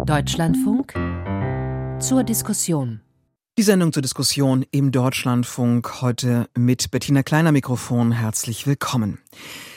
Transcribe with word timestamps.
Deutschlandfunk 0.00 0.94
zur 2.00 2.24
Diskussion. 2.24 3.02
Die 3.56 3.62
Sendung 3.62 3.92
zur 3.92 4.02
Diskussion 4.02 4.64
im 4.72 4.90
Deutschlandfunk 4.90 6.02
heute 6.02 6.48
mit 6.58 6.90
Bettina 6.90 7.22
Kleiner 7.22 7.52
Mikrofon. 7.52 8.10
Herzlich 8.10 8.66
willkommen. 8.66 9.18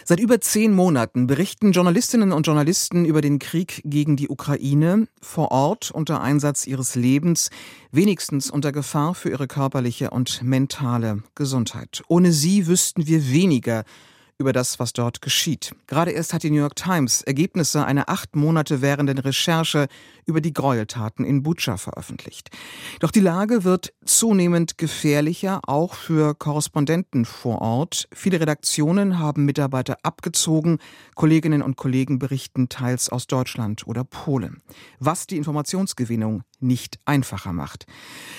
Seit 0.04 0.20
über 0.20 0.42
zehn 0.42 0.74
Monaten 0.74 1.28
berichten 1.28 1.74
Journalistinnen 1.74 2.32
und 2.32 2.48
Journalisten 2.48 3.06
über 3.06 3.22
den 3.22 3.38
Krieg 3.38 3.82
gegen 3.86 4.16
die 4.16 4.30
Ukraine 4.30 5.08
vor 5.22 5.52
Ort 5.52 5.92
unter 5.92 6.22
Einsatz 6.22 6.66
ihres 6.66 6.96
Lebens, 6.96 7.52
wenigstens 7.92 8.50
unter 8.50 8.72
Gefahr 8.72 9.14
für 9.14 9.30
ihre 9.30 9.48
körperliche 9.48 10.10
und 10.10 10.42
mentale 10.42 11.22
Gesundheit. 11.36 12.02
Ohne 12.08 12.32
sie 12.32 12.66
wüssten 12.66 13.06
wir 13.06 13.30
weniger 13.32 13.84
über 14.38 14.52
das, 14.52 14.80
was 14.80 14.94
dort 14.94 15.22
geschieht. 15.22 15.72
Gerade 15.88 16.12
erst 16.12 16.34
hat 16.34 16.44
die 16.44 16.52
New 16.52 16.60
York 16.60 16.76
Times 16.76 17.22
Ergebnisse 17.22 17.86
einer 17.86 18.10
acht 18.10 18.36
Monate 18.36 18.82
währenden 18.82 19.18
Recherche 19.18 19.88
über 20.26 20.42
die 20.42 20.54
Gräueltaten 20.54 21.24
in 21.24 21.44
Butscha 21.44 21.78
veröffentlicht. 21.78 22.50
Doch 23.00 23.12
die 23.12 23.22
Lage 23.22 23.64
wird 23.64 23.94
zunehmend 24.04 24.78
gefährlicher, 24.78 25.62
auch 25.68 25.94
für 25.94 26.36
Korrespondenten 26.36 27.26
vor 27.26 27.62
Ort. 27.62 28.08
Viele 28.14 28.40
Redaktionen 28.40 29.20
haben 29.20 29.46
Mitarbeiter 29.46 29.98
abgezogen. 30.04 30.80
Kolleginnen 31.16 31.62
und 31.62 31.78
Kollegen 31.78 32.20
berichten 32.20 32.68
teils 32.68 33.10
aus 33.10 33.28
Deutschland 33.28 33.88
oder 33.88 34.04
Polen. 34.04 34.62
Was 35.00 35.28
die 35.28 35.38
Informationsgewinnung 35.38 36.44
nicht 36.60 37.00
einfacher 37.06 37.54
macht. 37.54 37.86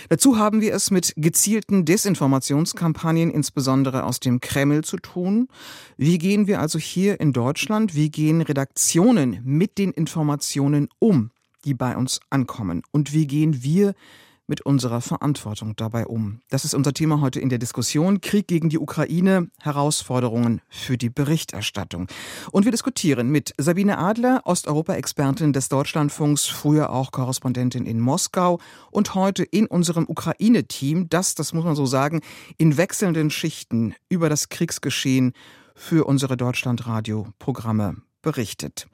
Dazu 0.08 0.38
haben 0.38 0.60
wir 0.60 0.74
es 0.74 0.90
mit 0.90 1.12
gezielten 1.16 1.84
Desinformationskampagnen, 1.84 3.30
insbesondere 3.30 4.04
aus 4.04 4.20
dem 4.20 4.40
Kreml, 4.40 4.84
zu 4.84 4.96
tun. 4.98 5.48
Wie 5.96 6.18
gehen 6.18 6.46
wir 6.46 6.60
also 6.60 6.78
hier 6.78 7.20
in 7.20 7.32
Deutschland, 7.32 7.94
wie 7.94 8.10
gehen 8.10 8.40
Redaktionen 8.40 9.40
mit 9.44 9.78
den 9.78 9.92
Informationen 9.92 10.88
um, 10.98 11.30
die 11.64 11.74
bei 11.74 11.96
uns 11.96 12.20
ankommen? 12.30 12.82
Und 12.92 13.12
wie 13.12 13.26
gehen 13.26 13.62
wir 13.62 13.94
mit 14.46 14.62
unserer 14.62 15.00
Verantwortung 15.00 15.76
dabei 15.76 16.06
um? 16.06 16.40
Das 16.48 16.64
ist 16.64 16.74
unser 16.74 16.92
Thema 16.92 17.20
heute 17.20 17.40
in 17.40 17.48
der 17.48 17.58
Diskussion. 17.58 18.20
Krieg 18.20 18.48
gegen 18.48 18.68
die 18.68 18.78
Ukraine, 18.78 19.48
Herausforderungen 19.60 20.60
für 20.68 20.98
die 20.98 21.10
Berichterstattung. 21.10 22.08
Und 22.52 22.64
wir 22.64 22.72
diskutieren 22.72 23.30
mit 23.30 23.52
Sabine 23.58 23.98
Adler, 23.98 24.42
Osteuropa-Expertin 24.44 25.52
des 25.52 25.68
Deutschlandfunks, 25.68 26.46
früher 26.46 26.90
auch 26.90 27.12
Korrespondentin 27.12 27.86
in 27.86 28.00
Moskau 28.00 28.60
und 28.90 29.14
heute 29.14 29.42
in 29.42 29.66
unserem 29.66 30.04
Ukraine-Team, 30.08 31.08
das, 31.08 31.34
das 31.34 31.52
muss 31.52 31.64
man 31.64 31.76
so 31.76 31.86
sagen, 31.86 32.20
in 32.58 32.76
wechselnden 32.76 33.30
Schichten 33.30 33.94
über 34.08 34.28
das 34.28 34.48
Kriegsgeschehen 34.48 35.32
für 35.74 36.06
unsere 36.06 36.36
Deutschlandradio-Programme 36.36 37.96
berichtet. 38.22 38.88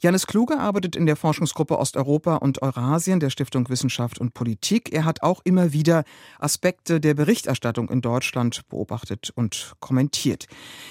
Janis 0.00 0.26
Kluge 0.26 0.58
arbeitet 0.58 0.96
in 0.96 1.06
der 1.06 1.16
Forschungsgruppe 1.16 1.78
Osteuropa 1.78 2.36
und 2.36 2.60
Eurasien 2.62 3.20
der 3.20 3.30
Stiftung 3.30 3.68
Wissenschaft 3.68 4.18
und 4.18 4.34
Politik. 4.34 4.92
Er 4.92 5.04
hat 5.04 5.22
auch 5.22 5.40
immer 5.44 5.72
wieder 5.72 6.04
Aspekte 6.38 7.00
der 7.00 7.14
Berichterstattung 7.14 7.88
in 7.88 8.02
Deutschland 8.02 8.68
beobachtet 8.68 9.30
und 9.34 9.74
kommentiert. 9.80 10.46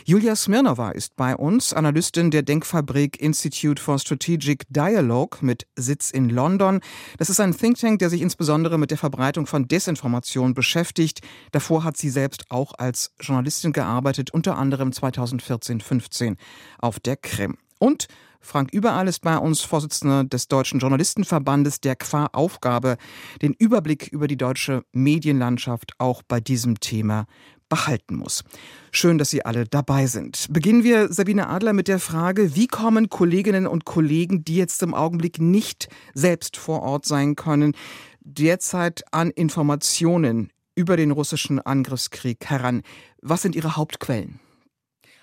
Julia 0.05 0.35
Smirnova 0.35 0.91
ist 0.91 1.15
bei 1.15 1.35
uns, 1.35 1.73
Analystin 1.73 2.31
der 2.31 2.41
Denkfabrik 2.41 3.21
Institute 3.21 3.81
for 3.81 3.99
Strategic 3.99 4.65
Dialogue 4.69 5.37
mit 5.41 5.67
Sitz 5.75 6.09
in 6.09 6.29
London. 6.29 6.79
Das 7.17 7.29
ist 7.29 7.39
ein 7.39 7.55
Think 7.55 7.79
Tank, 7.79 7.99
der 7.99 8.09
sich 8.09 8.21
insbesondere 8.21 8.77
mit 8.77 8.91
der 8.91 8.97
Verbreitung 8.97 9.45
von 9.45 9.67
Desinformation 9.67 10.53
beschäftigt. 10.53 11.21
Davor 11.51 11.83
hat 11.83 11.97
sie 11.97 12.09
selbst 12.09 12.45
auch 12.49 12.73
als 12.77 13.13
Journalistin 13.19 13.71
gearbeitet, 13.71 14.31
unter 14.31 14.57
anderem 14.57 14.89
2014-15 14.89 16.37
auf 16.79 16.99
der 16.99 17.17
Krim. 17.17 17.57
Und 17.79 18.07
Frank 18.45 18.69
Überall 18.71 19.07
ist 19.07 19.21
bei 19.21 19.37
uns 19.37 19.61
Vorsitzender 19.61 20.23
des 20.23 20.47
Deutschen 20.47 20.79
Journalistenverbandes, 20.79 21.81
der 21.81 21.95
qua 21.95 22.27
Aufgabe 22.31 22.97
den 23.41 23.53
Überblick 23.53 24.07
über 24.09 24.27
die 24.27 24.37
deutsche 24.37 24.83
Medienlandschaft 24.93 25.93
auch 25.97 26.21
bei 26.21 26.39
diesem 26.39 26.79
Thema 26.79 27.25
behalten 27.69 28.15
muss. 28.15 28.43
Schön, 28.91 29.17
dass 29.17 29.31
Sie 29.31 29.43
alle 29.43 29.65
dabei 29.65 30.05
sind. 30.05 30.45
Beginnen 30.51 30.83
wir, 30.83 31.11
Sabine 31.11 31.49
Adler, 31.49 31.73
mit 31.73 31.87
der 31.87 31.99
Frage, 31.99 32.55
wie 32.55 32.67
kommen 32.67 33.09
Kolleginnen 33.09 33.65
und 33.65 33.83
Kollegen, 33.83 34.45
die 34.45 34.57
jetzt 34.57 34.83
im 34.83 34.93
Augenblick 34.93 35.41
nicht 35.41 35.89
selbst 36.13 36.55
vor 36.55 36.83
Ort 36.83 37.05
sein 37.05 37.35
können, 37.35 37.73
derzeit 38.21 39.03
an 39.11 39.31
Informationen 39.31 40.51
über 40.75 40.97
den 40.97 41.09
russischen 41.09 41.59
Angriffskrieg 41.59 42.45
heran? 42.45 42.83
Was 43.21 43.41
sind 43.41 43.55
Ihre 43.55 43.75
Hauptquellen? 43.75 44.39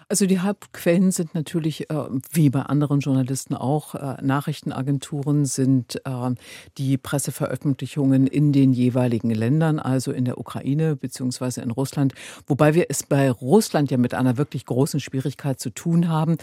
Also 0.09 0.27
die 0.27 0.41
Hauptquellen 0.41 1.11
sind 1.11 1.35
natürlich, 1.35 1.91
äh, 1.91 1.95
wie 2.33 2.51
bei 2.51 2.63
anderen 2.63 3.01
Journalisten 3.01 3.55
auch, 3.55 3.95
äh, 3.95 4.17
Nachrichtenagenturen 4.23 5.45
sind 5.47 6.01
äh, 6.05 6.31
die 6.79 6.99
Presseveröffentlichungen 6.99 8.27
in 8.27 8.53
den 8.53 8.73
jeweiligen 8.73 9.31
Ländern, 9.31 9.79
also 9.79 10.13
in 10.13 10.25
der 10.25 10.39
Ukraine 10.39 10.97
beziehungsweise 10.97 11.63
in 11.63 11.71
Russland. 11.71 12.15
Wobei 12.47 12.75
wir 12.75 12.87
es 12.89 13.03
bei 13.03 13.31
Russland 13.31 13.91
ja 13.91 13.97
mit 13.97 14.15
einer 14.15 14.37
wirklich 14.37 14.67
großen 14.67 15.01
Schwierigkeit 15.01 15.61
zu 15.61 15.71
tun 15.71 16.09
haben. 16.09 16.39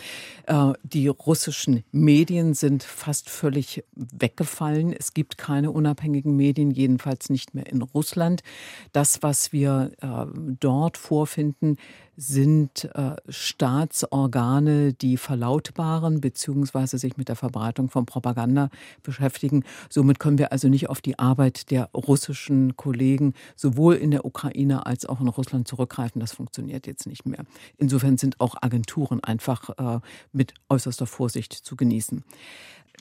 Äh, 0.48 0.74
die 0.84 1.08
russischen 1.08 1.84
Medien 1.92 2.54
sind 2.54 2.84
fast 2.84 3.30
völlig 3.30 3.84
weggefallen. 3.96 4.94
Es 4.94 5.14
gibt 5.14 5.38
keine 5.38 5.72
unabhängigen 5.72 6.36
Medien, 6.36 6.72
jedenfalls 6.72 7.30
nicht 7.30 7.54
mehr 7.54 7.68
in 7.68 7.82
Russland. 7.82 8.42
Das, 8.92 9.22
was 9.22 9.52
wir 9.52 9.92
äh, 10.02 10.26
dort 10.60 10.98
vorfinden, 10.98 11.78
sind 12.20 12.84
äh, 12.96 13.16
Staatsorgane, 13.30 14.92
die 14.92 15.16
verlautbaren 15.16 16.20
bzw. 16.20 16.98
sich 16.98 17.16
mit 17.16 17.30
der 17.30 17.38
Verbreitung 17.38 17.90
von 17.90 18.06
Propaganda 18.06 18.70
beschäftigen. 19.04 19.64
Somit 19.90 20.20
können 20.20 20.38
wir 20.38 20.52
also 20.52 20.68
nicht 20.68 20.90
auf 20.90 21.00
die 21.00 21.18
Arbeit 21.18 21.72
der 21.72 21.90
russischen 21.96 22.76
Kollegen 22.76 23.36
sowohl 23.56 23.96
in 23.96 24.12
der 24.12 24.26
Ukraine 24.26 24.86
als 24.86 25.06
auch 25.06 25.22
in 25.22 25.30
Russland 25.30 25.70
zurückgreifen. 25.70 26.20
Das 26.20 26.34
funktioniert 26.34 26.88
jetzt 26.88 27.08
nicht 27.08 27.26
mehr. 27.26 27.46
Insofern 27.78 28.18
sind 28.18 28.42
auch 28.42 28.56
Agenturen 28.62 29.24
einfach 29.24 29.70
äh, 29.78 30.02
mit 30.34 30.54
äußerster 30.68 31.06
Vorsicht 31.06 31.54
zu 31.54 31.78
genießen. 31.78 32.26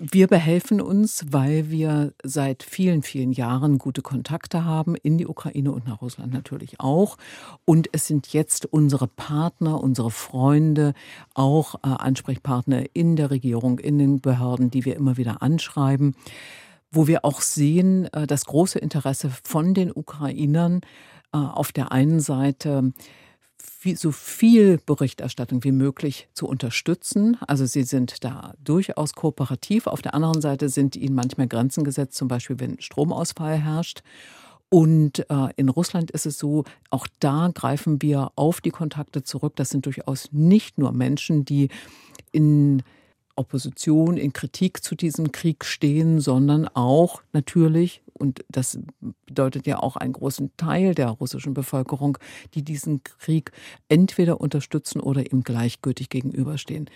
Wir 0.01 0.29
behelfen 0.29 0.81
uns, 0.81 1.25
weil 1.31 1.71
wir 1.71 2.13
seit 2.23 2.63
vielen, 2.63 3.03
vielen 3.03 3.33
Jahren 3.33 3.79
gute 3.79 4.01
Kontakte 4.01 4.65
haben 4.65 4.95
in 4.95 5.19
die 5.19 5.27
Ukraine 5.27 5.73
und 5.73 5.89
nach 5.89 6.03
Russland 6.03 6.33
natürlich 6.33 6.79
auch. 6.79 7.17
Und 7.65 7.89
es 7.91 8.07
sind 8.07 8.33
jetzt 8.33 8.67
unsere 8.67 9.09
Partner, 9.09 9.83
unsere 9.83 10.13
Freunde, 10.13 10.95
auch 11.35 11.75
äh, 11.77 11.89
Ansprechpartner 11.89 12.85
in 12.93 13.17
der 13.17 13.33
Regierung, 13.33 13.81
in 13.81 13.99
den 13.99 14.21
Behörden, 14.21 14.71
die 14.71 14.85
wir 14.85 14.95
immer 14.95 15.17
wieder 15.17 15.43
anschreiben, 15.43 16.15
wo 16.93 17.09
wir 17.09 17.25
auch 17.25 17.41
sehen, 17.41 18.07
äh, 18.13 18.29
das 18.29 18.45
große 18.45 18.79
Interesse 18.79 19.33
von 19.43 19.75
den 19.75 19.91
Ukrainern 19.91 20.81
äh, 21.33 21.39
auf 21.39 21.73
der 21.73 21.91
einen 21.91 22.21
Seite 22.21 22.93
viel, 23.79 23.97
so 23.97 24.11
viel 24.11 24.79
Berichterstattung 24.85 25.63
wie 25.63 25.71
möglich 25.71 26.29
zu 26.35 26.49
unterstützen. 26.49 27.37
Also 27.47 27.65
sie 27.65 27.85
sind 27.85 28.25
da 28.25 28.55
durchaus 28.63 29.13
kooperativ. 29.13 29.87
Auf 29.87 30.03
der 30.03 30.15
anderen 30.15 30.41
Seite 30.41 30.69
sind 30.69 30.97
ihnen 30.97 31.15
manchmal 31.15 31.47
Grenzen 31.47 31.85
gesetzt, 31.85 32.17
zum 32.17 32.27
Beispiel 32.27 32.59
wenn 32.59 32.81
Stromausfall 32.81 33.57
herrscht. 33.57 34.03
Und 34.69 35.31
äh, 35.31 35.49
in 35.55 35.69
Russland 35.69 36.11
ist 36.11 36.27
es 36.27 36.39
so, 36.39 36.65
auch 36.91 37.07
da 37.21 37.53
greifen 37.55 38.03
wir 38.03 38.33
auf 38.35 38.61
die 38.61 38.71
Kontakte 38.71 39.23
zurück. 39.23 39.55
Das 39.55 39.71
sind 39.71 39.87
durchaus 39.87 40.31
nicht 40.33 40.77
nur 40.77 40.91
Menschen, 40.91 41.45
die 41.45 41.69
in 42.33 42.83
Opposition, 43.39 44.17
in 44.17 44.33
Kritik 44.33 44.83
zu 44.83 44.95
diesem 44.95 45.33
Krieg 45.33 45.65
stehen, 45.65 46.21
sondern 46.21 46.69
auch 46.69 47.23
natürlich, 47.33 48.03
und 48.13 48.45
das 48.49 48.79
bedeutet 49.27 49.67
ja 49.67 49.79
auch 49.79 49.97
einen 49.97 50.13
großen 50.13 50.51
Teil 50.57 50.95
der 50.95 51.09
russischen 51.09 51.55
Bevölkerung, 51.55 52.19
die 52.55 52.63
diesen 52.63 53.03
Krieg 53.05 53.53
entweder 53.89 54.41
unterstützen 54.41 55.01
oder 55.01 55.33
ihm 55.33 55.43
gleichgültig 55.43 56.09
gegenüberstehen. 56.09 56.91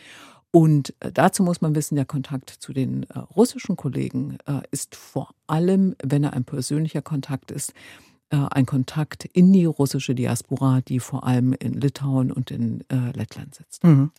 Und 0.50 0.94
äh, 1.00 1.10
dazu 1.10 1.42
muss 1.42 1.62
man 1.62 1.74
wissen, 1.74 1.96
der 1.96 2.04
Kontakt 2.04 2.50
zu 2.50 2.72
den 2.72 3.04
äh, 3.04 3.18
russischen 3.18 3.76
Kollegen 3.76 4.36
äh, 4.46 4.60
ist 4.70 4.94
vor 4.94 5.30
allem, 5.46 5.96
wenn 6.02 6.24
er 6.24 6.34
ein 6.34 6.44
persönlicher 6.44 7.02
Kontakt 7.02 7.50
ist, 7.50 7.72
ein 8.32 8.66
Kontakt 8.66 9.24
in 9.24 9.52
die 9.52 9.64
russische 9.64 10.14
Diaspora, 10.14 10.80
die 10.80 11.00
vor 11.00 11.26
allem 11.26 11.52
in 11.52 11.74
Litauen 11.74 12.32
und 12.32 12.50
in 12.50 12.84
äh, 12.88 13.12
Lettland 13.14 13.54
sitzt. 13.54 13.84
Mhm. 13.84 14.10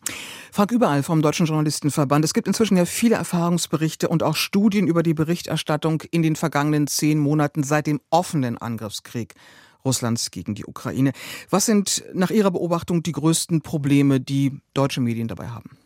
Frank 0.52 0.72
Überall 0.72 1.02
vom 1.02 1.22
Deutschen 1.22 1.46
Journalistenverband. 1.46 2.24
Es 2.24 2.34
gibt 2.34 2.46
inzwischen 2.46 2.76
ja 2.76 2.84
viele 2.84 3.16
Erfahrungsberichte 3.16 4.08
und 4.08 4.22
auch 4.22 4.36
Studien 4.36 4.86
über 4.86 5.02
die 5.02 5.14
Berichterstattung 5.14 6.02
in 6.10 6.22
den 6.22 6.36
vergangenen 6.36 6.86
zehn 6.86 7.18
Monaten 7.18 7.62
seit 7.62 7.86
dem 7.86 8.00
offenen 8.10 8.58
Angriffskrieg. 8.58 9.34
Russlands 9.84 10.30
gegen 10.30 10.54
die 10.54 10.64
Ukraine. 10.64 11.12
Was 11.50 11.66
sind 11.66 12.04
nach 12.14 12.30
Ihrer 12.30 12.50
Beobachtung 12.50 13.02
die 13.02 13.12
größten 13.12 13.60
Probleme, 13.60 14.18
die 14.18 14.58
deutsche 14.72 15.02
Medien 15.02 15.28
dabei 15.28 15.48
haben? 15.48 15.76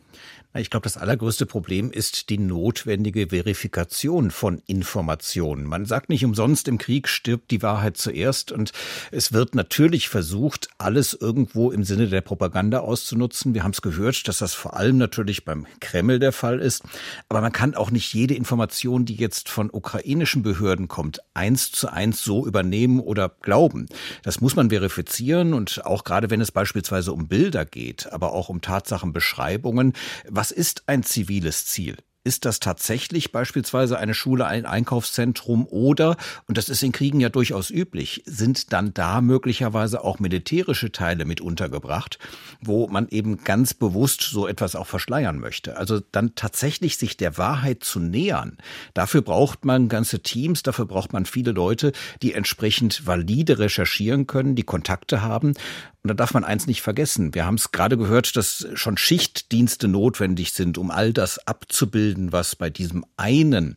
Ich 0.55 0.71
glaube, 0.71 0.85
das 0.85 0.97
allergrößte 0.97 1.45
Problem 1.45 1.91
ist 1.91 2.31
die 2.31 2.39
notwendige 2.39 3.27
Verifikation 3.27 4.31
von 4.31 4.63
Informationen. 4.65 5.65
Man 5.65 5.85
sagt 5.85 6.09
nicht 6.09 6.25
umsonst, 6.25 6.67
im 6.67 6.79
Krieg 6.79 7.07
stirbt 7.07 7.51
die 7.51 7.61
Wahrheit 7.61 7.97
zuerst 7.97 8.51
und 8.51 8.71
es 9.11 9.31
wird 9.31 9.53
natürlich 9.53 10.09
versucht, 10.09 10.67
alles 10.79 11.13
irgendwo 11.13 11.69
im 11.69 11.83
Sinne 11.83 12.07
der 12.07 12.21
Propaganda 12.21 12.79
auszunutzen. 12.79 13.53
Wir 13.53 13.63
haben 13.63 13.73
es 13.73 13.83
gehört, 13.83 14.27
dass 14.27 14.39
das 14.39 14.55
vor 14.55 14.75
allem 14.75 14.97
natürlich 14.97 15.45
beim 15.45 15.67
Kreml 15.81 16.17
der 16.17 16.31
Fall 16.31 16.59
ist. 16.59 16.81
Aber 17.29 17.41
man 17.41 17.51
kann 17.51 17.75
auch 17.75 17.91
nicht 17.91 18.11
jede 18.15 18.33
Information, 18.33 19.05
die 19.05 19.15
jetzt 19.15 19.49
von 19.49 19.69
ukrainischen 19.71 20.41
Behörden 20.41 20.87
kommt, 20.87 21.19
eins 21.35 21.71
zu 21.71 21.93
eins 21.93 22.23
so 22.23 22.47
übernehmen 22.47 23.01
oder 23.01 23.29
glauben. 23.43 23.85
Das 24.23 24.41
muss 24.41 24.55
man 24.55 24.71
verifizieren 24.71 25.53
und 25.53 25.85
auch 25.85 26.03
gerade 26.03 26.31
wenn 26.31 26.41
es 26.41 26.51
beispielsweise 26.51 27.13
um 27.13 27.27
Bilder 27.27 27.65
geht, 27.65 28.11
aber 28.11 28.33
auch 28.33 28.49
um 28.49 28.61
Tatsachenbeschreibungen, 28.61 29.93
was 30.39 30.51
ist 30.51 30.83
ein 30.87 31.03
ziviles 31.03 31.65
Ziel? 31.65 31.97
Ist 32.23 32.45
das 32.45 32.61
tatsächlich 32.61 33.33
beispielsweise 33.33 33.99
eine 33.99 34.13
Schule, 34.13 34.45
ein 34.45 34.65
Einkaufszentrum 34.65 35.67
oder, 35.67 36.15
und 36.47 36.57
das 36.57 36.69
ist 36.69 36.81
in 36.81 36.93
Kriegen 36.93 37.19
ja 37.19 37.27
durchaus 37.27 37.69
üblich, 37.69 38.23
sind 38.25 38.71
dann 38.71 38.93
da 38.93 39.19
möglicherweise 39.19 40.01
auch 40.01 40.19
militärische 40.19 40.93
Teile 40.93 41.25
mit 41.25 41.41
untergebracht, 41.41 42.19
wo 42.61 42.87
man 42.87 43.09
eben 43.09 43.43
ganz 43.43 43.73
bewusst 43.73 44.21
so 44.21 44.47
etwas 44.47 44.77
auch 44.77 44.87
verschleiern 44.87 45.39
möchte? 45.39 45.75
Also 45.75 45.99
dann 45.99 46.35
tatsächlich 46.35 46.95
sich 46.95 47.17
der 47.17 47.37
Wahrheit 47.37 47.83
zu 47.83 47.99
nähern. 47.99 48.55
Dafür 48.93 49.21
braucht 49.21 49.65
man 49.65 49.89
ganze 49.89 50.21
Teams, 50.21 50.63
dafür 50.63 50.85
braucht 50.85 51.11
man 51.11 51.25
viele 51.25 51.51
Leute, 51.51 51.91
die 52.21 52.33
entsprechend 52.33 53.05
valide 53.05 53.59
recherchieren 53.59 54.25
können, 54.25 54.55
die 54.55 54.63
Kontakte 54.63 55.21
haben. 55.21 55.53
Und 56.01 56.07
da 56.07 56.13
darf 56.13 56.33
man 56.33 56.45
eins 56.45 56.65
nicht 56.65 56.81
vergessen. 56.81 57.33
Wir 57.35 57.45
haben 57.45 57.55
es 57.55 57.71
gerade 57.71 57.97
gehört, 57.97 58.37
dass 58.37 58.67
schon 58.73 58.95
Schichtdienste 58.95 59.89
notwendig 59.89 60.53
sind, 60.53 60.77
um 60.77 60.91
all 60.91 61.11
das 61.11 61.45
abzubilden, 61.45 62.31
was 62.31 62.55
bei 62.55 62.69
diesem 62.69 63.05
einen 63.17 63.75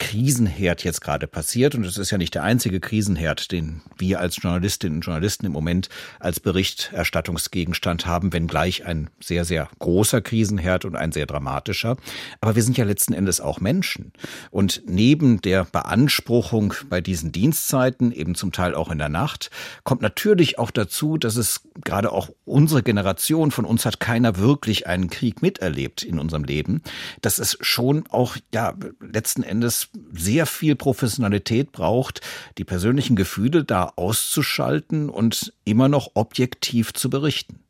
Krisenherd 0.00 0.82
jetzt 0.82 1.02
gerade 1.02 1.28
passiert. 1.28 1.76
Und 1.76 1.84
es 1.84 1.98
ist 1.98 2.10
ja 2.10 2.18
nicht 2.18 2.34
der 2.34 2.42
einzige 2.42 2.80
Krisenherd, 2.80 3.52
den 3.52 3.82
wir 3.98 4.18
als 4.18 4.42
Journalistinnen 4.42 4.96
und 4.96 5.04
Journalisten 5.04 5.46
im 5.46 5.52
Moment 5.52 5.88
als 6.18 6.40
Berichterstattungsgegenstand 6.40 8.06
haben, 8.06 8.32
wenngleich 8.32 8.86
ein 8.86 9.10
sehr, 9.20 9.44
sehr 9.44 9.68
großer 9.78 10.22
Krisenherd 10.22 10.86
und 10.86 10.96
ein 10.96 11.12
sehr 11.12 11.26
dramatischer. 11.26 11.98
Aber 12.40 12.56
wir 12.56 12.62
sind 12.62 12.78
ja 12.78 12.84
letzten 12.84 13.12
Endes 13.12 13.40
auch 13.40 13.60
Menschen. 13.60 14.12
Und 14.50 14.82
neben 14.86 15.42
der 15.42 15.64
Beanspruchung 15.64 16.74
bei 16.88 17.00
diesen 17.00 17.30
Dienstzeiten, 17.30 18.10
eben 18.10 18.34
zum 18.34 18.50
Teil 18.52 18.74
auch 18.74 18.90
in 18.90 18.98
der 18.98 19.10
Nacht, 19.10 19.50
kommt 19.84 20.00
natürlich 20.00 20.58
auch 20.58 20.70
dazu, 20.70 21.18
dass 21.18 21.36
es 21.36 21.59
gerade 21.84 22.12
auch 22.12 22.30
unsere 22.44 22.82
Generation 22.82 23.50
von 23.50 23.64
uns 23.64 23.84
hat 23.86 24.00
keiner 24.00 24.36
wirklich 24.38 24.86
einen 24.86 25.10
Krieg 25.10 25.42
miterlebt 25.42 26.02
in 26.02 26.18
unserem 26.18 26.44
Leben, 26.44 26.82
dass 27.20 27.38
es 27.38 27.56
schon 27.60 28.04
auch, 28.08 28.36
ja, 28.52 28.74
letzten 29.00 29.42
Endes 29.42 29.88
sehr 30.12 30.46
viel 30.46 30.76
Professionalität 30.76 31.72
braucht, 31.72 32.20
die 32.58 32.64
persönlichen 32.64 33.16
Gefühle 33.16 33.64
da 33.64 33.92
auszuschalten 33.96 35.08
und 35.08 35.52
immer 35.64 35.88
noch 35.88 36.12
objektiv 36.14 36.92
zu 36.92 37.10
berichten. 37.10 37.60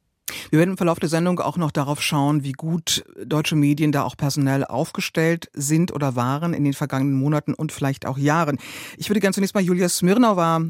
Wir 0.51 0.59
werden 0.59 0.71
im 0.71 0.77
Verlauf 0.77 0.99
der 0.99 1.09
Sendung 1.09 1.41
auch 1.41 1.57
noch 1.57 1.71
darauf 1.71 2.03
schauen, 2.03 2.45
wie 2.45 2.53
gut 2.53 3.05
deutsche 3.25 3.57
Medien 3.57 3.93
da 3.93 4.03
auch 4.03 4.17
personell 4.17 4.65
aufgestellt 4.65 5.51
sind 5.53 5.93
oder 5.93 6.17
waren 6.17 6.55
in 6.55 6.65
den 6.65 6.73
vergangenen 6.73 7.19
Monaten 7.19 7.55
und 7.55 7.73
vielleicht 7.73 8.07
auch 8.07 8.19
Jahren. 8.19 8.59
Ich 8.97 9.09
würde 9.09 9.21
gerne 9.21 9.35
zunächst 9.35 9.55
mal 9.55 9.63
Julia 9.63 9.89
Smirnova 9.89 10.63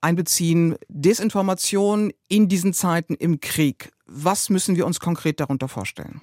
einbeziehen. 0.00 0.76
Desinformation 0.88 2.12
in 2.28 2.48
diesen 2.48 2.72
Zeiten 2.72 3.14
im 3.14 3.40
Krieg. 3.40 3.92
Was 4.06 4.50
müssen 4.50 4.76
wir 4.76 4.86
uns 4.86 5.00
konkret 5.00 5.40
darunter 5.40 5.68
vorstellen? 5.68 6.20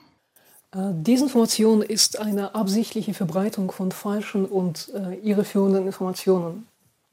Äh, 0.72 0.94
Desinformation 0.94 1.82
ist 1.82 2.20
eine 2.20 2.56
absichtliche 2.56 3.14
Verbreitung 3.14 3.72
von 3.72 3.92
falschen 3.92 4.46
und 4.46 4.92
äh, 4.94 5.16
irreführenden 5.16 5.86
Informationen. 5.86 6.68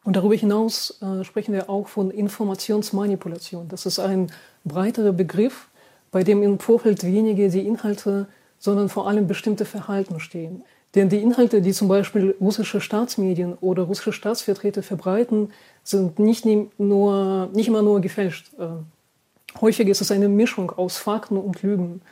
Und 0.04 0.16
darüber 0.16 0.34
hinaus 0.34 1.00
äh, 1.00 1.22
sprechen 1.25 1.54
wir 1.54 1.70
auch 1.70 1.87
von 1.87 2.10
Informationsmanipulation. 2.10 3.69
Das 3.69 3.87
ist 3.87 4.00
ein 4.00 4.32
breiterer 4.64 5.12
Begriff, 5.12 5.69
bei 6.10 6.25
dem 6.25 6.43
im 6.43 6.58
Vorfeld 6.58 7.04
weniger 7.04 7.49
die 7.49 7.66
Inhalte, 7.66 8.26
sondern 8.58 8.88
vor 8.88 9.08
allem 9.08 9.26
bestimmte 9.28 9.64
Verhalten 9.64 10.19
stehen. 10.19 10.64
Denn 10.94 11.08
die 11.08 11.22
Inhalte, 11.22 11.62
die 11.62 11.72
zum 11.72 11.88
Beispiel 11.88 12.36
russische 12.40 12.80
Staatsmedien 12.80 13.54
oder 13.60 13.84
russische 13.84 14.12
Staatsvertreter 14.12 14.82
verbreiten, 14.82 15.50
sind 15.82 16.18
nicht, 16.18 16.44
nur, 16.78 17.48
nicht 17.54 17.68
immer 17.68 17.82
nur 17.82 18.00
gefälscht. 18.00 18.52
Äh, 18.58 19.60
häufig 19.60 19.88
ist 19.88 20.02
es 20.02 20.10
eine 20.10 20.28
Mischung 20.28 20.70
aus 20.70 20.98
Fakten 20.98 21.38
und 21.38 21.62
Lügen 21.62 22.02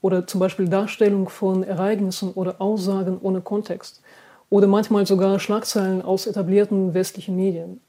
oder 0.00 0.26
zum 0.26 0.40
Beispiel 0.40 0.68
Darstellung 0.68 1.28
von 1.28 1.62
Ereignissen 1.62 2.32
oder 2.32 2.60
Aussagen 2.60 3.18
ohne 3.20 3.42
Kontext 3.42 4.00
oder 4.48 4.66
manchmal 4.66 5.06
sogar 5.06 5.38
Schlagzeilen 5.38 6.00
aus 6.00 6.26
etablierten 6.26 6.94
westlichen 6.94 7.36
Medien. 7.36 7.80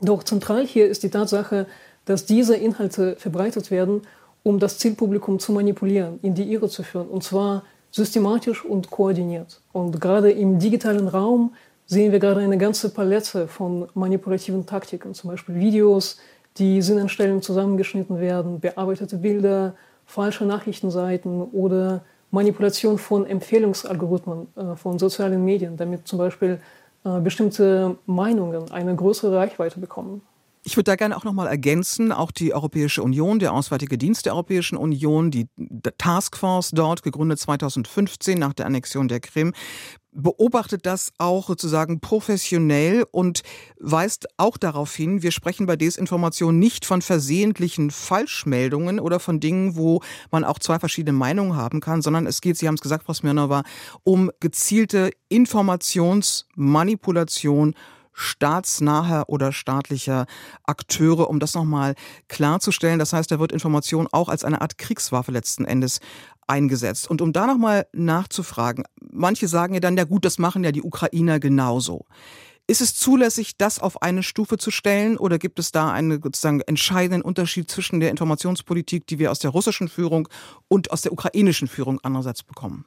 Doch 0.00 0.22
zentral 0.22 0.66
hier 0.66 0.86
ist 0.86 1.02
die 1.02 1.10
Tatsache, 1.10 1.66
dass 2.04 2.26
diese 2.26 2.56
Inhalte 2.56 3.16
verbreitet 3.16 3.70
werden, 3.70 4.02
um 4.42 4.58
das 4.58 4.78
Zielpublikum 4.78 5.40
zu 5.40 5.52
manipulieren, 5.52 6.20
in 6.22 6.34
die 6.34 6.52
Irre 6.52 6.68
zu 6.68 6.82
führen, 6.82 7.08
und 7.08 7.24
zwar 7.24 7.64
systematisch 7.90 8.64
und 8.64 8.90
koordiniert. 8.90 9.60
Und 9.72 10.00
gerade 10.00 10.30
im 10.30 10.58
digitalen 10.58 11.08
Raum 11.08 11.54
sehen 11.86 12.12
wir 12.12 12.18
gerade 12.18 12.40
eine 12.40 12.58
ganze 12.58 12.90
Palette 12.90 13.48
von 13.48 13.88
manipulativen 13.94 14.66
Taktiken, 14.66 15.14
zum 15.14 15.30
Beispiel 15.30 15.54
Videos, 15.54 16.18
die 16.58 16.82
sinnentstellend 16.82 17.44
zusammengeschnitten 17.44 18.20
werden, 18.20 18.60
bearbeitete 18.60 19.16
Bilder, 19.16 19.74
falsche 20.04 20.44
Nachrichtenseiten 20.44 21.42
oder 21.42 22.02
Manipulation 22.30 22.98
von 22.98 23.26
Empfehlungsalgorithmen 23.26 24.48
äh, 24.56 24.76
von 24.76 24.98
sozialen 24.98 25.44
Medien, 25.44 25.76
damit 25.76 26.06
zum 26.06 26.18
Beispiel 26.18 26.60
äh, 27.04 27.20
bestimmte 27.20 27.96
Meinungen 28.06 28.70
eine 28.70 28.94
größere 28.94 29.36
Reichweite 29.36 29.80
bekommen. 29.80 30.22
Ich 30.68 30.76
würde 30.76 30.90
da 30.90 30.96
gerne 30.96 31.16
auch 31.16 31.24
noch 31.24 31.32
mal 31.32 31.46
ergänzen, 31.46 32.12
auch 32.12 32.30
die 32.30 32.52
Europäische 32.52 33.02
Union, 33.02 33.38
der 33.38 33.54
Auswärtige 33.54 33.96
Dienst 33.96 34.26
der 34.26 34.34
Europäischen 34.34 34.76
Union, 34.76 35.30
die 35.30 35.48
Taskforce 35.96 36.72
dort, 36.72 37.02
gegründet 37.02 37.38
2015 37.38 38.38
nach 38.38 38.52
der 38.52 38.66
Annexion 38.66 39.08
der 39.08 39.20
Krim, 39.20 39.54
beobachtet 40.12 40.84
das 40.84 41.14
auch 41.16 41.46
sozusagen 41.46 42.00
professionell 42.00 43.06
und 43.10 43.40
weist 43.80 44.26
auch 44.36 44.58
darauf 44.58 44.94
hin, 44.94 45.22
wir 45.22 45.30
sprechen 45.30 45.64
bei 45.64 45.76
Desinformation 45.76 46.58
nicht 46.58 46.84
von 46.84 47.00
versehentlichen 47.00 47.90
Falschmeldungen 47.90 49.00
oder 49.00 49.20
von 49.20 49.40
Dingen, 49.40 49.74
wo 49.74 50.02
man 50.30 50.44
auch 50.44 50.58
zwei 50.58 50.78
verschiedene 50.78 51.16
Meinungen 51.16 51.56
haben 51.56 51.80
kann, 51.80 52.02
sondern 52.02 52.26
es 52.26 52.42
geht, 52.42 52.58
Sie 52.58 52.68
haben 52.68 52.74
es 52.74 52.82
gesagt, 52.82 53.04
Frau 53.04 53.14
Smirnova, 53.14 53.62
um 54.04 54.30
gezielte 54.38 55.12
Informationsmanipulation 55.30 57.74
staatsnaher 58.18 59.28
oder 59.28 59.52
staatlicher 59.52 60.26
Akteure, 60.64 61.30
um 61.30 61.40
das 61.40 61.54
nochmal 61.54 61.94
klarzustellen. 62.28 62.98
Das 62.98 63.12
heißt, 63.12 63.30
da 63.30 63.38
wird 63.38 63.52
Information 63.52 64.08
auch 64.10 64.28
als 64.28 64.44
eine 64.44 64.60
Art 64.60 64.76
Kriegswaffe 64.76 65.32
letzten 65.32 65.64
Endes 65.64 66.00
eingesetzt. 66.46 67.08
Und 67.08 67.22
um 67.22 67.32
da 67.32 67.46
nochmal 67.46 67.86
nachzufragen, 67.92 68.84
manche 69.00 69.48
sagen 69.48 69.74
ja 69.74 69.80
dann, 69.80 69.96
ja 69.96 70.04
gut, 70.04 70.24
das 70.24 70.38
machen 70.38 70.64
ja 70.64 70.72
die 70.72 70.82
Ukrainer 70.82 71.38
genauso. 71.38 72.06
Ist 72.66 72.80
es 72.82 72.94
zulässig, 72.94 73.56
das 73.56 73.78
auf 73.78 74.02
eine 74.02 74.22
Stufe 74.22 74.58
zu 74.58 74.70
stellen 74.70 75.16
oder 75.16 75.38
gibt 75.38 75.58
es 75.58 75.72
da 75.72 75.90
einen 75.90 76.20
sozusagen 76.22 76.60
entscheidenden 76.60 77.22
Unterschied 77.22 77.70
zwischen 77.70 78.00
der 78.00 78.10
Informationspolitik, 78.10 79.06
die 79.06 79.18
wir 79.18 79.30
aus 79.30 79.38
der 79.38 79.52
russischen 79.52 79.88
Führung 79.88 80.28
und 80.68 80.90
aus 80.90 81.00
der 81.02 81.12
ukrainischen 81.12 81.68
Führung 81.68 81.98
andererseits 82.02 82.42
bekommen? 82.42 82.84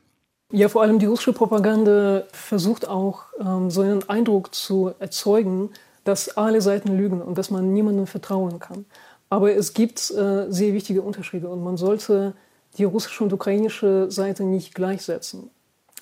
Ja, 0.54 0.68
vor 0.68 0.82
allem 0.82 1.00
die 1.00 1.06
russische 1.06 1.32
Propaganda 1.32 2.24
versucht 2.34 2.86
auch 2.86 3.24
ähm, 3.40 3.72
so 3.72 3.82
einen 3.82 4.08
Eindruck 4.10 4.54
zu 4.54 4.92
erzeugen, 5.00 5.70
dass 6.04 6.36
alle 6.36 6.62
Seiten 6.62 6.98
lügen 6.98 7.22
und 7.22 7.38
dass 7.38 7.52
man 7.52 7.72
niemandem 7.72 8.06
vertrauen 8.06 8.60
kann. 8.60 8.86
Aber 9.30 9.56
es 9.56 9.74
gibt 9.74 10.12
äh, 10.12 10.52
sehr 10.52 10.74
wichtige 10.74 11.04
Unterschiede 11.04 11.48
und 11.48 11.64
man 11.64 11.78
sollte 11.78 12.34
die 12.78 12.84
russische 12.84 13.24
und 13.24 13.32
ukrainische 13.32 14.12
Seite 14.12 14.44
nicht 14.44 14.76
gleichsetzen. 14.76 15.50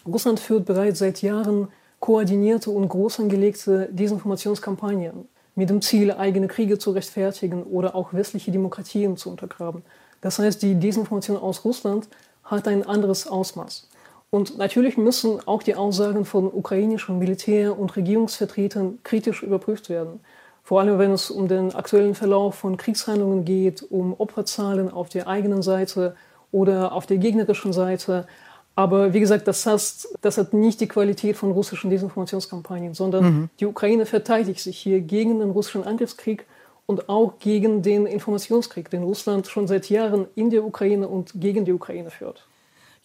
Russland 0.08 0.40
führt 0.40 0.66
bereits 0.66 0.98
seit 0.98 1.22
Jahren 1.22 1.68
koordinierte 2.00 2.72
und 2.72 2.90
groß 2.90 3.20
angelegte 3.20 3.88
Desinformationskampagnen 3.92 5.28
mit 5.54 5.70
dem 5.70 5.82
Ziel, 5.84 6.12
eigene 6.12 6.48
Kriege 6.48 6.80
zu 6.80 6.92
rechtfertigen 6.92 7.64
oder 7.64 7.94
auch 7.94 8.14
westliche 8.14 8.52
Demokratien 8.52 9.16
zu 9.16 9.30
untergraben. 9.30 9.84
Das 10.22 10.40
heißt, 10.40 10.62
die 10.64 10.76
Desinformation 10.76 11.38
aus 11.38 11.66
Russland 11.66 12.08
hat 12.44 12.68
ein 12.68 12.84
anderes 12.84 13.28
Ausmaß. 13.28 13.89
Und 14.32 14.58
natürlich 14.58 14.98
müssen 14.98 15.40
auch 15.48 15.64
die 15.64 15.76
Aussagen 15.76 16.24
von 16.24 16.46
ukrainischen 16.46 17.18
Militär- 17.18 17.78
und 17.78 17.96
Regierungsvertretern 17.96 19.00
kritisch 19.04 19.42
überprüft 19.42 19.90
werden. 19.90 20.20
Vor 20.64 20.80
allem, 20.80 21.00
wenn 21.00 21.12
es 21.12 21.32
um 21.32 21.48
den 21.48 21.74
aktuellen 21.74 22.14
Verlauf 22.14 22.54
von 22.56 22.78
Kriegshandlungen 22.78 23.44
geht, 23.44 23.84
um 23.90 24.14
Opferzahlen 24.20 24.92
auf 24.92 25.10
der 25.10 25.28
eigenen 25.28 25.64
Seite 25.64 26.16
oder 26.52 26.92
auf 26.92 27.08
der 27.08 27.18
gegnerischen 27.18 27.74
Seite. 27.74 28.28
Aber 28.76 29.14
wie 29.14 29.20
gesagt, 29.20 29.48
das, 29.48 29.66
heißt, 29.66 30.20
das 30.22 30.38
hat 30.38 30.54
nicht 30.54 30.80
die 30.80 30.88
Qualität 30.88 31.36
von 31.36 31.52
russischen 31.52 31.90
Desinformationskampagnen, 31.90 32.94
sondern 32.94 33.24
mhm. 33.24 33.50
die 33.60 33.66
Ukraine 33.66 34.06
verteidigt 34.06 34.60
sich 34.60 34.78
hier 34.78 35.02
gegen 35.02 35.40
den 35.40 35.50
russischen 35.50 35.86
Angriffskrieg 35.86 36.46
und 36.86 37.10
auch 37.10 37.40
gegen 37.40 37.82
den 37.82 38.06
Informationskrieg, 38.06 38.92
den 38.92 39.04
Russland 39.04 39.48
schon 39.48 39.68
seit 39.68 39.90
Jahren 39.90 40.28
in 40.36 40.52
der 40.52 40.64
Ukraine 40.64 41.08
und 41.08 41.32
gegen 41.36 41.66
die 41.66 41.74
Ukraine 41.74 42.12
führt. 42.12 42.46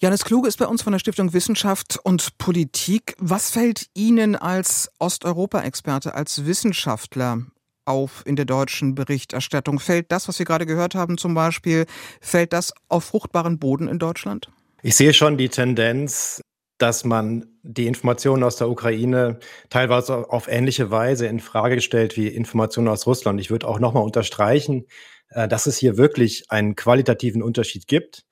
Janis 0.05 0.27
Kluge 0.27 0.49
ist 0.49 0.59
bei 0.59 0.67
uns 0.67 0.83
von 0.83 0.93
der 0.93 0.99
Stiftung 0.99 1.33
Wissenschaft 1.33 1.99
und 2.03 2.37
Politik. 2.37 3.15
Was 3.17 3.51
fällt 3.51 3.87
Ihnen 3.95 4.37
als 4.37 4.93
Osteuropa-Experte, 4.99 6.15
als 6.15 6.45
Wissenschaftler 6.45 7.47
auf 7.87 8.23
in 8.27 8.37
der 8.37 8.45
deutschen 8.45 8.95
Berichterstattung? 8.95 9.81
Fällt 9.81 10.13
das, 10.13 10.29
was 10.29 10.39
wir 10.39 10.45
gerade 10.45 10.67
gehört 10.67 10.95
haben 10.95 11.17
zum 11.17 11.33
Beispiel, 11.33 11.87
fällt 12.21 12.53
das 12.53 12.75
auf 12.91 13.05
fruchtbaren 13.05 13.59
Boden 13.59 13.89
in 13.89 13.99
Deutschland? 13.99 14.51
Ich 14.83 14.95
sehe 14.95 15.15
schon 15.15 15.39
die 15.39 15.49
Tendenz, 15.49 16.43
dass 16.77 17.05
man 17.05 17.47
die 17.63 17.87
Informationen 17.87 18.43
aus 18.43 18.57
der 18.57 18.69
Ukraine 18.69 19.39
teilweise 19.71 20.31
auf 20.31 20.49
ähnliche 20.49 20.91
Weise 20.91 21.29
in 21.29 21.41
Frage 21.41 21.81
stellt 21.81 22.19
wie 22.19 22.29
Informationen 22.29 22.89
aus 22.89 23.07
Russland. 23.07 23.41
Ich 23.41 23.49
würde 23.49 23.67
auch 23.67 23.79
nochmal 23.79 24.05
unterstreichen, 24.05 24.85
äh, 25.31 25.49
dass 25.49 25.65
es 25.65 25.79
hier 25.79 25.97
wirklich 25.97 26.51
einen 26.51 26.77
qualitativen 26.77 27.43
Unterschied 27.43 27.87
gibt. 27.87 28.27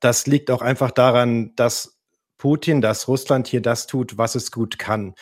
Das 0.00 0.26
liegt 0.26 0.50
auch 0.50 0.62
einfach 0.62 0.90
daran, 0.90 1.54
dass 1.56 1.98
Putin, 2.38 2.80
dass 2.80 3.08
Russland 3.08 3.48
hier 3.48 3.60
das 3.60 3.86
tut, 3.86 4.16
was 4.16 4.34
es 4.34 4.52
gut 4.52 4.78
kann. 4.78 5.14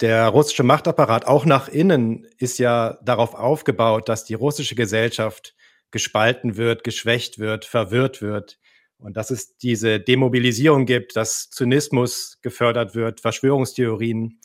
Der 0.00 0.28
russische 0.28 0.62
Machtapparat 0.62 1.26
auch 1.26 1.44
nach 1.44 1.68
innen 1.68 2.26
ist 2.38 2.58
ja 2.58 2.98
darauf 3.02 3.34
aufgebaut, 3.34 4.08
dass 4.08 4.24
die 4.24 4.34
russische 4.34 4.74
Gesellschaft 4.74 5.54
gespalten 5.90 6.56
wird, 6.56 6.84
geschwächt 6.84 7.38
wird, 7.38 7.64
verwirrt 7.64 8.22
wird. 8.22 8.58
Und 8.96 9.16
dass 9.16 9.30
es 9.30 9.56
diese 9.56 9.98
Demobilisierung 9.98 10.86
gibt, 10.86 11.16
dass 11.16 11.50
Zynismus 11.50 12.38
gefördert 12.42 12.94
wird, 12.94 13.20
Verschwörungstheorien. 13.20 14.40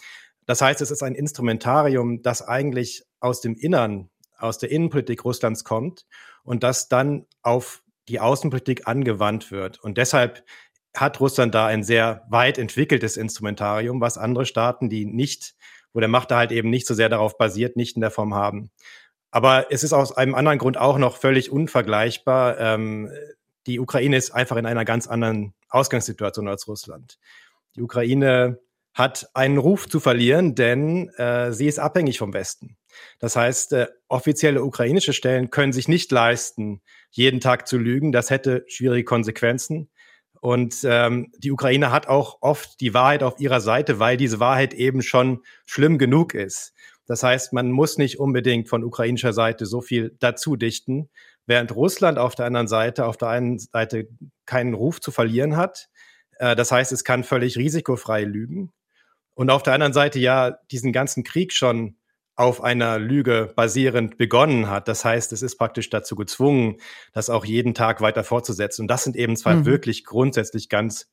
Das 0.45 0.61
heißt, 0.61 0.81
es 0.81 0.91
ist 0.91 1.03
ein 1.03 1.15
Instrumentarium, 1.15 2.21
das 2.21 2.41
eigentlich 2.41 3.03
aus 3.19 3.41
dem 3.41 3.55
Innern, 3.55 4.09
aus 4.37 4.57
der 4.57 4.71
Innenpolitik 4.71 5.23
Russlands 5.23 5.63
kommt 5.63 6.05
und 6.43 6.63
das 6.63 6.87
dann 6.89 7.25
auf 7.41 7.81
die 8.07 8.19
Außenpolitik 8.19 8.87
angewandt 8.87 9.51
wird. 9.51 9.79
Und 9.79 9.97
deshalb 9.97 10.43
hat 10.95 11.19
Russland 11.19 11.53
da 11.53 11.67
ein 11.67 11.83
sehr 11.83 12.25
weit 12.29 12.57
entwickeltes 12.57 13.17
Instrumentarium, 13.17 14.01
was 14.01 14.17
andere 14.17 14.45
Staaten, 14.45 14.89
die 14.89 15.05
nicht, 15.05 15.55
wo 15.93 15.99
der 15.99 16.09
Macht 16.09 16.31
halt 16.31 16.51
eben 16.51 16.69
nicht 16.69 16.87
so 16.87 16.93
sehr 16.93 17.09
darauf 17.09 17.37
basiert, 17.37 17.75
nicht 17.75 17.95
in 17.95 18.01
der 18.01 18.11
Form 18.11 18.33
haben. 18.33 18.71
Aber 19.31 19.67
es 19.71 19.83
ist 19.83 19.93
aus 19.93 20.15
einem 20.15 20.35
anderen 20.35 20.59
Grund 20.59 20.77
auch 20.77 20.97
noch 20.97 21.17
völlig 21.17 21.51
unvergleichbar. 21.51 22.57
Ähm, 22.59 23.11
die 23.67 23.79
Ukraine 23.79 24.15
ist 24.15 24.31
einfach 24.31 24.55
in 24.55 24.65
einer 24.65 24.85
ganz 24.85 25.07
anderen 25.07 25.53
Ausgangssituation 25.69 26.47
als 26.47 26.67
Russland. 26.67 27.19
Die 27.75 27.81
Ukraine 27.81 28.59
hat 28.95 29.29
einen 29.33 29.57
Ruf 29.57 29.87
zu 29.87 29.99
verlieren, 29.99 30.55
denn 30.55 31.09
äh, 31.17 31.51
sie 31.51 31.67
ist 31.67 31.79
abhängig 31.79 32.17
vom 32.17 32.33
Westen. 32.33 32.77
Das 33.19 33.35
heißt, 33.35 33.73
äh, 33.73 33.87
offizielle 34.07 34.63
ukrainische 34.63 35.11
Stellen 35.11 35.49
können 35.51 35.73
sich 35.73 35.89
nicht 35.89 36.11
leisten, 36.11 36.81
jeden 37.11 37.41
Tag 37.41 37.67
zu 37.67 37.77
lügen. 37.77 38.13
Das 38.13 38.29
hätte 38.29 38.63
schwierige 38.67 39.03
Konsequenzen. 39.03 39.89
Und 40.39 40.77
ähm, 40.85 41.31
die 41.37 41.51
Ukraine 41.51 41.91
hat 41.91 42.07
auch 42.07 42.37
oft 42.41 42.79
die 42.79 42.93
Wahrheit 42.93 43.21
auf 43.21 43.39
ihrer 43.39 43.59
Seite, 43.59 43.99
weil 43.99 44.15
diese 44.15 44.39
Wahrheit 44.39 44.73
eben 44.73 45.01
schon 45.01 45.41
schlimm 45.65 45.97
genug 45.97 46.33
ist. 46.33 46.73
Das 47.05 47.21
heißt, 47.21 47.51
man 47.51 47.71
muss 47.71 47.97
nicht 47.97 48.19
unbedingt 48.19 48.69
von 48.69 48.83
ukrainischer 48.83 49.33
Seite 49.33 49.65
so 49.65 49.81
viel 49.81 50.15
dazu 50.19 50.55
dichten, 50.55 51.09
während 51.45 51.75
Russland 51.75 52.17
auf 52.17 52.35
der 52.35 52.45
anderen 52.45 52.67
Seite, 52.67 53.05
auf 53.05 53.17
der 53.17 53.27
einen 53.27 53.59
Seite 53.59 54.07
keinen 54.45 54.73
Ruf 54.73 55.01
zu 55.01 55.11
verlieren 55.11 55.57
hat. 55.57 55.89
Äh, 56.37 56.55
das 56.55 56.71
heißt, 56.71 56.93
es 56.93 57.03
kann 57.03 57.25
völlig 57.25 57.57
risikofrei 57.57 58.23
lügen. 58.23 58.71
Und 59.35 59.49
auf 59.49 59.63
der 59.63 59.73
anderen 59.73 59.93
Seite 59.93 60.19
ja 60.19 60.51
diesen 60.71 60.91
ganzen 60.91 61.23
Krieg 61.23 61.53
schon 61.53 61.97
auf 62.35 62.61
einer 62.61 62.99
Lüge 62.99 63.53
basierend 63.55 64.17
begonnen 64.17 64.69
hat. 64.69 64.87
Das 64.87 65.05
heißt, 65.05 65.31
es 65.31 65.41
ist 65.41 65.57
praktisch 65.57 65.89
dazu 65.89 66.15
gezwungen, 66.15 66.77
das 67.13 67.29
auch 67.29 67.45
jeden 67.45 67.73
Tag 67.73 68.01
weiter 68.01 68.23
fortzusetzen. 68.23 68.83
Und 68.83 68.87
das 68.89 69.05
sind 69.05 69.15
eben 69.15 69.37
zwei 69.37 69.55
mhm. 69.55 69.65
wirklich 69.65 70.03
grundsätzlich 70.03 70.67
ganz 70.67 71.07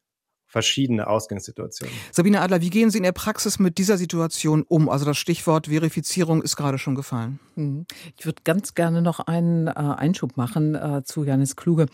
verschiedene 0.53 1.07
Ausgangssituationen. 1.07 1.95
Sabine 2.11 2.43
Adler, 2.43 2.61
wie 2.61 2.69
gehen 2.69 2.91
Sie 2.91 2.99
in 2.99 3.05
der 3.05 3.13
Praxis 3.13 3.59
mit 3.59 3.79
dieser 3.79 3.97
Situation 3.97 4.65
um? 4.69 4.91
Also 4.91 5.07
das 5.07 5.17
Stichwort 5.17 5.69
Verifizierung 5.69 6.43
ist 6.43 6.57
gerade 6.57 6.77
schon 6.77 6.95
gefallen. 6.95 7.41
Mhm. 7.55 7.87
Ich 8.19 8.27
würde 8.27 8.43
ganz 8.45 8.75
gerne 8.75 9.01
noch 9.01 9.21
einen 9.21 9.69
äh, 9.69 9.71
Einschub 9.71 10.37
machen 10.37 10.75
äh, 10.75 11.05
zu 11.05 11.25
Janis 11.25 11.57
Kluge. 11.57 11.87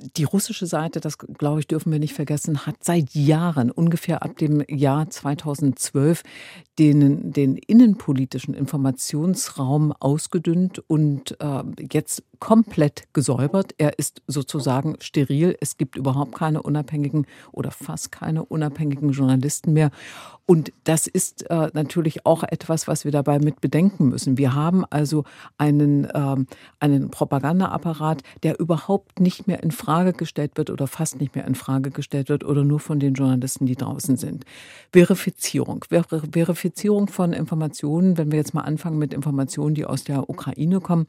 Die 0.00 0.22
russische 0.22 0.66
Seite, 0.66 1.00
das 1.00 1.18
glaube 1.18 1.58
ich, 1.58 1.66
dürfen 1.66 1.90
wir 1.90 1.98
nicht 1.98 2.14
vergessen, 2.14 2.66
hat 2.66 2.84
seit 2.84 3.14
Jahren, 3.16 3.72
ungefähr 3.72 4.22
ab 4.22 4.36
dem 4.36 4.62
Jahr 4.68 5.10
2012, 5.10 6.22
den, 6.78 7.32
den 7.32 7.56
innenpolitischen 7.56 8.54
Informationsraum 8.54 9.90
ausgedünnt 9.90 10.78
und 10.86 11.40
äh, 11.40 11.64
jetzt 11.90 12.22
komplett 12.38 13.08
gesäubert. 13.12 13.74
Er 13.78 13.98
ist 13.98 14.22
sozusagen 14.28 14.96
steril. 15.00 15.56
Es 15.60 15.76
gibt 15.76 15.96
überhaupt 15.96 16.36
keine 16.36 16.62
unabhängigen 16.62 17.26
oder 17.50 17.72
fast 17.72 18.12
keine 18.12 18.44
unabhängigen 18.44 19.10
Journalisten 19.10 19.72
mehr. 19.72 19.90
Und 20.50 20.72
das 20.84 21.06
ist 21.06 21.50
äh, 21.50 21.68
natürlich 21.74 22.24
auch 22.24 22.42
etwas, 22.42 22.88
was 22.88 23.04
wir 23.04 23.12
dabei 23.12 23.38
mit 23.38 23.60
bedenken 23.60 24.08
müssen. 24.08 24.38
Wir 24.38 24.54
haben 24.54 24.86
also 24.86 25.24
einen, 25.58 26.08
ähm, 26.14 26.46
einen 26.80 27.10
Propagandaapparat, 27.10 28.22
der 28.42 28.58
überhaupt 28.58 29.20
nicht 29.20 29.46
mehr 29.46 29.62
in 29.62 29.72
Frage 29.72 30.14
gestellt 30.14 30.52
wird 30.54 30.70
oder 30.70 30.86
fast 30.86 31.20
nicht 31.20 31.34
mehr 31.34 31.46
in 31.46 31.54
Frage 31.54 31.90
gestellt 31.90 32.30
wird 32.30 32.44
oder 32.44 32.64
nur 32.64 32.80
von 32.80 32.98
den 32.98 33.12
Journalisten, 33.12 33.66
die 33.66 33.76
draußen 33.76 34.16
sind. 34.16 34.46
Verifizierung. 34.90 35.84
Ver 35.86 36.04
Verifizierung 36.04 37.08
von 37.08 37.34
Informationen, 37.34 38.16
wenn 38.16 38.32
wir 38.32 38.38
jetzt 38.38 38.54
mal 38.54 38.62
anfangen 38.62 38.96
mit 38.96 39.12
Informationen, 39.12 39.74
die 39.74 39.84
aus 39.84 40.04
der 40.04 40.30
Ukraine 40.30 40.80
kommen. 40.80 41.08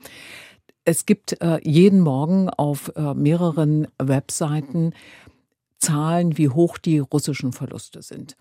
Es 0.83 1.05
gibt 1.05 1.41
äh, 1.41 1.61
jeden 1.63 2.01
Morgen 2.01 2.49
auf 2.49 2.91
äh, 2.97 3.13
mehreren 3.13 3.87
Webseiten 3.99 4.91
Zahlen, 5.77 6.37
wie 6.37 6.49
hoch 6.49 6.77
die 6.77 6.99
russischen 6.99 7.53
Verluste 7.53 8.01
sind 8.01 8.35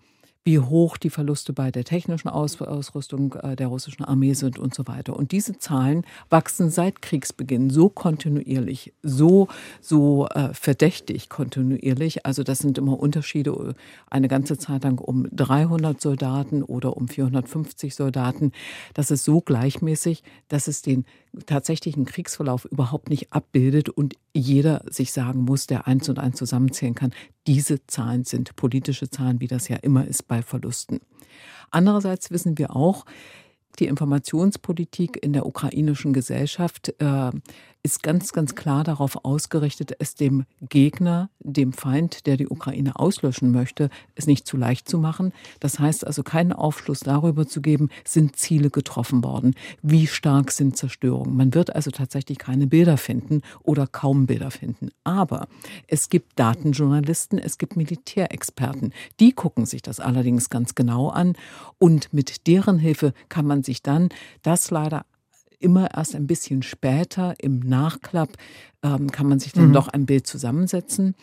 wie 0.49 0.57
hoch 0.57 0.97
die 0.97 1.11
Verluste 1.11 1.53
bei 1.53 1.69
der 1.69 1.83
technischen 1.83 2.27
Aus 2.27 2.59
Ausrüstung 2.59 3.35
äh, 3.35 3.55
der 3.55 3.67
russischen 3.67 4.03
Armee 4.03 4.33
sind 4.33 4.57
und 4.57 4.73
so 4.73 4.87
weiter. 4.87 5.15
Und 5.15 5.31
diese 5.31 5.59
Zahlen 5.59 6.03
wachsen 6.31 6.71
seit 6.71 7.03
Kriegsbeginn 7.03 7.69
so 7.69 7.87
kontinuierlich, 7.87 8.91
so, 9.03 9.47
so 9.79 10.27
äh, 10.29 10.51
verdächtig 10.55 11.29
kontinuierlich. 11.29 12.25
Also 12.25 12.41
das 12.41 12.57
sind 12.57 12.79
immer 12.79 12.99
Unterschiede 12.99 13.51
äh, 13.51 13.73
eine 14.09 14.27
ganze 14.27 14.57
Zeit 14.57 14.85
lang 14.85 14.97
um 14.97 15.27
300 15.31 16.01
Soldaten 16.01 16.63
oder 16.63 16.97
um 16.97 17.07
450 17.07 17.93
Soldaten. 17.93 18.51
Das 18.95 19.11
ist 19.11 19.25
so 19.25 19.41
gleichmäßig, 19.41 20.23
dass 20.47 20.67
es 20.67 20.81
den 20.81 21.05
tatsächlichen 21.45 22.05
Kriegsverlauf 22.05 22.65
überhaupt 22.65 23.09
nicht 23.09 23.31
abbildet 23.31 23.89
und 23.89 24.15
jeder 24.33 24.83
sich 24.89 25.11
sagen 25.11 25.41
muss, 25.41 25.67
der 25.67 25.87
eins 25.87 26.09
und 26.09 26.19
eins 26.19 26.37
zusammenzählen 26.37 26.95
kann, 26.95 27.13
diese 27.47 27.85
Zahlen 27.87 28.23
sind 28.23 28.55
politische 28.55 29.09
Zahlen, 29.09 29.39
wie 29.39 29.47
das 29.47 29.67
ja 29.67 29.77
immer 29.77 30.05
ist 30.05 30.27
bei 30.27 30.41
Verlusten. 30.41 30.99
Andererseits 31.71 32.31
wissen 32.31 32.57
wir 32.57 32.75
auch, 32.75 33.05
die 33.79 33.87
Informationspolitik 33.87 35.23
in 35.23 35.33
der 35.33 35.45
ukrainischen 35.45 36.11
Gesellschaft 36.13 36.93
äh, 36.99 37.31
ist 37.81 38.03
ganz, 38.03 38.33
ganz 38.33 38.55
klar 38.55 38.83
darauf 38.83 39.23
ausgerichtet, 39.23 39.93
es 39.99 40.15
dem 40.15 40.45
Gegner, 40.61 41.29
dem 41.39 41.71
Feind, 41.71 42.25
der 42.25 42.35
die 42.35 42.47
Ukraine 42.47 42.99
auslöschen 42.99 43.51
möchte, 43.51 43.89
es 44.15 44.27
nicht 44.27 44.45
zu 44.45 44.57
leicht 44.57 44.89
zu 44.89 44.97
machen. 44.97 45.31
Das 45.59 45.79
heißt 45.79 46.05
also 46.05 46.23
keinen 46.23 46.51
Aufschluss 46.51 46.99
darüber 46.99 47.47
zu 47.47 47.61
geben, 47.61 47.89
sind 48.03 48.35
Ziele 48.35 48.69
getroffen 48.69 49.23
worden, 49.23 49.55
wie 49.81 50.07
stark 50.07 50.51
sind 50.51 50.75
Zerstörungen. 50.75 51.37
Man 51.37 51.53
wird 51.53 51.73
also 51.75 51.89
tatsächlich 51.91 52.37
keine 52.37 52.67
Bilder 52.67 52.97
finden 52.97 53.41
oder 53.63 53.87
kaum 53.87 54.25
Bilder 54.25 54.51
finden. 54.51 54.89
Aber 55.05 55.47
es 55.87 56.09
gibt 56.09 56.37
Datenjournalisten, 56.37 57.39
es 57.39 57.57
gibt 57.57 57.77
Militärexperten, 57.77 58.93
die 59.21 59.31
gucken 59.31 59.65
sich 59.65 59.81
das 59.81 59.99
allerdings 60.01 60.49
ganz 60.49 60.75
genau 60.75 61.09
an 61.09 61.35
und 61.77 62.13
mit 62.13 62.47
deren 62.47 62.77
Hilfe 62.77 63.13
kann 63.29 63.47
man 63.47 63.63
sich 63.63 63.81
dann 63.81 64.09
das 64.41 64.69
leider 64.69 65.05
immer 65.59 65.93
erst 65.95 66.15
ein 66.15 66.27
bisschen 66.27 66.63
später 66.63 67.35
im 67.37 67.59
Nachklapp 67.59 68.29
ähm, 68.83 69.11
kann 69.11 69.27
man 69.27 69.39
sich 69.39 69.53
dann 69.53 69.69
mhm. 69.69 69.73
doch 69.73 69.87
ein 69.87 70.05
Bild 70.05 70.25
zusammensetzen. 70.27 71.15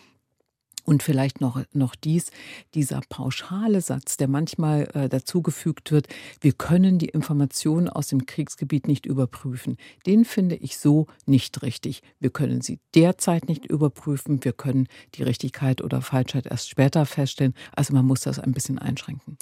Und 0.86 1.02
vielleicht 1.02 1.40
noch, 1.40 1.60
noch 1.72 1.96
dies, 1.96 2.30
dieser 2.74 3.00
pauschale 3.08 3.80
Satz, 3.80 4.18
der 4.18 4.28
manchmal 4.28 4.88
äh, 4.94 5.08
dazugefügt 5.08 5.90
wird, 5.90 6.06
wir 6.40 6.52
können 6.52 6.98
die 6.98 7.08
Informationen 7.08 7.88
aus 7.88 8.06
dem 8.06 8.24
Kriegsgebiet 8.24 8.86
nicht 8.86 9.04
überprüfen. 9.04 9.78
Den 10.06 10.24
finde 10.24 10.54
ich 10.54 10.78
so 10.78 11.08
nicht 11.26 11.62
richtig. 11.62 12.02
Wir 12.20 12.30
können 12.30 12.60
sie 12.60 12.78
derzeit 12.94 13.48
nicht 13.48 13.66
überprüfen. 13.66 14.44
Wir 14.44 14.52
können 14.52 14.86
die 15.16 15.24
Richtigkeit 15.24 15.82
oder 15.82 16.02
Falschheit 16.02 16.46
erst 16.46 16.70
später 16.70 17.04
feststellen. 17.04 17.54
Also 17.74 17.92
man 17.92 18.06
muss 18.06 18.20
das 18.20 18.38
ein 18.38 18.52
bisschen 18.52 18.78
einschränken. 18.78 19.38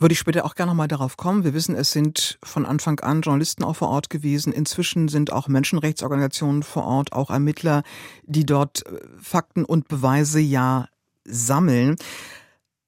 Würde 0.00 0.12
ich 0.12 0.18
später 0.20 0.44
auch 0.44 0.54
gerne 0.54 0.70
nochmal 0.70 0.86
darauf 0.86 1.16
kommen. 1.16 1.42
Wir 1.42 1.54
wissen, 1.54 1.74
es 1.74 1.90
sind 1.90 2.38
von 2.44 2.64
Anfang 2.66 3.00
an 3.00 3.20
Journalisten 3.20 3.64
auch 3.64 3.74
vor 3.74 3.88
Ort 3.88 4.10
gewesen. 4.10 4.52
Inzwischen 4.52 5.08
sind 5.08 5.32
auch 5.32 5.48
Menschenrechtsorganisationen 5.48 6.62
vor 6.62 6.84
Ort, 6.84 7.12
auch 7.12 7.30
Ermittler, 7.30 7.82
die 8.22 8.46
dort 8.46 8.86
äh, 8.86 9.00
Fakten 9.20 9.64
und 9.64 9.88
Beweise 9.88 10.38
ja 10.38 10.86
sammeln. 11.24 11.96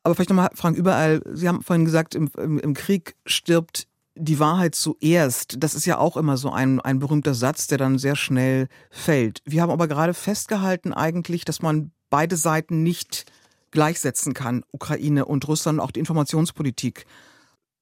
Aber 0.05 0.15
vielleicht 0.15 0.31
nochmal, 0.31 0.51
Frank, 0.55 0.77
überall, 0.77 1.21
Sie 1.33 1.49
haben 1.49 1.63
vorhin 1.63 1.85
gesagt, 1.85 2.15
im, 2.15 2.31
im, 2.39 2.61
im 2.61 2.75
Krieg 2.75 3.17
stirbt 3.27 3.89
die 4.15 4.39
Wahrheit 4.39 4.77
zuerst. 4.77 5.57
Das 5.59 5.75
ist 5.75 5.87
ja 5.87 5.99
auch 5.99 6.17
immer 6.17 6.37
so 6.37 6.51
ein, 6.51 6.81
ein 6.81 7.01
berühmter 7.01 7.35
Satz, 7.35 7.67
der 7.67 7.79
dann 7.79 7.99
sehr 7.99 8.17
schnell 8.17 8.69
fällt. 8.91 9.43
Wir 9.45 9.63
haben 9.63 9.71
aber 9.71 9.89
gerade 9.89 10.15
festgehalten 10.15 10.93
eigentlich, 10.93 11.45
dass 11.45 11.61
man 11.61 11.91
beide 12.09 12.37
Seiten 12.37 12.83
nicht 12.83 13.27
gleichsetzen 13.71 14.35
kann, 14.35 14.65
Ukraine 14.73 15.25
und 15.25 15.47
Russland, 15.49 15.81
auch 15.81 15.91
die 15.91 16.01
Informationspolitik. 16.01 17.07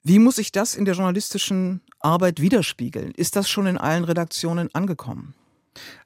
Wie 0.03 0.19
muss 0.19 0.37
sich 0.37 0.51
das 0.51 0.75
in 0.75 0.85
der 0.85 0.95
journalistischen 0.95 1.81
Arbeit 1.99 2.41
widerspiegeln? 2.41 3.11
Ist 3.11 3.35
das 3.35 3.49
schon 3.49 3.67
in 3.67 3.77
allen 3.77 4.03
Redaktionen 4.03 4.73
angekommen? 4.73 5.35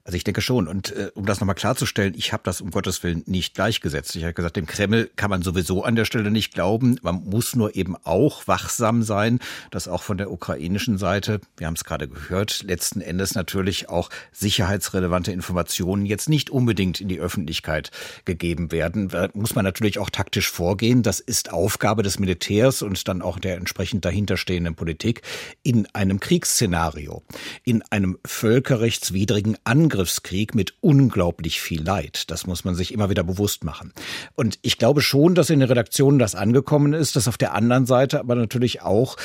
Also 0.06 0.18
ich 0.18 0.24
denke 0.24 0.42
schon. 0.42 0.68
Und 0.68 0.92
äh, 0.92 1.10
um 1.14 1.24
das 1.24 1.40
nochmal 1.40 1.54
klarzustellen, 1.54 2.12
ich 2.14 2.34
habe 2.34 2.42
das 2.44 2.60
um 2.60 2.70
Gottes 2.70 3.02
Willen 3.02 3.22
nicht 3.24 3.54
gleichgesetzt. 3.54 4.14
Ich 4.16 4.22
habe 4.22 4.34
gesagt, 4.34 4.56
dem 4.56 4.66
Kreml 4.66 5.10
kann 5.16 5.30
man 5.30 5.40
sowieso 5.40 5.82
an 5.82 5.96
der 5.96 6.04
Stelle 6.04 6.30
nicht 6.30 6.52
glauben. 6.52 6.98
Man 7.00 7.24
muss 7.24 7.56
nur 7.56 7.74
eben 7.74 7.96
auch 8.04 8.46
wachsam 8.46 9.02
sein, 9.02 9.38
dass 9.70 9.88
auch 9.88 10.02
von 10.02 10.18
der 10.18 10.30
ukrainischen 10.30 10.98
Seite, 10.98 11.40
wir 11.56 11.66
haben 11.66 11.74
es 11.74 11.84
gerade 11.84 12.06
gehört, 12.06 12.62
letzten 12.64 13.00
Endes 13.00 13.34
natürlich 13.34 13.88
auch 13.88 14.10
sicherheitsrelevante 14.30 15.32
Informationen 15.32 16.04
jetzt 16.04 16.28
nicht 16.28 16.50
unbedingt 16.50 17.00
in 17.00 17.08
die 17.08 17.20
Öffentlichkeit 17.20 17.90
gegeben 18.26 18.72
werden. 18.72 19.08
Da 19.08 19.30
muss 19.32 19.54
man 19.54 19.64
natürlich 19.64 19.98
auch 19.98 20.10
taktisch 20.10 20.50
vorgehen. 20.50 21.02
Das 21.02 21.18
ist 21.18 21.50
Aufgabe 21.50 22.02
des 22.02 22.18
Militärs 22.18 22.82
und 22.82 23.08
dann 23.08 23.22
auch 23.22 23.38
der 23.38 23.56
entsprechend 23.56 24.04
dahinterstehenden 24.04 24.74
Politik 24.74 25.22
in 25.62 25.86
einem 25.94 26.20
Kriegsszenario, 26.20 27.22
in 27.64 27.80
einem 27.90 28.18
völkerrechtswidrigen 28.26 29.56
Angriff 29.64 29.93
Angriffskrieg 29.94 30.56
mit 30.56 30.74
unglaublich 30.80 31.60
viel 31.60 31.80
Leid. 31.80 32.28
Das 32.30 32.48
muss 32.48 32.64
man 32.64 32.74
sich 32.74 32.92
immer 32.92 33.10
wieder 33.10 33.22
bewusst 33.22 33.62
machen. 33.62 33.92
Und 34.34 34.58
ich 34.62 34.76
glaube 34.76 35.02
schon, 35.02 35.36
dass 35.36 35.50
in 35.50 35.60
den 35.60 35.68
Redaktionen 35.68 36.18
das 36.18 36.34
angekommen 36.34 36.94
ist, 36.94 37.14
dass 37.14 37.28
auf 37.28 37.38
der 37.38 37.54
anderen 37.54 37.86
Seite 37.86 38.18
aber 38.18 38.34
natürlich 38.34 38.82
auch 38.82 39.16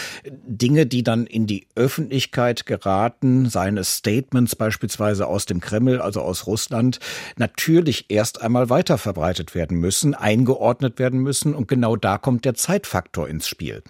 Dinge, 0.45 0.85
die 0.85 1.01
dann 1.01 1.25
in 1.25 1.47
die 1.47 1.65
Öffentlichkeit 1.73 2.67
geraten, 2.67 3.49
seine 3.49 3.83
Statements 3.83 4.55
beispielsweise 4.55 5.25
aus 5.25 5.47
dem 5.47 5.59
Kreml, 5.59 6.01
also 6.01 6.21
aus 6.21 6.45
Russland, 6.45 6.99
natürlich 7.35 8.05
erst 8.09 8.43
einmal 8.43 8.69
weiter 8.69 8.99
verbreitet 8.99 9.55
werden 9.55 9.79
müssen, 9.79 10.13
eingeordnet 10.13 10.99
werden 10.99 11.19
müssen. 11.19 11.55
Und 11.55 11.67
genau 11.67 11.95
da 11.95 12.19
kommt 12.19 12.45
der 12.45 12.53
Zeitfaktor 12.53 13.27
ins 13.27 13.47
Spiel. 13.47 13.81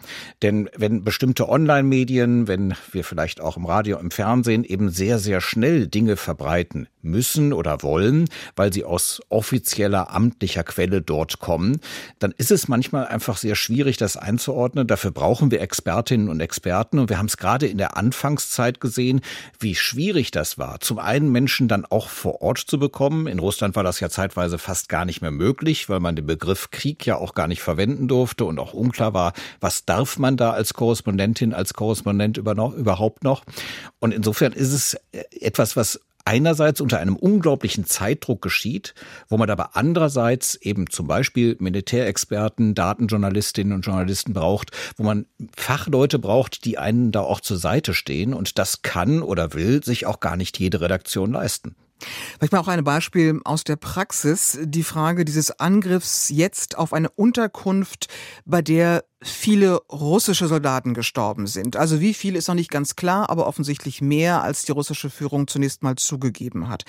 Denn 0.41 0.69
wenn 0.77 1.03
bestimmte 1.03 1.50
Online-Medien, 1.50 2.48
wenn 2.48 2.74
wir 2.93 3.03
vielleicht 3.03 3.41
auch 3.41 3.57
im 3.57 3.65
Radio, 3.65 4.00
im 4.00 4.12
Fernsehen 4.12 4.63
eben 4.63 4.89
sehr, 4.89 5.19
sehr 5.19 5.41
schnell 5.41 5.88
Dinge 5.88 6.15
verbreiten, 6.15 6.68
verbreiten 6.69 6.88
müssen 7.01 7.53
oder 7.53 7.81
wollen, 7.81 8.27
weil 8.55 8.73
sie 8.73 8.83
aus 8.83 9.21
offizieller 9.29 10.11
amtlicher 10.11 10.63
Quelle 10.63 11.01
dort 11.01 11.39
kommen, 11.39 11.79
dann 12.19 12.33
ist 12.38 12.51
es 12.51 12.67
manchmal 12.67 13.07
einfach 13.07 13.38
sehr 13.38 13.55
schwierig, 13.55 13.97
das 13.97 14.17
einzuordnen. 14.17 14.85
Dafür 14.85 15.11
brauchen 15.11 15.49
wir 15.49 15.61
Expertinnen 15.61 16.27
und 16.29 16.41
Experten. 16.41 16.99
Und 16.99 17.09
wir 17.09 17.17
haben 17.17 17.27
es 17.27 17.38
gerade 17.38 17.67
in 17.67 17.77
der 17.77 17.95
Anfangszeit 17.95 18.81
gesehen, 18.81 19.21
wie 19.59 19.75
schwierig 19.75 20.31
das 20.31 20.57
war. 20.57 20.81
Zum 20.81 20.99
einen 20.99 21.31
Menschen 21.31 21.67
dann 21.67 21.85
auch 21.85 22.09
vor 22.09 22.41
Ort 22.41 22.59
zu 22.59 22.79
bekommen. 22.79 23.27
In 23.27 23.39
Russland 23.39 23.75
war 23.75 23.83
das 23.83 24.01
ja 24.01 24.09
zeitweise 24.09 24.57
fast 24.57 24.89
gar 24.89 25.05
nicht 25.05 25.21
mehr 25.21 25.31
möglich, 25.31 25.88
weil 25.88 26.01
man 26.01 26.15
den 26.15 26.25
Begriff 26.25 26.69
Krieg 26.69 27.05
ja 27.05 27.15
auch 27.15 27.33
gar 27.33 27.47
nicht 27.47 27.61
verwenden 27.61 28.07
durfte 28.07 28.43
und 28.43 28.59
auch 28.59 28.73
unklar 28.73 29.13
war, 29.13 29.33
was 29.61 29.85
darf 29.85 30.19
man 30.19 30.35
da 30.35 30.51
als 30.51 30.73
Korrespondentin, 30.73 31.53
als 31.53 31.73
Korrespondent 31.73 32.38
überhaupt 32.38 33.23
noch. 33.23 33.43
Und 33.99 34.13
insofern 34.13 34.51
ist 34.51 34.73
es 34.73 34.97
etwas, 35.39 35.75
was 35.75 36.01
einerseits 36.29 36.79
unter 36.79 37.00
einem 37.00 37.15
unglaublichen 37.15 37.88
Zeitdruck 37.88 38.43
geschieht, 38.43 38.93
wo 39.29 39.38
man 39.38 39.50
aber 39.50 39.75
andererseits 39.75 40.53
eben 40.53 40.88
zum 40.88 41.07
Beispiel 41.07 41.57
Militärexperten, 41.59 42.75
Datenjournalistinnen 42.75 43.74
und 43.74 43.81
Journalisten 43.81 44.33
braucht, 44.33 44.69
wo 44.95 45.01
man 45.01 45.25
Fachleute 45.57 46.19
braucht, 46.19 46.65
die 46.65 46.77
einen 46.77 47.12
da 47.12 47.21
auch 47.21 47.39
zur 47.39 47.57
Seite 47.57 47.95
stehen. 47.95 48.36
Und 48.36 48.59
das 48.59 48.83
kann 48.83 49.24
oder 49.24 49.55
will 49.55 49.83
sich 49.83 50.05
auch 50.05 50.19
gar 50.19 50.38
nicht 50.38 50.59
jede 50.59 50.81
Redaktion 50.81 51.31
leisten. 51.31 51.75
Vielleicht 52.38 52.53
mal 52.53 52.59
auch 52.59 52.67
ein 52.67 52.83
Beispiel 52.83 53.41
aus 53.43 53.63
der 53.63 53.75
Praxis. 53.75 54.59
Die 54.62 54.83
Frage 54.83 55.25
dieses 55.25 55.59
Angriffs 55.59 56.29
jetzt 56.29 56.77
auf 56.77 56.93
eine 56.93 57.09
Unterkunft, 57.09 58.07
bei 58.45 58.62
der 58.62 59.03
viele 59.21 59.81
russische 59.91 60.47
Soldaten 60.47 60.93
gestorben 60.93 61.45
sind. 61.45 61.75
Also 61.75 61.99
wie 61.99 62.13
viele 62.13 62.38
ist 62.38 62.47
noch 62.47 62.55
nicht 62.55 62.71
ganz 62.71 62.95
klar, 62.95 63.29
aber 63.29 63.47
offensichtlich 63.47 64.01
mehr, 64.01 64.43
als 64.43 64.63
die 64.63 64.71
russische 64.71 65.09
Führung 65.09 65.47
zunächst 65.47 65.83
mal 65.83 65.95
zugegeben 65.95 66.69
hat. 66.69 66.83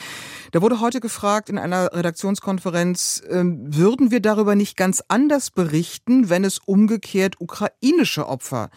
Da 0.53 0.63
wurde 0.63 0.81
heute 0.81 1.01
gefragt 1.01 1.49
in 1.49 1.59
einer 1.59 1.93
Redaktionskonferenz, 1.93 3.23
äh, 3.29 3.43
würden 3.45 4.11
wir 4.11 4.21
darüber 4.21 4.55
nicht 4.55 4.77
ganz 4.77 5.03
anders 5.09 5.51
berichten, 5.51 6.29
wenn 6.31 6.45
es 6.45 6.59
umgekehrt 6.59 7.41
ukrainische 7.41 8.29
Opfer 8.29 8.71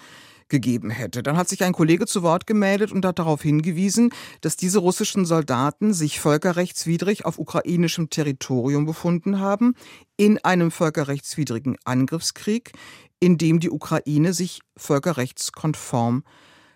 gegeben 0.53 0.91
hätte. 0.91 1.23
Dann 1.23 1.35
hat 1.35 1.49
sich 1.49 1.63
ein 1.63 1.73
Kollege 1.73 2.05
zu 2.05 2.21
Wort 2.21 2.45
gemeldet 2.45 2.91
und 2.91 3.05
hat 3.05 3.17
darauf 3.17 3.41
hingewiesen, 3.41 4.11
dass 4.41 4.55
diese 4.55 4.79
russischen 4.79 5.25
Soldaten 5.25 5.93
sich 5.93 6.19
völkerrechtswidrig 6.19 7.25
auf 7.25 7.39
ukrainischem 7.39 8.09
Territorium 8.09 8.85
befunden 8.85 9.39
haben, 9.39 9.73
in 10.15 10.37
einem 10.43 10.69
völkerrechtswidrigen 10.69 11.77
Angriffskrieg, 11.85 12.71
in 13.23 13.37
dem 13.37 13.61
die 13.61 13.69
Ukraine 13.69 14.33
sich 14.33 14.59
völkerrechtskonform 14.75 16.25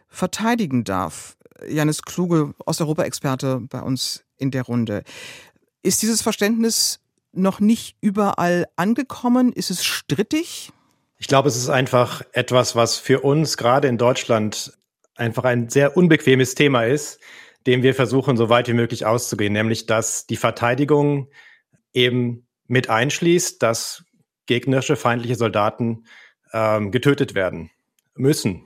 verteidigen 0.08 0.86
darf. 0.86 1.36
Janis 1.68 2.04
Kluge, 2.04 2.54
Osteuropa-Experte 2.66 3.60
bei 3.70 3.82
uns 3.82 4.24
in 4.38 4.52
der 4.52 4.64
Runde. 4.64 5.04
Ist 5.84 6.02
dieses 6.02 6.22
Verständnis 6.22 7.02
noch 7.34 7.60
nicht 7.60 7.98
überall 8.00 8.66
angekommen? 8.78 9.52
Ist 9.52 9.72
es 9.72 9.84
strittig? 9.84 10.72
Ich 11.18 11.28
glaube, 11.28 11.50
es 11.50 11.58
ist 11.58 11.68
einfach 11.68 12.22
etwas, 12.32 12.78
was 12.78 12.96
für 12.96 13.20
uns 13.20 13.58
gerade 13.58 13.90
in 13.90 13.98
Deutschland 13.98 14.72
einfach 15.16 15.44
ein 15.44 15.68
sehr 15.68 15.98
unbequemes 15.98 16.56
Thema 16.56 16.84
ist, 16.84 17.20
dem 17.66 17.84
wir 17.84 17.94
versuchen, 17.94 18.38
so 18.38 18.48
weit 18.48 18.70
wie 18.70 18.74
möglich 18.74 19.06
auszugehen, 19.06 19.52
nämlich 19.52 19.86
dass 19.86 20.28
die 20.28 20.38
Verteidigung 20.38 21.30
eben 21.92 22.48
mit 22.68 22.90
einschließt, 22.90 23.62
dass 23.62 24.06
gegnerische 24.46 24.96
feindliche 24.96 25.36
Soldaten 25.36 26.06
ähm, 26.54 26.92
getötet 26.92 27.36
werden 27.36 27.70
müssen. 28.16 28.66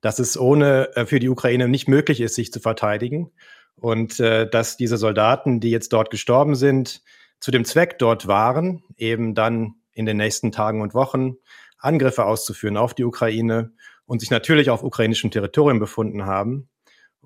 Dass 0.00 0.18
es 0.18 0.38
ohne 0.38 0.94
äh, 0.96 1.06
für 1.06 1.20
die 1.20 1.28
Ukraine 1.28 1.68
nicht 1.68 1.88
möglich 1.88 2.20
ist, 2.20 2.34
sich 2.34 2.52
zu 2.52 2.60
verteidigen 2.60 3.30
und 3.76 4.20
äh, 4.20 4.48
dass 4.48 4.76
diese 4.76 4.96
Soldaten, 4.96 5.60
die 5.60 5.70
jetzt 5.70 5.92
dort 5.92 6.10
gestorben 6.10 6.54
sind, 6.54 7.02
zu 7.40 7.50
dem 7.50 7.64
Zweck 7.64 7.98
dort 7.98 8.26
waren, 8.26 8.82
eben 8.96 9.34
dann 9.34 9.74
in 9.92 10.06
den 10.06 10.16
nächsten 10.16 10.52
Tagen 10.52 10.82
und 10.82 10.94
Wochen 10.94 11.36
Angriffe 11.78 12.24
auszuführen 12.24 12.76
auf 12.76 12.94
die 12.94 13.04
Ukraine 13.04 13.72
und 14.06 14.20
sich 14.20 14.30
natürlich 14.30 14.70
auf 14.70 14.82
ukrainischem 14.82 15.30
Territorium 15.30 15.78
befunden 15.78 16.26
haben. 16.26 16.68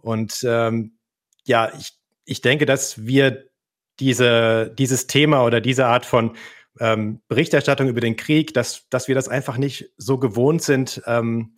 Und 0.01 0.45
ähm, 0.47 0.93
ja, 1.45 1.73
ich, 1.79 1.99
ich 2.25 2.41
denke, 2.41 2.67
dass 2.67 3.05
wir 3.07 3.47
diese, 4.01 4.73
dieses 4.77 5.07
Thema 5.07 5.45
oder 5.45 5.61
diese 5.61 5.87
Art 5.87 6.07
von 6.07 6.37
ähm, 6.81 7.21
Berichterstattung 7.29 7.89
über 7.89 8.01
den 8.01 8.17
Krieg, 8.17 8.55
dass, 8.55 8.89
dass 8.89 9.09
wir 9.09 9.15
das 9.15 9.29
einfach 9.29 9.57
nicht 9.57 9.91
so 9.97 10.19
gewohnt 10.19 10.63
sind, 10.63 11.03
ähm, 11.07 11.55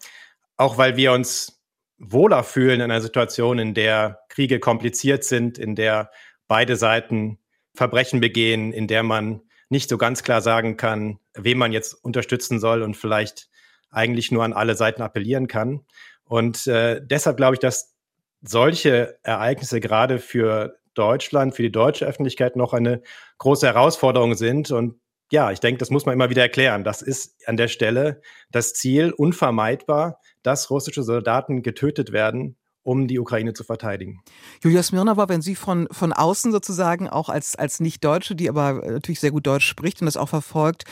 auch 0.57 0.79
weil 0.79 0.97
wir 0.97 1.13
uns 1.13 1.63
wohler 1.99 2.45
fühlen 2.45 2.81
in 2.81 2.91
einer 2.91 3.01
Situation, 3.01 3.59
in 3.59 3.75
der 3.75 4.21
Kriege 4.29 4.61
kompliziert 4.61 5.25
sind, 5.25 5.59
in 5.59 5.75
der 5.75 6.11
beide 6.47 6.77
Seiten 6.77 7.39
Verbrechen 7.75 8.21
begehen, 8.21 8.73
in 8.73 8.87
der 8.87 9.03
man 9.03 9.43
nicht 9.69 9.89
so 9.89 9.99
ganz 9.99 10.23
klar 10.23 10.41
sagen 10.41 10.77
kann, 10.77 11.19
wem 11.35 11.59
man 11.59 11.73
jetzt 11.73 11.93
unterstützen 11.93 12.61
soll 12.61 12.83
und 12.83 12.97
vielleicht 12.97 13.49
eigentlich 13.91 14.31
nur 14.31 14.45
an 14.45 14.53
alle 14.53 14.77
Seiten 14.77 15.03
appellieren 15.03 15.49
kann. 15.49 15.85
Und 16.25 16.67
äh, 16.67 17.01
deshalb 17.05 17.37
glaube 17.37 17.55
ich, 17.55 17.61
dass 17.61 17.95
solche 18.43 19.19
Ereignisse 19.23 19.81
gerade 19.81 20.19
für 20.19 20.79
Deutschland, 20.95 21.55
für 21.55 21.63
die 21.63 21.73
deutsche 21.73 22.07
Öffentlichkeit 22.07 22.57
noch 22.57 22.73
eine 22.73 23.03
große 23.39 23.67
Herausforderung 23.67 24.35
sind. 24.35 24.71
Und 24.71 25.01
ja, 25.31 25.51
ich 25.51 25.61
denke, 25.61 25.79
das 25.79 25.91
muss 25.91 26.07
man 26.07 26.15
immer 26.15 26.31
wieder 26.31 26.43
erklären. 26.43 26.85
Das 26.85 27.03
ist 27.03 27.49
an 27.49 27.57
der 27.57 27.69
Stelle 27.69 28.21
das 28.51 28.75
Ziel, 28.75 29.13
unvermeidbar, 29.13 30.21
dass 30.43 30.71
russische 30.71 31.03
Soldaten 31.03 31.63
getötet 31.63 32.13
werden 32.13 32.57
um 32.87 33.09
die 33.09 33.19
Ukraine 33.19 33.53
zu 33.53 33.65
verteidigen. 33.65 34.23
Julia 34.63 34.81
Smirnova, 34.81 35.29
wenn 35.29 35.43
Sie 35.43 35.57
von, 35.57 35.89
von 35.91 36.13
außen 36.13 36.53
sozusagen 36.53 37.09
auch 37.09 37.29
als, 37.29 37.57
als 37.57 37.81
Nicht-Deutsche, 37.81 38.37
die 38.37 38.49
aber 38.49 38.75
natürlich 38.75 39.19
sehr 39.19 39.33
gut 39.33 39.45
Deutsch 39.45 39.67
spricht 39.67 40.01
und 40.01 40.07
das 40.07 40.17
auch 40.17 40.29
verfolgt, 40.29 40.85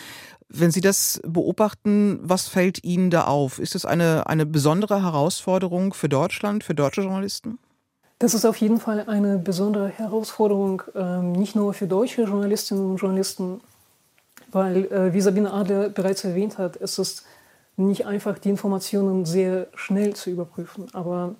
wenn 0.48 0.72
Sie 0.72 0.80
das 0.80 1.20
beobachten, 1.24 2.18
was 2.22 2.48
fällt 2.48 2.82
Ihnen 2.82 3.10
da 3.10 3.24
auf? 3.24 3.60
Ist 3.60 3.76
es 3.76 3.84
eine, 3.84 4.26
eine 4.26 4.44
besondere 4.44 5.02
Herausforderung 5.02 5.94
für 5.94 6.08
Deutschland, 6.08 6.64
für 6.64 6.74
deutsche 6.74 7.02
Journalisten? 7.02 7.58
Das 8.18 8.34
ist 8.34 8.44
auf 8.44 8.56
jeden 8.56 8.80
Fall 8.80 9.08
eine 9.08 9.38
besondere 9.38 9.88
Herausforderung, 9.88 10.82
ähm, 10.94 11.32
nicht 11.32 11.54
nur 11.54 11.74
für 11.74 11.86
deutsche 11.86 12.22
Journalistinnen 12.22 12.90
und 12.90 12.96
Journalisten, 12.96 13.60
weil, 14.54 14.86
äh, 14.86 15.12
wie 15.12 15.20
Sabine 15.20 15.52
Adler 15.52 15.88
bereits 15.88 16.24
erwähnt 16.24 16.58
hat, 16.58 16.76
es 16.76 16.98
ist 16.98 17.24
nicht 17.76 18.06
einfach, 18.06 18.38
die 18.38 18.50
Informationen 18.50 19.24
sehr 19.24 19.66
schnell 19.74 20.14
zu 20.14 20.30
überprüfen. 20.30 20.86
Aber 20.92 21.34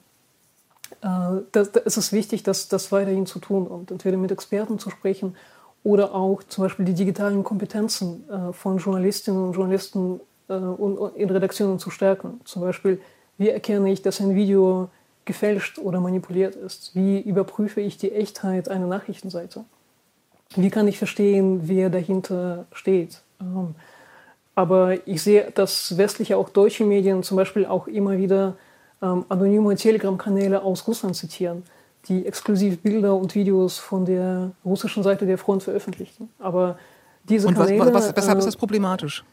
äh, 1.00 1.42
das, 1.52 1.72
das, 1.72 1.82
es 1.84 1.96
ist 1.96 2.12
wichtig, 2.12 2.42
das, 2.42 2.68
das 2.68 2.92
weiterhin 2.92 3.26
zu 3.26 3.38
tun 3.38 3.66
und 3.66 3.90
entweder 3.90 4.16
mit 4.16 4.32
Experten 4.32 4.78
zu 4.78 4.90
sprechen 4.90 5.36
oder 5.82 6.14
auch 6.14 6.42
zum 6.42 6.64
Beispiel 6.64 6.84
die 6.86 6.94
digitalen 6.94 7.44
Kompetenzen 7.44 8.28
äh, 8.28 8.52
von 8.52 8.78
Journalistinnen 8.78 9.44
und 9.44 9.52
Journalisten 9.52 10.20
äh, 10.48 10.54
und, 10.54 11.14
in 11.16 11.30
Redaktionen 11.30 11.78
zu 11.78 11.90
stärken. 11.90 12.40
Zum 12.44 12.62
Beispiel, 12.62 13.00
wie 13.38 13.50
erkenne 13.50 13.92
ich, 13.92 14.02
dass 14.02 14.20
ein 14.20 14.34
Video 14.34 14.88
gefälscht 15.24 15.78
oder 15.78 16.00
manipuliert 16.00 16.56
ist? 16.56 16.94
Wie 16.94 17.20
überprüfe 17.20 17.80
ich 17.80 17.98
die 17.98 18.12
Echtheit 18.12 18.68
einer 18.68 18.86
Nachrichtenseite? 18.86 19.64
Wie 20.56 20.70
kann 20.70 20.88
ich 20.88 20.98
verstehen, 20.98 21.62
wer 21.64 21.90
dahinter 21.90 22.66
steht? 22.72 23.22
Ähm, 23.40 23.74
aber 24.54 25.06
ich 25.06 25.22
sehe, 25.22 25.50
dass 25.54 25.96
westliche, 25.96 26.36
auch 26.36 26.48
deutsche 26.48 26.84
Medien 26.84 27.22
zum 27.22 27.36
Beispiel 27.36 27.66
auch 27.66 27.88
immer 27.88 28.18
wieder 28.18 28.56
ähm, 29.02 29.24
anonyme 29.28 29.74
Telegram-Kanäle 29.74 30.62
aus 30.62 30.86
Russland 30.86 31.16
zitieren, 31.16 31.64
die 32.08 32.26
exklusiv 32.26 32.80
Bilder 32.80 33.16
und 33.16 33.34
Videos 33.34 33.78
von 33.78 34.04
der 34.04 34.52
russischen 34.64 35.02
Seite 35.02 35.26
der 35.26 35.38
Front 35.38 35.64
veröffentlichten. 35.64 36.28
Aber 36.38 36.78
diese 37.24 37.48
und 37.48 37.54
Kanäle, 37.54 37.92
was, 37.92 38.08
was, 38.08 38.16
weshalb 38.16 38.36
äh, 38.36 38.38
ist 38.38 38.46
das 38.46 38.56
problematisch? 38.56 39.24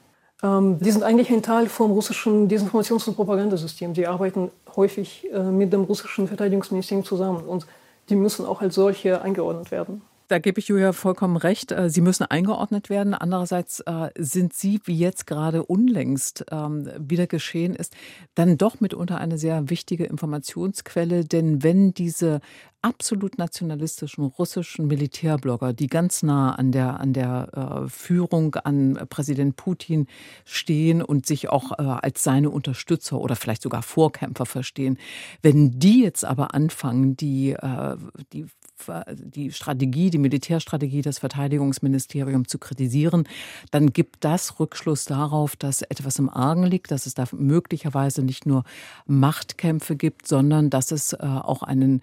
Ähm, 0.42 0.80
die 0.80 0.90
sind 0.90 1.04
eigentlich 1.04 1.30
ein 1.30 1.44
Teil 1.44 1.68
vom 1.68 1.92
russischen 1.92 2.50
Desinformations- 2.50 3.08
und 3.08 3.16
Propagandasystem. 3.16 3.94
Die 3.94 4.08
arbeiten 4.08 4.50
häufig 4.76 5.28
äh, 5.32 5.44
mit 5.44 5.72
dem 5.72 5.84
russischen 5.84 6.28
Verteidigungsministerium 6.28 7.06
zusammen 7.06 7.44
und 7.44 7.68
die 8.10 8.16
müssen 8.16 8.46
auch 8.46 8.62
als 8.62 8.74
solche 8.74 9.22
eingeordnet 9.22 9.70
werden 9.70 10.02
da 10.32 10.40
gebe 10.40 10.60
ich 10.60 10.70
Julia 10.70 10.94
vollkommen 10.94 11.36
recht. 11.36 11.72
Äh, 11.74 11.90
sie 11.90 12.00
müssen 12.00 12.24
eingeordnet 12.24 12.90
werden. 12.90 13.14
Andererseits 13.14 13.82
äh, 13.82 14.10
sind 14.18 14.54
Sie, 14.54 14.80
wie 14.86 14.98
jetzt 14.98 15.28
gerade 15.28 15.64
unlängst 15.64 16.46
ähm, 16.52 16.90
wieder 16.98 17.28
geschehen 17.28 17.76
ist, 17.76 17.94
dann 18.34 18.58
doch 18.58 18.80
mitunter 18.80 19.18
eine 19.18 19.38
sehr 19.38 19.70
wichtige 19.70 20.06
Informationsquelle. 20.06 21.26
Denn 21.26 21.64
wenn 21.64 21.94
diese 21.94 22.40
absolut 22.82 23.38
nationalistischen 23.38 24.24
russischen 24.24 24.88
Militärblogger, 24.88 25.74
die 25.74 25.88
ganz 25.88 26.24
nah 26.24 26.56
an 26.56 26.72
der, 26.72 27.00
an 27.00 27.14
der 27.14 27.84
äh, 27.86 27.90
Führung, 27.90 28.56
an 28.56 29.00
Präsident 29.10 29.56
Putin 29.56 30.08
stehen 30.46 31.02
und 31.02 31.26
sich 31.26 31.50
auch 31.50 31.74
äh, 31.74 31.84
als 31.84 32.24
seine 32.24 32.50
Unterstützer 32.50 33.20
oder 33.20 33.36
vielleicht 33.36 33.62
sogar 33.62 33.84
Vorkämpfer 33.84 34.46
verstehen, 34.46 34.98
wenn 35.42 35.80
die 35.80 36.02
jetzt 36.02 36.26
aber 36.26 36.54
anfangen, 36.54 37.16
die, 37.16 37.52
äh, 37.52 37.98
die 38.34 38.46
die 39.14 39.52
Strategie, 39.52 40.10
die 40.10 40.18
Militärstrategie 40.18 41.04
des 41.04 41.20
Verteidigungsministeriums 41.20 42.48
zu 42.48 42.58
kritisieren, 42.58 43.28
dann 43.70 43.94
gibt 43.94 44.24
das 44.24 44.60
Rückschluss 44.60 45.06
darauf, 45.06 45.56
dass 45.56 45.84
etwas 45.84 46.18
im 46.18 46.30
Argen 46.30 46.64
liegt, 46.64 46.90
dass 46.90 47.06
es 47.06 47.14
da 47.14 47.26
möglicherweise 47.32 48.24
nicht 48.24 48.46
nur 48.46 48.64
Machtkämpfe 49.06 49.96
gibt, 49.96 50.28
sondern 50.28 50.70
dass 50.72 50.92
es 50.92 51.14
äh, 51.14 51.18
auch 51.20 51.64
einen 51.64 52.02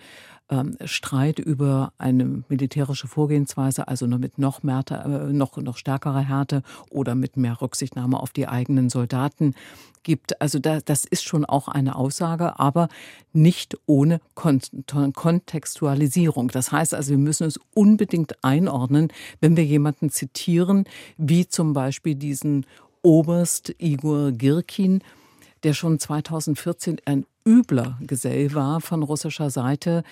ähm, 0.51 0.77
Streit 0.85 1.39
über 1.39 1.93
eine 1.99 2.43
militärische 2.49 3.09
Vorgehensweise, 3.09 3.89
also 3.89 4.07
nur 4.07 4.19
mit 4.19 4.39
noch, 4.39 4.63
mehr, 4.63 4.83
äh, 4.91 5.33
noch, 5.33 5.57
noch 5.57 5.77
stärkerer 5.77 6.21
Härte 6.21 6.63
oder 6.91 7.15
mit 7.15 7.37
mehr 7.37 7.61
Rücksichtnahme 7.61 8.19
auf 8.19 8.31
die 8.31 8.49
eigenen 8.49 8.89
Soldaten 8.89 9.55
gibt. 10.03 10.41
Also 10.41 10.59
da, 10.59 10.81
das 10.81 11.05
ist 11.05 11.25
schon 11.25 11.45
auch 11.45 11.69
eine 11.69 11.97
Aussage, 11.97 12.59
aber 12.59 12.89
nicht 13.33 13.79
ohne 13.87 14.21
Kon 14.35 14.61
Kontextualisierung. 14.87 16.49
Das 16.49 16.73
heißt 16.73 16.95
also, 16.95 17.11
wir 17.11 17.19
müssen 17.19 17.47
es 17.47 17.61
unbedingt 17.75 18.43
einordnen, 18.43 19.13
wenn 19.41 19.57
wir 19.57 19.65
jemanden 19.65 20.11
zitieren, 20.11 20.85
wie 21.17 21.47
zum 21.47 21.73
Beispiel 21.73 22.15
diesen 22.15 22.65
Oberst 23.03 23.75
Igor 23.79 24.33
Girkin, 24.33 25.03
der 25.63 25.75
schon 25.75 25.99
2014 25.99 27.01
ein 27.05 27.27
übler 27.49 27.99
Gesell 28.03 28.53
war 28.53 28.83
von 28.83 29.03
russischer 29.03 29.49
Seite, 29.49 30.05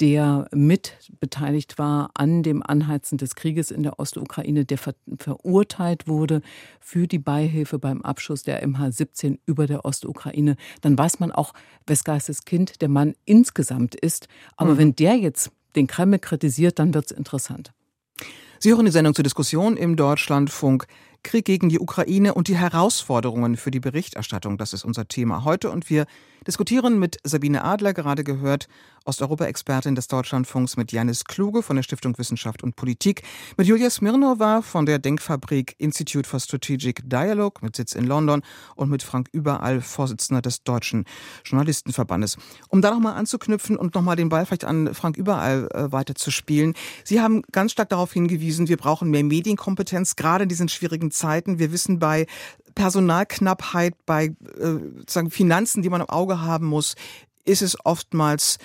der 0.00 0.46
mit 0.52 0.96
beteiligt 1.18 1.78
war 1.78 2.10
an 2.14 2.44
dem 2.44 2.62
Anheizen 2.62 3.18
des 3.18 3.34
Krieges 3.34 3.72
in 3.72 3.82
der 3.82 3.98
Ostukraine, 3.98 4.64
der 4.64 4.78
ver 4.78 4.94
verurteilt 5.18 6.06
wurde 6.06 6.42
für 6.78 7.08
die 7.08 7.18
Beihilfe 7.18 7.80
beim 7.80 8.02
Abschuss 8.02 8.44
der 8.44 8.64
MH17 8.64 9.38
über 9.46 9.66
der 9.66 9.84
Ostukraine, 9.84 10.56
dann 10.80 10.96
weiß 10.96 11.18
man 11.18 11.32
auch, 11.32 11.54
wes 11.86 12.04
Geistes 12.04 12.44
Kind 12.44 12.80
der 12.82 12.88
Mann 12.88 13.14
insgesamt 13.24 13.96
ist. 13.96 14.28
Aber 14.56 14.74
mhm. 14.74 14.78
wenn 14.78 14.96
der 14.96 15.16
jetzt 15.16 15.50
den 15.74 15.88
Kreml 15.88 16.20
kritisiert, 16.20 16.78
dann 16.78 16.94
wird 16.94 17.06
es 17.06 17.10
interessant. 17.10 17.72
Sie 18.60 18.70
hören 18.70 18.86
die 18.86 18.92
Sendung 18.92 19.14
zur 19.14 19.24
Diskussion 19.24 19.76
im 19.76 19.96
Deutschlandfunk. 19.96 20.86
Krieg 21.26 21.44
gegen 21.44 21.68
die 21.68 21.80
Ukraine 21.80 22.34
und 22.34 22.46
die 22.46 22.56
Herausforderungen 22.56 23.56
für 23.56 23.72
die 23.72 23.80
Berichterstattung. 23.80 24.58
Das 24.58 24.72
ist 24.72 24.84
unser 24.84 25.08
Thema 25.08 25.44
heute 25.44 25.70
und 25.70 25.90
wir 25.90 26.06
diskutieren 26.46 27.00
mit 27.00 27.18
Sabine 27.24 27.64
Adler, 27.64 27.92
gerade 27.92 28.22
gehört, 28.22 28.68
Osteuropa-Expertin 29.04 29.94
des 29.94 30.08
Deutschlandfunks, 30.08 30.76
mit 30.76 30.92
Janis 30.92 31.24
Kluge 31.24 31.62
von 31.62 31.76
der 31.76 31.82
Stiftung 31.82 32.18
Wissenschaft 32.18 32.62
und 32.62 32.76
Politik, 32.76 33.22
mit 33.56 33.66
Julia 33.66 33.88
Smirnova 33.88 34.62
von 34.62 34.86
der 34.86 34.98
Denkfabrik 34.98 35.74
Institute 35.78 36.28
for 36.28 36.40
Strategic 36.40 37.08
Dialogue 37.08 37.60
mit 37.62 37.76
Sitz 37.76 37.94
in 37.94 38.04
London 38.04 38.42
und 38.74 38.90
mit 38.90 39.02
Frank 39.02 39.28
Überall, 39.32 39.80
Vorsitzender 39.80 40.42
des 40.42 40.62
Deutschen 40.62 41.04
Journalistenverbandes. 41.44 42.36
Um 42.68 42.82
da 42.82 42.90
nochmal 42.90 43.14
anzuknüpfen 43.14 43.76
und 43.76 43.94
nochmal 43.94 44.16
den 44.16 44.28
Ball 44.28 44.46
vielleicht 44.46 44.64
an 44.64 44.92
Frank 44.94 45.16
Überall 45.16 45.68
äh, 45.72 45.92
weiterzuspielen. 45.92 46.74
Sie 47.04 47.20
haben 47.20 47.42
ganz 47.52 47.72
stark 47.72 47.88
darauf 47.88 48.12
hingewiesen, 48.12 48.68
wir 48.68 48.76
brauchen 48.76 49.10
mehr 49.10 49.24
Medienkompetenz, 49.24 50.16
gerade 50.16 50.44
in 50.44 50.48
diesen 50.48 50.68
schwierigen 50.68 51.10
Zeiten. 51.16 51.58
Wir 51.58 51.72
wissen 51.72 51.98
bei 51.98 52.26
Personalknappheit, 52.74 53.94
bei 54.06 54.26
äh, 54.26 54.78
sozusagen 54.98 55.30
Finanzen, 55.30 55.82
die 55.82 55.88
man 55.88 56.02
im 56.02 56.08
Auge 56.08 56.40
haben 56.42 56.66
muss, 56.66 56.94
ist 57.44 57.62
es 57.62 57.76
oftmals 57.84 58.58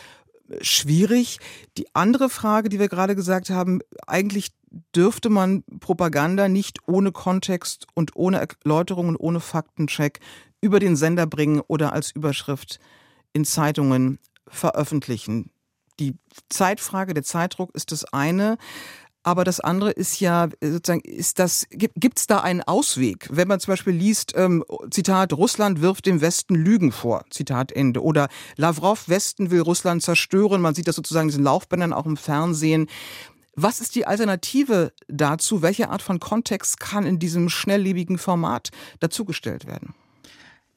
äh, 0.50 0.64
schwierig. 0.64 1.40
Die 1.78 1.88
andere 1.96 2.30
Frage, 2.30 2.70
die 2.70 2.80
wir 2.80 2.90
gerade 2.90 3.16
gesagt 3.16 3.50
haben, 3.50 3.80
eigentlich 4.06 4.52
dürfte 4.96 5.30
man 5.30 5.64
Propaganda 5.80 6.48
nicht 6.48 6.80
ohne 6.88 7.12
Kontext 7.12 7.88
und 7.94 8.16
ohne 8.16 8.48
Erläuterung 8.64 9.10
und 9.10 9.18
ohne 9.18 9.40
Faktencheck 9.40 10.20
über 10.62 10.80
den 10.80 10.96
Sender 10.96 11.26
bringen 11.26 11.62
oder 11.68 11.94
als 11.94 12.12
Überschrift 12.12 12.80
in 13.34 13.46
Zeitungen 13.46 14.20
veröffentlichen. 14.48 15.52
Die 16.00 16.16
Zeitfrage, 16.50 17.14
der 17.14 17.24
Zeitdruck 17.24 17.76
ist 17.76 17.92
das 17.92 18.06
eine. 18.06 18.58
Aber 19.24 19.44
das 19.44 19.60
andere 19.60 19.92
ist 19.92 20.20
ja 20.20 20.50
sozusagen, 20.62 21.02
ist 21.02 21.38
das, 21.38 21.68
gibt 21.70 22.18
es 22.18 22.26
da 22.26 22.40
einen 22.40 22.62
Ausweg? 22.64 23.28
Wenn 23.32 23.48
man 23.48 23.60
zum 23.60 23.74
Beispiel 23.74 23.94
liest, 23.94 24.34
ähm, 24.36 24.64
Zitat, 24.90 25.34
Russland 25.34 25.82
wirft 25.82 26.08
dem 26.08 26.22
Westen 26.22 26.56
Lügen 26.56 26.92
vor, 26.92 27.24
Zitat 27.30 27.72
Ende. 27.72 28.04
Oder 28.04 28.30
Lavrov, 28.56 29.10
Westen 29.10 29.52
will 29.52 29.62
Russland 29.62 30.02
zerstören. 30.02 30.62
Man 30.62 30.74
sieht 30.74 30.88
das 30.88 30.96
sozusagen 30.96 31.28
in 31.28 31.30
diesen 31.30 31.44
Laufbändern 31.44 31.94
auch 31.94 32.08
im 32.08 32.18
Fernsehen. 32.18 32.88
Was 33.56 33.80
ist 33.80 33.94
die 33.94 34.08
Alternative 34.08 34.92
dazu? 35.08 35.62
Welche 35.62 35.90
Art 35.90 36.02
von 36.02 36.20
Kontext 36.20 36.80
kann 36.80 37.06
in 37.06 37.20
diesem 37.20 37.50
schnelllebigen 37.50 38.18
Format 38.18 38.70
dazugestellt 39.02 39.68
werden? 39.68 39.94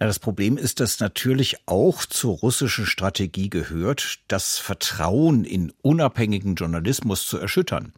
Ja, 0.00 0.09
das 0.09 0.18
Problem 0.18 0.57
ist, 0.57 0.80
dass 0.80 0.98
natürlich 0.98 1.57
auch 1.66 2.04
zur 2.04 2.38
russischen 2.38 2.85
Strategie 2.85 3.48
gehört, 3.48 4.18
das 4.26 4.59
Vertrauen 4.59 5.44
in 5.44 5.72
unabhängigen 5.83 6.57
Journalismus 6.57 7.26
zu 7.28 7.38
erschüttern. 7.38 7.92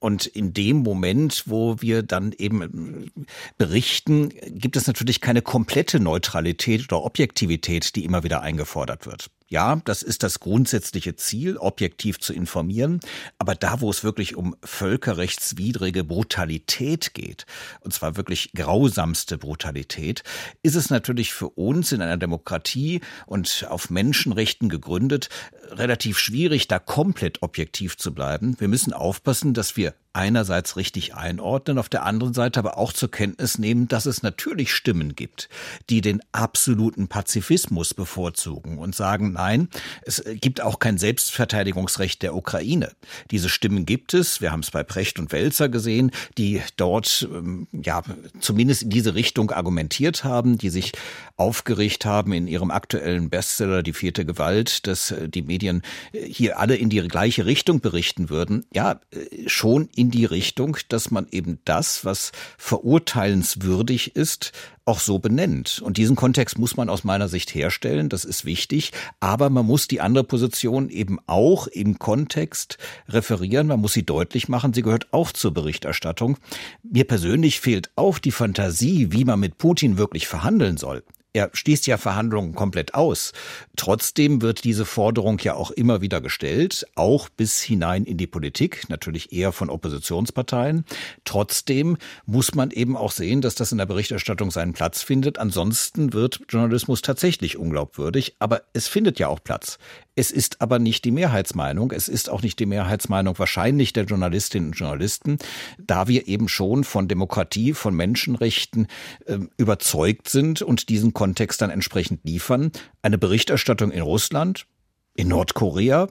Und 0.00 0.26
in 0.26 0.52
dem 0.52 0.78
Moment, 0.78 1.44
wo 1.46 1.80
wir 1.80 2.02
dann 2.02 2.32
eben 2.32 3.12
berichten, 3.58 4.30
gibt 4.46 4.76
es 4.76 4.88
natürlich 4.88 5.20
keine 5.20 5.40
komplette 5.40 6.00
Neutralität 6.00 6.84
oder 6.92 7.04
Objektivität, 7.04 7.94
die 7.94 8.04
immer 8.04 8.24
wieder 8.24 8.42
eingefordert 8.42 9.06
wird. 9.06 9.30
Ja, 9.48 9.80
das 9.84 10.02
ist 10.02 10.24
das 10.24 10.40
grundsätzliche 10.40 11.14
Ziel, 11.14 11.56
objektiv 11.56 12.18
zu 12.18 12.32
informieren. 12.32 12.98
Aber 13.38 13.54
da, 13.54 13.80
wo 13.80 13.90
es 13.90 14.02
wirklich 14.02 14.34
um 14.34 14.56
völkerrechtswidrige 14.64 16.02
Brutalität 16.02 17.14
geht, 17.14 17.46
und 17.80 17.94
zwar 17.94 18.16
wirklich 18.16 18.50
grausamste 18.56 19.38
Brutalität, 19.38 20.24
ist 20.64 20.74
es 20.74 20.90
natürlich 20.90 21.32
für 21.32 21.50
uns 21.50 21.92
in 21.92 22.02
einer 22.02 22.16
Demokratie 22.16 23.00
und 23.26 23.66
auf 23.68 23.88
Menschenrechten 23.88 24.68
gegründet 24.68 25.28
relativ 25.70 26.18
schwierig, 26.18 26.66
da 26.66 26.78
komplett 26.78 27.42
objektiv 27.42 27.96
zu 27.96 28.14
bleiben. 28.14 28.56
Wir 28.58 28.68
müssen 28.68 28.92
aufpassen, 28.92 29.54
dass 29.54 29.76
wir 29.76 29.94
einerseits 30.16 30.76
richtig 30.76 31.14
einordnen, 31.14 31.78
auf 31.78 31.88
der 31.88 32.04
anderen 32.04 32.32
Seite 32.32 32.58
aber 32.58 32.78
auch 32.78 32.92
zur 32.92 33.10
Kenntnis 33.10 33.58
nehmen, 33.58 33.86
dass 33.86 34.06
es 34.06 34.22
natürlich 34.22 34.72
Stimmen 34.72 35.14
gibt, 35.14 35.48
die 35.90 36.00
den 36.00 36.22
absoluten 36.32 37.06
Pazifismus 37.06 37.92
bevorzugen 37.92 38.78
und 38.78 38.94
sagen, 38.94 39.32
nein, 39.32 39.68
es 40.02 40.24
gibt 40.40 40.62
auch 40.62 40.78
kein 40.78 40.96
Selbstverteidigungsrecht 40.96 42.22
der 42.22 42.34
Ukraine. 42.34 42.92
Diese 43.30 43.50
Stimmen 43.50 43.84
gibt 43.84 44.14
es, 44.14 44.40
wir 44.40 44.52
haben 44.52 44.60
es 44.60 44.70
bei 44.70 44.82
Precht 44.82 45.18
und 45.18 45.32
Welzer 45.32 45.68
gesehen, 45.68 46.10
die 46.38 46.62
dort 46.76 47.28
ähm, 47.30 47.68
ja 47.72 48.02
zumindest 48.40 48.84
in 48.84 48.90
diese 48.90 49.14
Richtung 49.14 49.50
argumentiert 49.50 50.24
haben, 50.24 50.56
die 50.56 50.70
sich 50.70 50.92
aufgeregt 51.36 52.06
haben 52.06 52.32
in 52.32 52.48
ihrem 52.48 52.70
aktuellen 52.70 53.28
Bestseller 53.28 53.82
Die 53.82 53.92
vierte 53.92 54.24
Gewalt, 54.24 54.86
dass 54.86 55.10
äh, 55.10 55.28
die 55.28 55.42
Medien 55.42 55.82
äh, 56.12 56.24
hier 56.26 56.58
alle 56.58 56.76
in 56.76 56.88
die 56.88 57.06
gleiche 57.06 57.44
Richtung 57.44 57.80
berichten 57.80 58.30
würden. 58.30 58.64
Ja, 58.72 59.00
äh, 59.10 59.48
schon 59.48 59.88
in 59.94 60.05
in 60.06 60.12
die 60.12 60.24
Richtung, 60.24 60.76
dass 60.88 61.10
man 61.10 61.26
eben 61.32 61.58
das, 61.64 62.04
was 62.04 62.30
verurteilenswürdig 62.58 64.14
ist, 64.14 64.52
auch 64.84 65.00
so 65.00 65.18
benennt. 65.18 65.82
Und 65.84 65.96
diesen 65.96 66.14
Kontext 66.14 66.60
muss 66.60 66.76
man 66.76 66.88
aus 66.88 67.02
meiner 67.02 67.26
Sicht 67.26 67.52
herstellen, 67.52 68.08
das 68.08 68.24
ist 68.24 68.44
wichtig, 68.44 68.92
aber 69.18 69.50
man 69.50 69.66
muss 69.66 69.88
die 69.88 70.00
andere 70.00 70.22
Position 70.22 70.90
eben 70.90 71.18
auch 71.26 71.66
im 71.66 71.98
Kontext 71.98 72.78
referieren, 73.08 73.66
man 73.66 73.80
muss 73.80 73.94
sie 73.94 74.06
deutlich 74.06 74.48
machen, 74.48 74.72
sie 74.72 74.82
gehört 74.82 75.12
auch 75.12 75.32
zur 75.32 75.52
Berichterstattung. 75.52 76.38
Mir 76.84 77.04
persönlich 77.04 77.58
fehlt 77.58 77.90
auch 77.96 78.20
die 78.20 78.30
Fantasie, 78.30 79.10
wie 79.10 79.24
man 79.24 79.40
mit 79.40 79.58
Putin 79.58 79.98
wirklich 79.98 80.28
verhandeln 80.28 80.76
soll. 80.76 81.02
Er 81.36 81.50
schließt 81.52 81.86
ja 81.86 81.98
Verhandlungen 81.98 82.54
komplett 82.54 82.94
aus. 82.94 83.34
Trotzdem 83.76 84.40
wird 84.40 84.64
diese 84.64 84.86
Forderung 84.86 85.38
ja 85.40 85.52
auch 85.52 85.70
immer 85.70 86.00
wieder 86.00 86.22
gestellt, 86.22 86.86
auch 86.94 87.28
bis 87.28 87.60
hinein 87.60 88.04
in 88.04 88.16
die 88.16 88.26
Politik, 88.26 88.88
natürlich 88.88 89.34
eher 89.34 89.52
von 89.52 89.68
Oppositionsparteien. 89.68 90.86
Trotzdem 91.26 91.98
muss 92.24 92.54
man 92.54 92.70
eben 92.70 92.96
auch 92.96 93.12
sehen, 93.12 93.42
dass 93.42 93.54
das 93.54 93.70
in 93.70 93.76
der 93.76 93.84
Berichterstattung 93.84 94.50
seinen 94.50 94.72
Platz 94.72 95.02
findet. 95.02 95.38
Ansonsten 95.38 96.14
wird 96.14 96.40
Journalismus 96.48 97.02
tatsächlich 97.02 97.58
unglaubwürdig, 97.58 98.36
aber 98.38 98.62
es 98.72 98.88
findet 98.88 99.18
ja 99.18 99.28
auch 99.28 99.44
Platz. 99.44 99.76
Es 100.18 100.30
ist 100.30 100.62
aber 100.62 100.78
nicht 100.78 101.04
die 101.04 101.10
Mehrheitsmeinung. 101.10 101.92
Es 101.92 102.08
ist 102.08 102.30
auch 102.30 102.40
nicht 102.42 102.58
die 102.58 102.64
Mehrheitsmeinung 102.64 103.38
wahrscheinlich 103.38 103.92
der 103.92 104.04
Journalistinnen 104.04 104.70
und 104.70 104.74
Journalisten, 104.74 105.36
da 105.78 106.08
wir 106.08 106.26
eben 106.26 106.48
schon 106.48 106.84
von 106.84 107.06
Demokratie, 107.06 107.74
von 107.74 107.94
Menschenrechten 107.94 108.86
äh, 109.26 109.38
überzeugt 109.58 110.30
sind 110.30 110.62
und 110.62 110.88
diesen 110.88 111.12
Kontext 111.12 111.60
dann 111.60 111.68
entsprechend 111.68 112.24
liefern. 112.24 112.72
Eine 113.02 113.18
Berichterstattung 113.18 113.90
in 113.90 114.00
Russland, 114.00 114.66
in 115.14 115.28
Nordkorea 115.28 116.08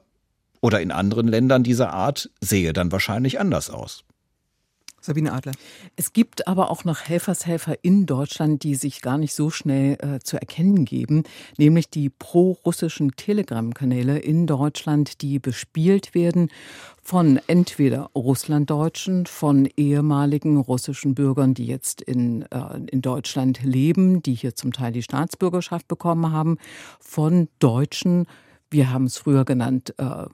oder 0.62 0.82
in 0.82 0.91
anderen 0.91 1.28
Ländern 1.28 1.63
dieser 1.63 1.91
Art 1.91 2.30
sehe 2.41 2.74
dann 2.74 2.91
wahrscheinlich 2.91 3.39
anders 3.39 3.72
aus. 3.72 4.06
Sabine 5.06 5.34
Adler. 5.34 5.54
Es 5.96 6.13
gibt 6.13 6.48
aber 6.48 6.72
auch 6.72 6.84
noch 6.84 7.02
Helfershelfer 7.02 7.76
in 7.84 8.06
Deutschland, 8.06 8.63
die 8.63 8.76
sich 8.76 9.02
gar 9.02 9.18
nicht 9.18 9.34
so 9.34 9.50
schnell 9.50 9.98
äh, 10.02 10.20
zu 10.20 10.38
erkennen 10.38 10.84
geben, 10.84 11.24
nämlich 11.58 11.89
die 11.89 12.10
pro-russischen 12.10 13.12
Telegram-Kanäle 13.15 14.18
in 14.18 14.48
Deutschland, 14.48 15.22
die 15.22 15.39
bespielt 15.39 16.15
werden 16.15 16.50
von 17.02 17.39
entweder 17.46 18.10
Russlanddeutschen, 18.15 19.28
von 19.28 19.70
ehemaligen 19.78 20.58
russischen 20.58 21.13
Bürgern, 21.13 21.54
die 21.54 21.68
jetzt 21.68 22.02
in, 22.02 22.41
äh, 22.50 22.80
in 22.88 23.04
Deutschland 23.04 23.62
leben, 23.62 24.24
die 24.24 24.34
hier 24.34 24.56
zum 24.56 24.74
Teil 24.74 24.91
die 24.91 25.04
Staatsbürgerschaft 25.04 25.88
bekommen 25.88 26.32
haben, 26.32 26.58
von 27.00 27.48
Deutschen, 27.60 28.26
wir 28.69 28.91
haben 28.91 29.06
es 29.06 29.17
früher 29.17 29.45
genannt, 29.45 29.93
äh, 29.97 30.25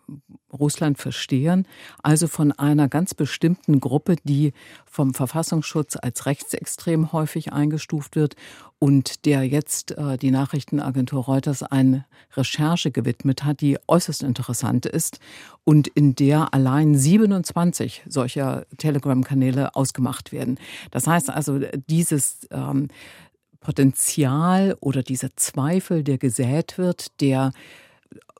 Russland 0.52 0.98
verstehen, 0.98 1.68
also 2.04 2.28
von 2.28 2.52
einer 2.52 2.88
ganz 2.90 3.14
bestimmten 3.14 3.80
Gruppe, 3.80 4.16
die 4.24 4.54
vom 4.86 5.14
Verfassungsschutz 5.14 5.98
als 6.02 6.26
rechtsextrem 6.26 7.12
häufig 7.14 7.54
eingestuft 7.54 8.16
wird 8.16 8.36
und 8.80 9.26
der 9.26 9.44
jetzt 9.44 9.92
äh, 9.98 10.18
die 10.18 10.32
Nachrichtenagentur 10.32 11.24
Reuters 11.24 11.64
eine 11.64 12.06
Recherche 12.36 12.92
gewidmet 12.92 13.44
hat, 13.44 13.62
die 13.62 13.78
äußerst 13.88 14.24
interessant 14.24 14.86
ist 14.86 15.20
und 15.64 15.88
in 15.88 16.16
der 16.16 16.54
allein 16.54 16.96
27 16.96 18.04
solcher 18.08 18.66
Telegram-Kanäle 18.78 19.76
ausgemacht 19.76 20.32
werden. 20.32 20.60
Das 20.90 21.08
heißt 21.08 21.30
also, 21.30 21.60
dieses 21.88 22.48
ähm, 22.52 22.88
Potenzial 23.60 24.76
oder 24.80 25.04
dieser 25.04 25.36
Zweifel, 25.36 26.04
der 26.04 26.18
gesät 26.18 26.78
wird, 26.78 27.22
der 27.22 27.52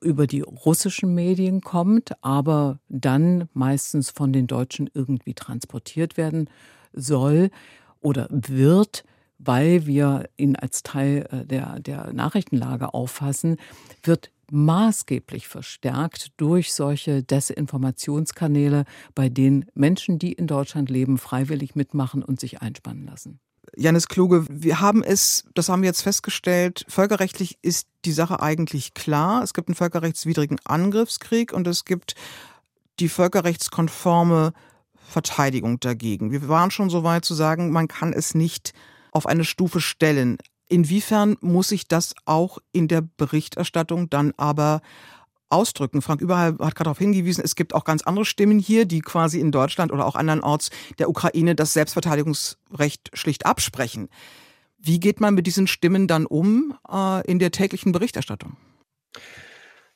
über 0.02 0.28
die 0.28 0.42
russischen 0.42 1.14
Medien 1.14 1.62
kommt, 1.62 2.12
aber 2.24 2.80
dann 2.90 3.48
meistens 3.54 4.10
von 4.10 4.34
den 4.34 4.48
Deutschen 4.48 4.90
irgendwie 4.94 5.34
transportiert 5.34 6.18
werden 6.18 6.50
soll 6.92 7.52
oder 8.02 8.28
wird, 8.30 9.04
weil 9.38 9.86
wir 9.86 10.30
ihn 10.38 10.56
als 10.56 10.84
Teil 10.84 11.28
äh, 11.32 11.46
der, 11.46 11.80
der 11.80 12.14
Nachrichtenlage 12.14 12.94
auffassen, 12.94 13.58
wird 14.04 14.32
maßgeblich 14.52 15.48
verstärkt 15.48 16.34
durch 16.38 16.74
solche 16.74 17.24
Desinformationskanäle, 17.24 18.84
bei 19.16 19.30
denen 19.30 19.66
Menschen, 19.74 20.20
die 20.20 20.34
in 20.34 20.48
Deutschland 20.48 20.90
leben, 20.90 21.18
freiwillig 21.18 21.76
mitmachen 21.76 22.22
und 22.22 22.40
sich 22.40 22.62
einspannen 22.62 23.06
lassen. 23.06 23.40
Janis 23.76 24.08
Kluge, 24.08 24.46
wir 24.50 24.82
haben 24.82 25.04
es, 25.04 25.46
das 25.54 25.70
haben 25.70 25.82
wir 25.82 25.88
jetzt 25.88 26.02
festgestellt, 26.02 26.86
völkerrechtlich 26.88 27.58
ist 27.62 27.88
die 28.06 28.12
Sache 28.12 28.42
eigentlich 28.42 28.94
klar. 28.94 29.44
Es 29.44 29.54
gibt 29.54 29.70
einen 29.70 29.76
völkerrechtswidrigen 29.76 30.60
Angriffskrieg 30.66 31.54
und 31.54 31.68
es 31.68 31.86
gibt 31.86 32.16
die 33.00 33.10
völkerrechtskonforme 33.10 34.54
Verteidigung 35.08 35.80
dagegen. 35.80 36.32
Wir 36.32 36.48
waren 36.48 36.72
schon 36.72 36.90
so 36.90 37.04
weit 37.04 37.26
zu 37.26 37.34
sagen, 37.34 37.72
man 37.72 37.88
kann 37.88 38.14
es 38.14 38.34
nicht 38.34 38.74
auf 39.12 39.26
eine 39.26 39.44
Stufe 39.44 39.82
stellen. 39.82 40.38
Inwiefern 40.68 41.36
muss 41.42 41.70
sich 41.70 41.88
das 41.88 42.14
auch 42.26 42.60
in 42.72 42.88
der 42.88 43.02
Berichterstattung 43.02 44.10
dann 44.10 44.34
aber 44.38 44.82
ausdrücken. 45.52 46.02
Frank 46.02 46.22
Überall 46.22 46.52
hat 46.60 46.76
gerade 46.76 46.86
darauf 46.86 46.98
hingewiesen, 46.98 47.44
es 47.44 47.56
gibt 47.56 47.74
auch 47.74 47.84
ganz 47.84 48.04
andere 48.04 48.26
Stimmen 48.26 48.60
hier, 48.60 48.86
die 48.86 49.02
quasi 49.02 49.40
in 49.40 49.52
Deutschland 49.52 49.92
oder 49.92 50.06
auch 50.06 50.16
andernorts 50.16 50.70
der 51.00 51.10
Ukraine 51.10 51.56
das 51.56 51.74
Selbstverteidigungsrecht 51.74 53.12
schlicht 53.14 53.46
absprechen. 53.46 54.10
Wie 54.80 55.00
geht 55.00 55.22
man 55.22 55.36
mit 55.36 55.46
diesen 55.46 55.68
Stimmen 55.68 56.08
dann 56.08 56.26
um 56.26 56.74
äh, 56.92 57.26
in 57.30 57.40
der 57.40 57.52
täglichen 57.52 57.92
Berichterstattung? 57.92 58.58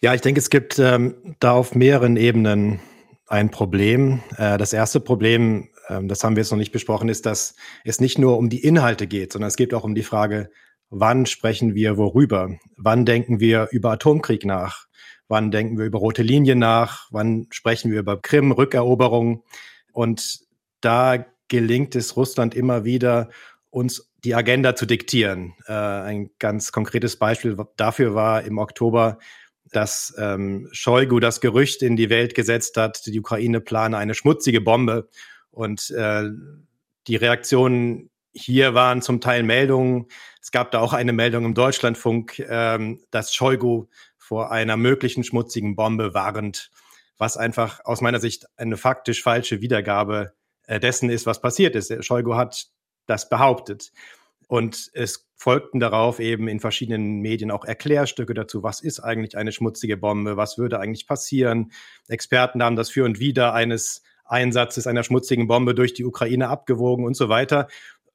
Ja, 0.01 0.13
ich 0.13 0.21
denke, 0.21 0.39
es 0.39 0.49
gibt 0.49 0.77
ähm, 0.77 1.35
da 1.39 1.53
auf 1.53 1.73
mehreren 1.73 2.17
Ebenen 2.17 2.79
ein 3.27 3.49
Problem. 3.49 4.21
Äh, 4.37 4.57
das 4.57 4.73
erste 4.73 4.99
Problem, 4.99 5.69
äh, 5.87 6.03
das 6.03 6.23
haben 6.23 6.35
wir 6.35 6.43
jetzt 6.43 6.51
noch 6.51 6.57
nicht 6.59 6.71
besprochen, 6.71 7.09
ist, 7.09 7.25
dass 7.25 7.55
es 7.83 7.99
nicht 7.99 8.19
nur 8.19 8.37
um 8.37 8.49
die 8.49 8.63
Inhalte 8.63 9.07
geht, 9.07 9.33
sondern 9.33 9.47
es 9.47 9.55
geht 9.55 9.73
auch 9.73 9.83
um 9.83 9.95
die 9.95 10.03
Frage, 10.03 10.51
wann 10.89 11.25
sprechen 11.25 11.75
wir 11.75 11.97
worüber? 11.97 12.57
Wann 12.77 13.05
denken 13.05 13.39
wir 13.39 13.69
über 13.71 13.91
Atomkrieg 13.91 14.45
nach? 14.45 14.87
Wann 15.27 15.51
denken 15.51 15.77
wir 15.77 15.85
über 15.85 15.99
rote 15.99 16.21
Linien 16.21 16.59
nach? 16.59 17.07
Wann 17.11 17.47
sprechen 17.49 17.91
wir 17.91 17.99
über 17.99 18.21
Krim-Rückeroberung? 18.21 19.43
Und 19.91 20.39
da 20.81 21.25
gelingt 21.47 21.95
es 21.95 22.15
Russland 22.15 22.55
immer 22.55 22.85
wieder, 22.85 23.29
uns 23.69 24.11
die 24.23 24.35
Agenda 24.35 24.75
zu 24.75 24.85
diktieren. 24.85 25.53
Äh, 25.67 25.73
ein 25.73 26.29
ganz 26.39 26.71
konkretes 26.71 27.17
Beispiel 27.17 27.57
dafür 27.77 28.15
war 28.15 28.43
im 28.43 28.57
Oktober, 28.57 29.19
dass 29.71 30.13
ähm, 30.17 30.67
Shoigu 30.71 31.19
das 31.19 31.41
Gerücht 31.41 31.81
in 31.81 31.95
die 31.95 32.09
Welt 32.09 32.35
gesetzt 32.35 32.77
hat, 32.77 33.05
die 33.05 33.19
Ukraine 33.19 33.61
plane 33.61 33.97
eine 33.97 34.13
schmutzige 34.13 34.61
Bombe. 34.61 35.09
Und 35.51 35.89
äh, 35.91 36.29
die 37.07 37.15
Reaktionen 37.15 38.09
hier 38.35 38.73
waren 38.73 39.01
zum 39.01 39.21
Teil 39.21 39.43
Meldungen. 39.43 40.07
Es 40.41 40.51
gab 40.51 40.71
da 40.71 40.79
auch 40.79 40.93
eine 40.93 41.13
Meldung 41.13 41.45
im 41.45 41.53
Deutschlandfunk, 41.53 42.39
ähm, 42.39 43.01
dass 43.09 43.33
Shoigu 43.33 43.87
vor 44.17 44.51
einer 44.51 44.77
möglichen 44.77 45.23
schmutzigen 45.23 45.75
Bombe 45.75 46.13
warnt, 46.13 46.69
was 47.17 47.37
einfach 47.37 47.83
aus 47.85 48.01
meiner 48.01 48.19
Sicht 48.19 48.45
eine 48.57 48.77
faktisch 48.77 49.23
falsche 49.23 49.61
Wiedergabe 49.61 50.33
äh, 50.67 50.79
dessen 50.79 51.09
ist, 51.09 51.25
was 51.25 51.41
passiert 51.41 51.75
ist. 51.75 52.03
Scheugu 52.03 52.35
hat 52.35 52.67
das 53.05 53.29
behauptet. 53.29 53.91
Und 54.47 54.91
es 54.93 55.27
folgten 55.35 55.79
darauf 55.79 56.19
eben 56.19 56.47
in 56.47 56.59
verschiedenen 56.59 57.19
Medien 57.21 57.51
auch 57.51 57.65
Erklärstücke 57.65 58.33
dazu, 58.33 58.63
was 58.63 58.81
ist 58.81 58.99
eigentlich 58.99 59.37
eine 59.37 59.51
schmutzige 59.51 59.97
Bombe, 59.97 60.37
was 60.37 60.57
würde 60.57 60.79
eigentlich 60.79 61.07
passieren. 61.07 61.71
Experten 62.07 62.61
haben 62.61 62.75
das 62.75 62.89
für 62.89 63.05
und 63.05 63.19
wider 63.19 63.53
eines 63.53 64.03
Einsatzes 64.25 64.87
einer 64.87 65.03
schmutzigen 65.03 65.47
Bombe 65.47 65.75
durch 65.75 65.93
die 65.93 66.03
Ukraine 66.03 66.49
abgewogen 66.49 67.05
und 67.05 67.15
so 67.15 67.29
weiter. 67.29 67.67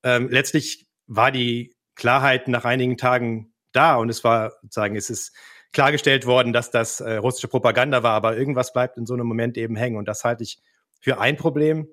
Ähm, 0.02 0.28
letztlich 0.30 0.86
war 1.06 1.30
die 1.30 1.74
Klarheit 1.94 2.48
nach 2.48 2.64
einigen 2.64 2.96
Tagen 2.96 3.52
da 3.72 3.96
und 3.96 4.08
es 4.08 4.24
war 4.24 4.52
sozusagen, 4.62 4.96
es 4.96 5.10
ist 5.10 5.32
klargestellt 5.72 6.26
worden, 6.26 6.52
dass 6.52 6.70
das 6.70 7.00
äh, 7.00 7.16
russische 7.16 7.48
Propaganda 7.48 8.02
war, 8.02 8.12
aber 8.12 8.36
irgendwas 8.36 8.72
bleibt 8.72 8.96
in 8.96 9.06
so 9.06 9.14
einem 9.14 9.26
Moment 9.26 9.56
eben 9.56 9.76
hängen. 9.76 9.96
Und 9.96 10.06
das 10.06 10.24
halte 10.24 10.42
ich 10.42 10.60
für 11.00 11.20
ein 11.20 11.36
Problem. 11.36 11.88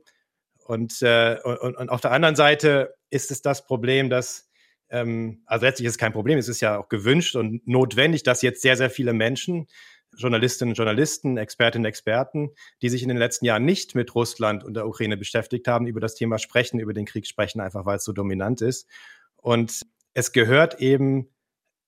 Und, 0.65 1.01
äh, 1.01 1.37
und, 1.43 1.77
und 1.77 1.89
auf 1.89 2.01
der 2.01 2.11
anderen 2.11 2.35
Seite 2.35 2.95
ist 3.09 3.31
es 3.31 3.41
das 3.41 3.65
Problem, 3.65 4.09
dass, 4.09 4.49
ähm, 4.89 5.43
also 5.45 5.65
letztlich 5.65 5.85
ist 5.85 5.93
es 5.93 5.97
kein 5.97 6.11
Problem, 6.11 6.37
es 6.37 6.49
ist 6.49 6.61
ja 6.61 6.77
auch 6.77 6.89
gewünscht 6.89 7.35
und 7.35 7.65
notwendig, 7.67 8.23
dass 8.23 8.41
jetzt 8.41 8.61
sehr, 8.61 8.75
sehr 8.75 8.89
viele 8.89 9.13
Menschen, 9.13 9.67
Journalistinnen 10.15 10.71
und 10.71 10.77
Journalisten, 10.77 11.37
Expertinnen 11.37 11.85
und 11.85 11.89
Experten, 11.89 12.51
die 12.81 12.89
sich 12.89 13.03
in 13.03 13.09
den 13.09 13.17
letzten 13.17 13.45
Jahren 13.45 13.65
nicht 13.65 13.95
mit 13.95 14.13
Russland 14.15 14.63
und 14.63 14.73
der 14.75 14.87
Ukraine 14.87 15.17
beschäftigt 15.17 15.67
haben, 15.67 15.87
über 15.87 15.99
das 15.99 16.15
Thema 16.15 16.39
sprechen, 16.39 16.79
über 16.79 16.93
den 16.93 17.05
Krieg 17.05 17.27
sprechen, 17.27 17.59
einfach 17.59 17.85
weil 17.85 17.97
es 17.97 18.03
so 18.03 18.13
dominant 18.13 18.61
ist. 18.61 18.87
Und 19.35 19.81
es 20.13 20.31
gehört 20.31 20.79
eben 20.79 21.29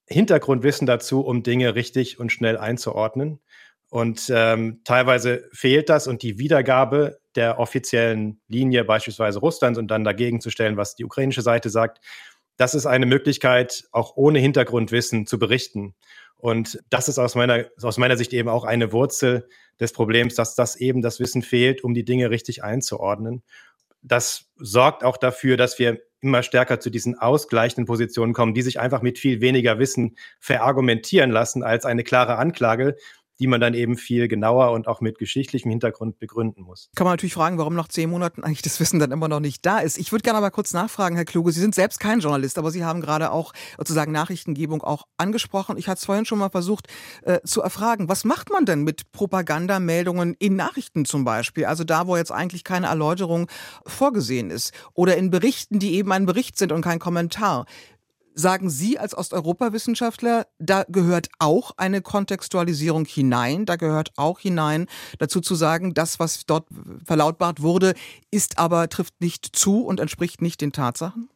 Hintergrundwissen 0.07 0.87
dazu, 0.87 1.21
um 1.21 1.43
Dinge 1.43 1.75
richtig 1.75 2.19
und 2.19 2.31
schnell 2.31 2.57
einzuordnen. 2.57 3.39
Und 3.89 4.31
ähm, 4.33 4.81
teilweise 4.83 5.49
fehlt 5.51 5.89
das 5.89 6.07
und 6.07 6.21
die 6.21 6.37
Wiedergabe 6.37 7.19
der 7.35 7.59
offiziellen 7.59 8.39
Linie 8.47 8.83
beispielsweise 8.83 9.39
Russlands 9.39 9.79
und 9.79 9.87
dann 9.89 10.03
dagegen 10.03 10.41
zu 10.41 10.51
stellen, 10.51 10.77
was 10.77 10.95
die 10.95 11.05
ukrainische 11.05 11.41
Seite 11.41 11.69
sagt, 11.69 11.99
das 12.57 12.75
ist 12.75 12.85
eine 12.85 13.05
Möglichkeit, 13.05 13.85
auch 13.91 14.15
ohne 14.15 14.39
Hintergrundwissen 14.39 15.25
zu 15.25 15.39
berichten. 15.39 15.95
Und 16.39 16.79
das 16.89 17.09
ist 17.09 17.19
aus 17.19 17.35
meiner, 17.35 17.65
aus 17.81 17.97
meiner 17.97 18.15
Sicht 18.17 18.31
eben 18.31 18.47
auch 18.47 18.63
eine 18.63 18.93
Wurzel 18.93 19.47
des 19.79 19.91
Problems, 19.91 20.35
dass 20.35 20.55
das 20.55 20.77
eben 20.77 21.01
das 21.01 21.19
Wissen 21.19 21.41
fehlt, 21.41 21.83
um 21.83 21.93
die 21.93 22.05
Dinge 22.05 22.29
richtig 22.29 22.63
einzuordnen. 22.63 23.43
Das 24.01 24.45
sorgt 24.55 25.03
auch 25.03 25.17
dafür, 25.17 25.57
dass 25.57 25.77
wir 25.79 25.99
immer 26.21 26.41
stärker 26.43 26.79
zu 26.79 26.89
diesen 26.89 27.17
ausgleichenden 27.17 27.85
Positionen 27.85 28.33
kommen, 28.33 28.53
die 28.53 28.61
sich 28.61 28.79
einfach 28.79 29.01
mit 29.01 29.19
viel 29.19 29.41
weniger 29.41 29.79
Wissen 29.79 30.17
verargumentieren 30.39 31.29
lassen 31.29 31.61
als 31.61 31.85
eine 31.85 32.03
klare 32.03 32.37
Anklage, 32.37 32.95
die 33.39 33.47
man 33.47 33.61
dann 33.61 33.73
eben 33.73 33.97
viel 33.97 34.27
genauer 34.27 34.71
und 34.71 34.87
auch 34.87 35.01
mit 35.01 35.17
geschichtlichem 35.17 35.69
Hintergrund 35.71 36.19
begründen 36.19 36.63
muss. 36.63 36.89
Kann 36.95 37.05
man 37.05 37.13
natürlich 37.13 37.33
fragen, 37.33 37.57
warum 37.57 37.75
nach 37.75 37.87
zehn 37.87 38.09
Monaten 38.09 38.43
eigentlich 38.43 38.61
das 38.61 38.79
Wissen 38.79 38.99
dann 38.99 39.11
immer 39.11 39.27
noch 39.27 39.39
nicht 39.39 39.65
da 39.65 39.79
ist. 39.79 39.97
Ich 39.97 40.11
würde 40.11 40.23
gerne 40.23 40.37
aber 40.37 40.51
kurz 40.51 40.73
nachfragen, 40.73 41.15
Herr 41.15 41.25
Kluge. 41.25 41.51
Sie 41.51 41.61
sind 41.61 41.73
selbst 41.73 41.99
kein 41.99 42.19
Journalist, 42.19 42.57
aber 42.57 42.71
Sie 42.71 42.83
haben 42.83 43.01
gerade 43.01 43.31
auch 43.31 43.53
sozusagen 43.77 44.11
Nachrichtengebung 44.11 44.83
auch 44.83 45.05
angesprochen. 45.17 45.77
Ich 45.77 45.87
hatte 45.87 45.99
es 45.99 46.05
vorhin 46.05 46.25
schon 46.25 46.39
mal 46.39 46.49
versucht 46.49 46.87
äh, 47.23 47.39
zu 47.43 47.61
erfragen. 47.61 48.09
Was 48.09 48.25
macht 48.25 48.49
man 48.49 48.65
denn 48.65 48.83
mit 48.83 49.11
Propagandameldungen 49.11 50.35
in 50.39 50.55
Nachrichten 50.55 51.05
zum 51.05 51.23
Beispiel? 51.23 51.65
Also 51.65 51.83
da, 51.83 52.07
wo 52.07 52.17
jetzt 52.17 52.31
eigentlich 52.31 52.63
keine 52.63 52.87
Erläuterung 52.87 53.49
vorgesehen 53.85 54.51
ist. 54.51 54.73
Oder 54.93 55.15
in 55.17 55.29
Berichten, 55.29 55.79
die 55.79 55.95
eben 55.95 56.11
ein 56.11 56.25
Bericht 56.25 56.57
sind 56.57 56.71
und 56.71 56.81
kein 56.81 56.99
Kommentar. 56.99 57.65
Sagen 58.35 58.69
Sie 58.69 58.97
als 58.97 59.17
Osteuropa-Wissenschaftler, 59.17 60.47
da 60.59 60.85
gehört 60.87 61.29
auch 61.39 61.71
eine 61.77 62.01
Kontextualisierung 62.01 63.05
hinein, 63.05 63.65
da 63.65 63.75
gehört 63.75 64.11
auch 64.15 64.39
hinein 64.39 64.87
dazu 65.17 65.41
zu 65.41 65.55
sagen, 65.55 65.93
das, 65.93 66.19
was 66.19 66.45
dort 66.45 66.67
verlautbart 67.05 67.61
wurde, 67.61 67.93
ist 68.31 68.57
aber, 68.57 68.87
trifft 68.87 69.19
nicht 69.19 69.45
zu 69.55 69.83
und 69.83 69.99
entspricht 69.99 70.41
nicht 70.41 70.61
den 70.61 70.71
Tatsachen? 70.71 71.29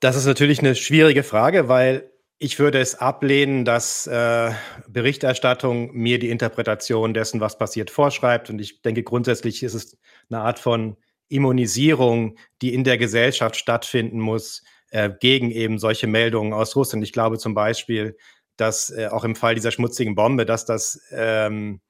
Das 0.00 0.16
ist 0.16 0.26
natürlich 0.26 0.58
eine 0.58 0.74
schwierige 0.74 1.22
Frage, 1.22 1.68
weil 1.68 2.10
ich 2.38 2.58
würde 2.58 2.80
es 2.80 2.96
ablehnen, 2.96 3.64
dass 3.64 4.08
äh, 4.08 4.50
Berichterstattung 4.88 5.92
mir 5.94 6.18
die 6.18 6.28
Interpretation 6.28 7.14
dessen, 7.14 7.40
was 7.40 7.56
passiert, 7.56 7.88
vorschreibt. 7.88 8.50
Und 8.50 8.60
ich 8.60 8.82
denke, 8.82 9.04
grundsätzlich 9.04 9.62
ist 9.62 9.74
es 9.74 9.96
eine 10.28 10.40
Art 10.40 10.58
von 10.58 10.96
Immunisierung, 11.32 12.36
die 12.60 12.74
in 12.74 12.84
der 12.84 12.98
Gesellschaft 12.98 13.56
stattfinden 13.56 14.20
muss, 14.20 14.62
äh, 14.90 15.10
gegen 15.20 15.50
eben 15.50 15.78
solche 15.78 16.06
Meldungen 16.06 16.52
aus 16.52 16.76
Russland. 16.76 17.02
Ich 17.02 17.12
glaube 17.12 17.38
zum 17.38 17.54
Beispiel, 17.54 18.16
dass 18.56 18.90
äh, 18.90 19.08
auch 19.10 19.24
im 19.24 19.34
Fall 19.34 19.54
dieser 19.54 19.70
schmutzigen 19.70 20.14
Bombe, 20.14 20.46
dass 20.46 20.64
das, 20.64 21.00
ähm, 21.10 21.80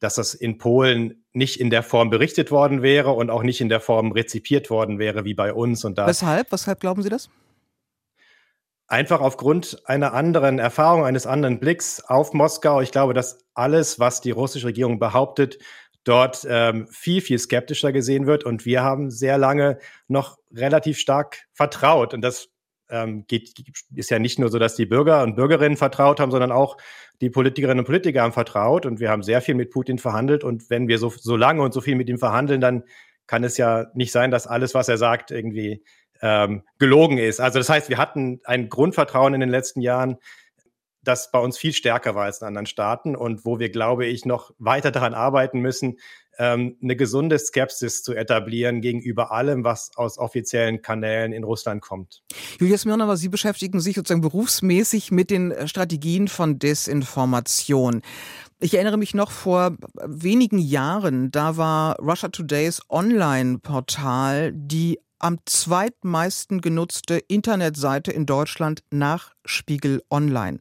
dass 0.00 0.14
das 0.14 0.34
in 0.34 0.58
Polen 0.58 1.24
nicht 1.32 1.60
in 1.60 1.70
der 1.70 1.82
Form 1.82 2.10
berichtet 2.10 2.50
worden 2.50 2.82
wäre 2.82 3.10
und 3.10 3.30
auch 3.30 3.42
nicht 3.42 3.60
in 3.60 3.68
der 3.68 3.80
Form 3.80 4.12
rezipiert 4.12 4.70
worden 4.70 4.98
wäre 4.98 5.24
wie 5.24 5.34
bei 5.34 5.52
uns. 5.52 5.84
Und 5.84 5.98
da 5.98 6.06
Weshalb? 6.06 6.52
Weshalb 6.52 6.80
glauben 6.80 7.02
Sie 7.02 7.08
das? 7.08 7.28
Einfach 8.86 9.20
aufgrund 9.20 9.82
einer 9.86 10.12
anderen 10.12 10.58
Erfahrung, 10.58 11.04
eines 11.04 11.26
anderen 11.26 11.58
Blicks 11.58 12.00
auf 12.04 12.34
Moskau. 12.34 12.82
Ich 12.82 12.92
glaube, 12.92 13.14
dass 13.14 13.38
alles, 13.54 13.98
was 13.98 14.20
die 14.20 14.30
russische 14.30 14.66
Regierung 14.66 14.98
behauptet, 14.98 15.58
dort 16.04 16.46
ähm, 16.48 16.86
viel, 16.90 17.20
viel 17.20 17.38
skeptischer 17.38 17.92
gesehen 17.92 18.26
wird. 18.26 18.44
Und 18.44 18.64
wir 18.64 18.82
haben 18.82 19.10
sehr 19.10 19.38
lange 19.38 19.78
noch 20.06 20.38
relativ 20.54 20.98
stark 20.98 21.44
vertraut. 21.52 22.14
Und 22.14 22.20
das 22.20 22.48
ähm, 22.90 23.26
geht, 23.26 23.54
ist 23.94 24.10
ja 24.10 24.18
nicht 24.18 24.38
nur 24.38 24.50
so, 24.50 24.58
dass 24.58 24.76
die 24.76 24.86
Bürger 24.86 25.22
und 25.22 25.36
Bürgerinnen 25.36 25.76
vertraut 25.76 26.20
haben, 26.20 26.30
sondern 26.30 26.52
auch 26.52 26.76
die 27.20 27.30
Politikerinnen 27.30 27.80
und 27.80 27.86
Politiker 27.86 28.22
haben 28.22 28.32
vertraut. 28.32 28.86
Und 28.86 29.00
wir 29.00 29.10
haben 29.10 29.22
sehr 29.22 29.40
viel 29.40 29.54
mit 29.54 29.70
Putin 29.70 29.98
verhandelt. 29.98 30.44
Und 30.44 30.70
wenn 30.70 30.88
wir 30.88 30.98
so, 30.98 31.08
so 31.10 31.36
lange 31.36 31.62
und 31.62 31.72
so 31.72 31.80
viel 31.80 31.96
mit 31.96 32.08
ihm 32.08 32.18
verhandeln, 32.18 32.60
dann 32.60 32.84
kann 33.26 33.42
es 33.42 33.56
ja 33.56 33.86
nicht 33.94 34.12
sein, 34.12 34.30
dass 34.30 34.46
alles, 34.46 34.74
was 34.74 34.88
er 34.88 34.98
sagt, 34.98 35.30
irgendwie 35.30 35.82
ähm, 36.20 36.62
gelogen 36.78 37.18
ist. 37.18 37.40
Also 37.40 37.58
das 37.58 37.68
heißt, 37.68 37.88
wir 37.88 37.98
hatten 37.98 38.40
ein 38.44 38.68
Grundvertrauen 38.68 39.34
in 39.34 39.40
den 39.40 39.48
letzten 39.48 39.80
Jahren 39.80 40.16
das 41.04 41.30
bei 41.30 41.38
uns 41.38 41.56
viel 41.58 41.72
stärker 41.72 42.14
war 42.14 42.24
als 42.24 42.40
in 42.40 42.46
anderen 42.46 42.66
Staaten 42.66 43.14
und 43.14 43.44
wo 43.44 43.58
wir, 43.58 43.70
glaube 43.70 44.06
ich, 44.06 44.24
noch 44.24 44.50
weiter 44.58 44.90
daran 44.90 45.14
arbeiten 45.14 45.60
müssen, 45.60 45.98
ähm, 46.38 46.76
eine 46.82 46.96
gesunde 46.96 47.38
Skepsis 47.38 48.02
zu 48.02 48.14
etablieren 48.14 48.80
gegenüber 48.80 49.30
allem, 49.30 49.64
was 49.64 49.90
aus 49.96 50.18
offiziellen 50.18 50.82
Kanälen 50.82 51.32
in 51.32 51.44
Russland 51.44 51.80
kommt. 51.82 52.22
Julia 52.58 52.78
Smirnova, 52.78 53.16
Sie 53.16 53.28
beschäftigen 53.28 53.80
sich 53.80 53.96
sozusagen 53.96 54.20
berufsmäßig 54.20 55.10
mit 55.12 55.30
den 55.30 55.52
äh, 55.52 55.68
Strategien 55.68 56.28
von 56.28 56.58
Desinformation. 56.58 58.02
Ich 58.60 58.74
erinnere 58.74 58.96
mich 58.96 59.14
noch 59.14 59.30
vor 59.30 59.76
wenigen 60.04 60.58
Jahren, 60.58 61.30
da 61.30 61.56
war 61.56 61.96
Russia 62.00 62.28
Todays 62.30 62.82
Online-Portal 62.88 64.52
die 64.54 64.98
am 65.18 65.38
zweitmeisten 65.46 66.60
genutzte 66.60 67.16
Internetseite 67.16 68.10
in 68.10 68.26
Deutschland 68.26 68.82
nach 68.90 69.32
Spiegel 69.44 70.02
Online. 70.10 70.58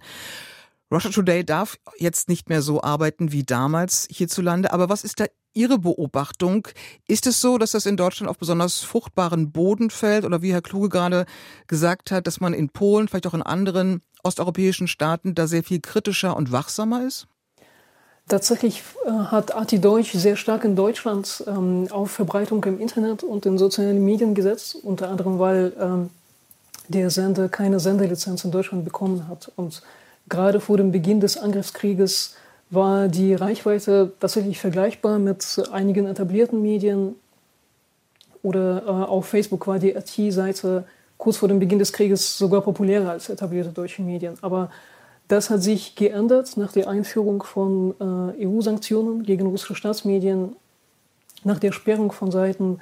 Russia 0.92 1.10
Today 1.10 1.44
darf 1.44 1.78
jetzt 1.98 2.30
nicht 2.30 2.50
mehr 2.50 2.62
so 2.62 2.82
arbeiten 2.82 3.32
wie 3.32 3.44
damals 3.44 4.08
hierzulande, 4.12 4.72
aber 4.72 4.90
was 4.90 5.04
ist 5.04 5.20
da 5.20 5.26
Ihre 5.56 5.78
Beobachtung? 5.80 6.68
Ist 7.08 7.28
es 7.28 7.40
so, 7.40 7.58
dass 7.58 7.72
das 7.72 7.86
in 7.86 7.98
Deutschland 7.98 8.30
auf 8.30 8.38
besonders 8.38 8.82
fruchtbaren 8.82 9.52
Boden 9.52 9.90
fällt 9.90 10.26
oder 10.26 10.42
wie 10.42 10.52
Herr 10.52 10.62
Kluge 10.62 10.90
gerade 10.90 11.26
gesagt 11.68 12.12
hat, 12.12 12.28
dass 12.28 12.40
man 12.40 12.54
in 12.54 12.70
Polen, 12.70 13.08
vielleicht 13.08 13.28
auch 13.28 13.34
in 13.36 13.44
anderen 13.44 14.02
osteuropäischen 14.24 14.88
Staaten 14.88 15.36
da 15.36 15.48
sehr 15.48 15.64
viel 15.64 15.80
kritischer 15.80 16.36
und 16.36 16.52
wachsamer 16.52 17.06
ist? 17.06 17.28
Tatsächlich 18.28 18.84
äh, 19.06 19.10
hat 19.10 19.54
Ati 19.54 19.80
Deutsch 19.80 20.14
sehr 20.14 20.38
stark 20.38 20.64
in 20.64 20.76
Deutschland 20.76 21.44
ähm, 21.46 21.88
auf 21.92 22.12
Verbreitung 22.12 22.64
im 22.64 22.80
Internet 22.80 23.24
und 23.24 23.46
in 23.46 23.58
sozialen 23.58 24.04
Medien 24.04 24.34
gesetzt, 24.34 24.78
unter 24.82 25.10
anderem 25.10 25.40
weil 25.40 25.74
ähm, 25.80 26.10
der 26.88 27.10
Sender 27.10 27.50
keine 27.50 27.80
Senderlizenz 27.80 28.46
in 28.46 28.52
Deutschland 28.52 28.86
bekommen 28.86 29.28
hat. 29.28 29.52
Und 29.58 29.82
gerade 30.30 30.62
vor 30.62 30.78
dem 30.78 30.92
Beginn 30.92 31.20
des 31.20 31.38
Angriffskrieges 31.38 32.36
war 32.70 33.08
die 33.08 33.34
Reichweite 33.34 34.14
tatsächlich 34.20 34.60
vergleichbar 34.60 35.20
mit 35.20 35.62
einigen 35.72 36.08
etablierten 36.08 36.62
Medien. 36.62 37.16
Oder 38.42 38.84
äh, 38.86 38.90
auf 38.90 39.28
Facebook 39.28 39.68
war 39.68 39.80
die 39.80 39.92
RT-Seite 39.92 40.86
kurz 41.18 41.38
vor 41.38 41.48
dem 41.50 41.60
Beginn 41.60 41.80
des 41.80 41.94
Krieges 41.94 42.38
sogar 42.38 42.62
populärer 42.62 43.12
als 43.12 43.30
etablierte 43.30 43.70
deutsche 43.70 44.02
Medien. 44.02 44.36
Aber 44.42 44.70
das 45.28 45.50
hat 45.50 45.64
sich 45.64 45.96
geändert 45.96 46.58
nach 46.58 46.72
der 46.72 46.88
Einführung 46.88 47.44
von 47.44 47.96
äh, 48.00 48.46
EU-Sanktionen 48.46 49.24
gegen 49.24 49.48
russische 49.48 49.76
Staatsmedien, 49.76 50.56
nach 51.44 51.60
der 51.60 51.72
Sperrung 51.72 52.12
von 52.12 52.32
Seiten. 52.32 52.80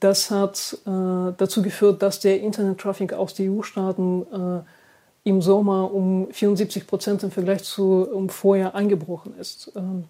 Das 0.00 0.30
hat 0.30 0.78
äh, 0.86 1.32
dazu 1.36 1.62
geführt, 1.62 2.02
dass 2.02 2.20
der 2.20 2.40
Internet-Traffic 2.40 3.12
aus 3.12 3.34
den 3.34 3.56
EU-Staaten 3.56 4.26
äh, 4.32 5.28
im 5.28 5.40
Sommer 5.40 5.92
um 5.92 6.28
74 6.32 6.86
Prozent 6.86 7.22
im 7.22 7.30
Vergleich 7.30 7.62
zu 7.62 8.08
um 8.12 8.28
vorher 8.28 8.74
eingebrochen 8.74 9.38
ist. 9.38 9.70
Ähm, 9.76 10.04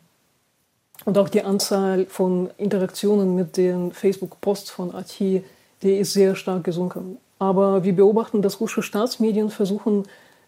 und 1.04 1.18
auch 1.18 1.28
die 1.28 1.42
Anzahl 1.42 2.06
von 2.06 2.50
Interaktionen 2.58 3.34
mit 3.34 3.56
den 3.56 3.92
Facebook-Posts 3.92 4.70
von 4.70 4.94
AT, 4.94 5.18
die 5.18 5.42
ist 5.82 6.12
sehr 6.12 6.36
stark 6.36 6.64
gesunken. 6.64 7.18
Aber 7.38 7.82
wir 7.82 7.94
beobachten, 7.94 8.40
dass 8.40 8.60
russische 8.60 8.82
Staatsmedien 8.82 9.50
versuchen, 9.50 10.04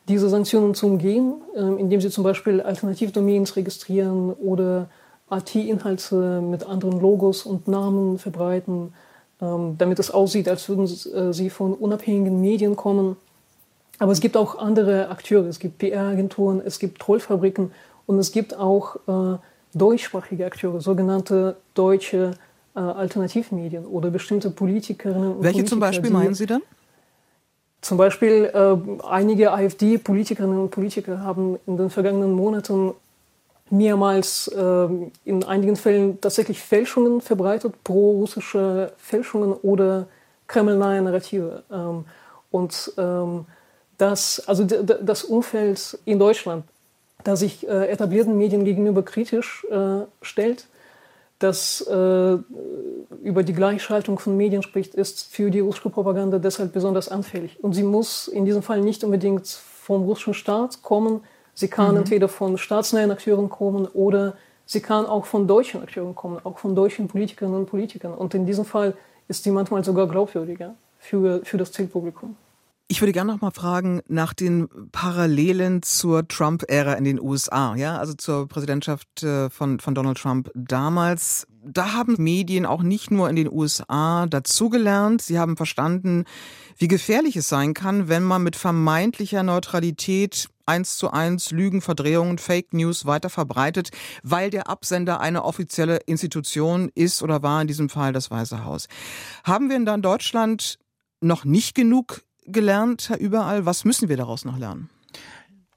diese 0.08 0.28
Sanktionen 0.28 0.74
zu 0.74 0.86
umgehen, 0.86 1.34
ähm, 1.56 1.78
indem 1.78 2.00
sie 2.00 2.10
zum 2.10 2.24
Beispiel 2.24 2.60
Alternativdomains 2.60 3.56
registrieren 3.56 4.32
oder 4.32 4.88
AT-Inhalte 5.28 6.40
mit 6.42 6.66
anderen 6.66 7.00
Logos 7.00 7.44
und 7.44 7.68
Namen 7.68 8.18
verbreiten, 8.18 8.92
ähm, 9.40 9.76
damit 9.78 9.98
es 9.98 10.10
aussieht, 10.10 10.48
als 10.48 10.68
würden 10.68 10.84
äh, 10.84 11.32
sie 11.32 11.50
von 11.50 11.74
unabhängigen 11.74 12.40
Medien 12.40 12.76
kommen. 12.76 13.16
Aber 13.98 14.12
es 14.12 14.20
gibt 14.20 14.36
auch 14.36 14.58
andere 14.58 15.08
Akteure, 15.08 15.46
es 15.46 15.58
gibt 15.58 15.78
PR-Agenturen, 15.78 16.60
es 16.64 16.78
gibt 16.78 17.00
Trollfabriken 17.00 17.72
und 18.06 18.18
es 18.18 18.32
gibt 18.32 18.56
auch 18.56 18.96
äh, 19.06 19.38
deutschsprachige 19.72 20.46
Akteure, 20.46 20.80
sogenannte 20.80 21.56
deutsche 21.74 22.32
äh, 22.74 22.80
Alternativmedien 22.80 23.86
oder 23.86 24.10
bestimmte 24.10 24.50
Politikerinnen 24.50 25.36
und 25.36 25.42
Welche 25.42 25.58
Politiker, 25.58 25.66
zum 25.66 25.80
Beispiel 25.80 26.10
meinen 26.10 26.34
Sie 26.34 26.46
dann? 26.46 26.62
Zum 27.84 27.98
Beispiel 27.98 28.50
äh, 28.54 29.06
einige 29.06 29.52
AfD-Politikerinnen 29.52 30.58
und 30.58 30.70
Politiker 30.70 31.20
haben 31.20 31.58
in 31.66 31.76
den 31.76 31.90
vergangenen 31.90 32.32
Monaten 32.32 32.94
mehrmals 33.68 34.48
äh, 34.48 34.88
in 35.26 35.44
einigen 35.44 35.76
Fällen 35.76 36.18
tatsächlich 36.18 36.62
Fälschungen 36.62 37.20
verbreitet, 37.20 37.74
pro-russische 37.84 38.92
Fälschungen 38.96 39.52
oder 39.52 40.06
kremlnahe 40.46 41.02
Narrative. 41.02 41.62
Ähm, 41.70 42.06
und 42.50 42.90
ähm, 42.96 43.44
das, 43.98 44.42
also 44.48 44.64
das 44.64 45.22
Umfeld 45.24 45.98
in 46.06 46.18
Deutschland, 46.18 46.64
das 47.22 47.40
sich 47.40 47.68
äh, 47.68 47.88
etablierten 47.88 48.38
Medien 48.38 48.64
gegenüber 48.64 49.02
kritisch 49.02 49.66
äh, 49.70 50.06
stellt, 50.22 50.68
das 51.44 51.82
äh, 51.82 52.38
über 53.22 53.42
die 53.42 53.52
Gleichschaltung 53.52 54.18
von 54.18 54.36
Medien 54.36 54.62
spricht, 54.62 54.94
ist 54.94 55.32
für 55.32 55.50
die 55.50 55.60
russische 55.60 55.90
Propaganda 55.90 56.38
deshalb 56.38 56.72
besonders 56.72 57.08
anfällig. 57.08 57.62
Und 57.62 57.74
sie 57.74 57.82
muss 57.82 58.28
in 58.28 58.44
diesem 58.44 58.62
Fall 58.62 58.80
nicht 58.80 59.04
unbedingt 59.04 59.46
vom 59.46 60.02
russischen 60.02 60.34
Staat 60.34 60.82
kommen. 60.82 61.20
Sie 61.52 61.68
kann 61.68 61.92
mhm. 61.92 61.98
entweder 61.98 62.28
von 62.28 62.58
staatsnahen 62.58 63.10
Akteuren 63.10 63.50
kommen 63.50 63.86
oder 63.86 64.36
sie 64.64 64.80
kann 64.80 65.06
auch 65.06 65.26
von 65.26 65.46
deutschen 65.46 65.82
Akteuren 65.82 66.14
kommen, 66.14 66.40
auch 66.42 66.58
von 66.58 66.74
deutschen 66.74 67.06
Politikerinnen 67.08 67.60
und 67.60 67.66
Politikern. 67.66 68.14
Und 68.14 68.34
in 68.34 68.46
diesem 68.46 68.64
Fall 68.64 68.94
ist 69.28 69.44
sie 69.44 69.50
manchmal 69.50 69.84
sogar 69.84 70.08
glaubwürdiger 70.08 70.74
für, 70.98 71.44
für 71.44 71.58
das 71.58 71.72
Zielpublikum. 71.72 72.36
Ich 72.86 73.00
würde 73.00 73.12
gerne 73.12 73.32
noch 73.32 73.40
mal 73.40 73.50
fragen 73.50 74.02
nach 74.08 74.34
den 74.34 74.68
Parallelen 74.92 75.82
zur 75.82 76.28
Trump-Ära 76.28 76.92
in 76.94 77.04
den 77.04 77.18
USA, 77.18 77.74
ja, 77.76 77.96
also 77.96 78.12
zur 78.12 78.46
Präsidentschaft 78.46 79.22
äh, 79.22 79.48
von, 79.48 79.80
von 79.80 79.94
Donald 79.94 80.18
Trump 80.18 80.50
damals. 80.54 81.46
Da 81.64 81.94
haben 81.94 82.16
Medien 82.18 82.66
auch 82.66 82.82
nicht 82.82 83.10
nur 83.10 83.30
in 83.30 83.36
den 83.36 83.50
USA 83.50 84.26
dazugelernt, 84.26 85.22
sie 85.22 85.38
haben 85.38 85.56
verstanden, 85.56 86.24
wie 86.76 86.88
gefährlich 86.88 87.36
es 87.36 87.48
sein 87.48 87.72
kann, 87.72 88.08
wenn 88.08 88.22
man 88.22 88.42
mit 88.42 88.54
vermeintlicher 88.54 89.42
Neutralität 89.42 90.50
eins 90.66 90.98
zu 90.98 91.10
eins 91.10 91.52
Lügen, 91.52 91.80
Verdrehungen, 91.80 92.36
Fake 92.36 92.74
News 92.74 93.06
weiter 93.06 93.30
verbreitet, 93.30 93.90
weil 94.22 94.50
der 94.50 94.68
Absender 94.68 95.20
eine 95.20 95.44
offizielle 95.44 96.00
Institution 96.04 96.90
ist 96.94 97.22
oder 97.22 97.42
war 97.42 97.62
in 97.62 97.66
diesem 97.66 97.88
Fall 97.88 98.12
das 98.12 98.30
Weiße 98.30 98.64
Haus. 98.66 98.88
Haben 99.42 99.70
wir 99.70 99.76
in 99.76 100.02
Deutschland 100.02 100.78
noch 101.22 101.46
nicht 101.46 101.74
genug 101.74 102.22
gelernt, 102.46 103.10
Überall? 103.18 103.66
Was 103.66 103.84
müssen 103.84 104.08
wir 104.08 104.16
daraus 104.16 104.44
noch 104.44 104.58
lernen? 104.58 104.90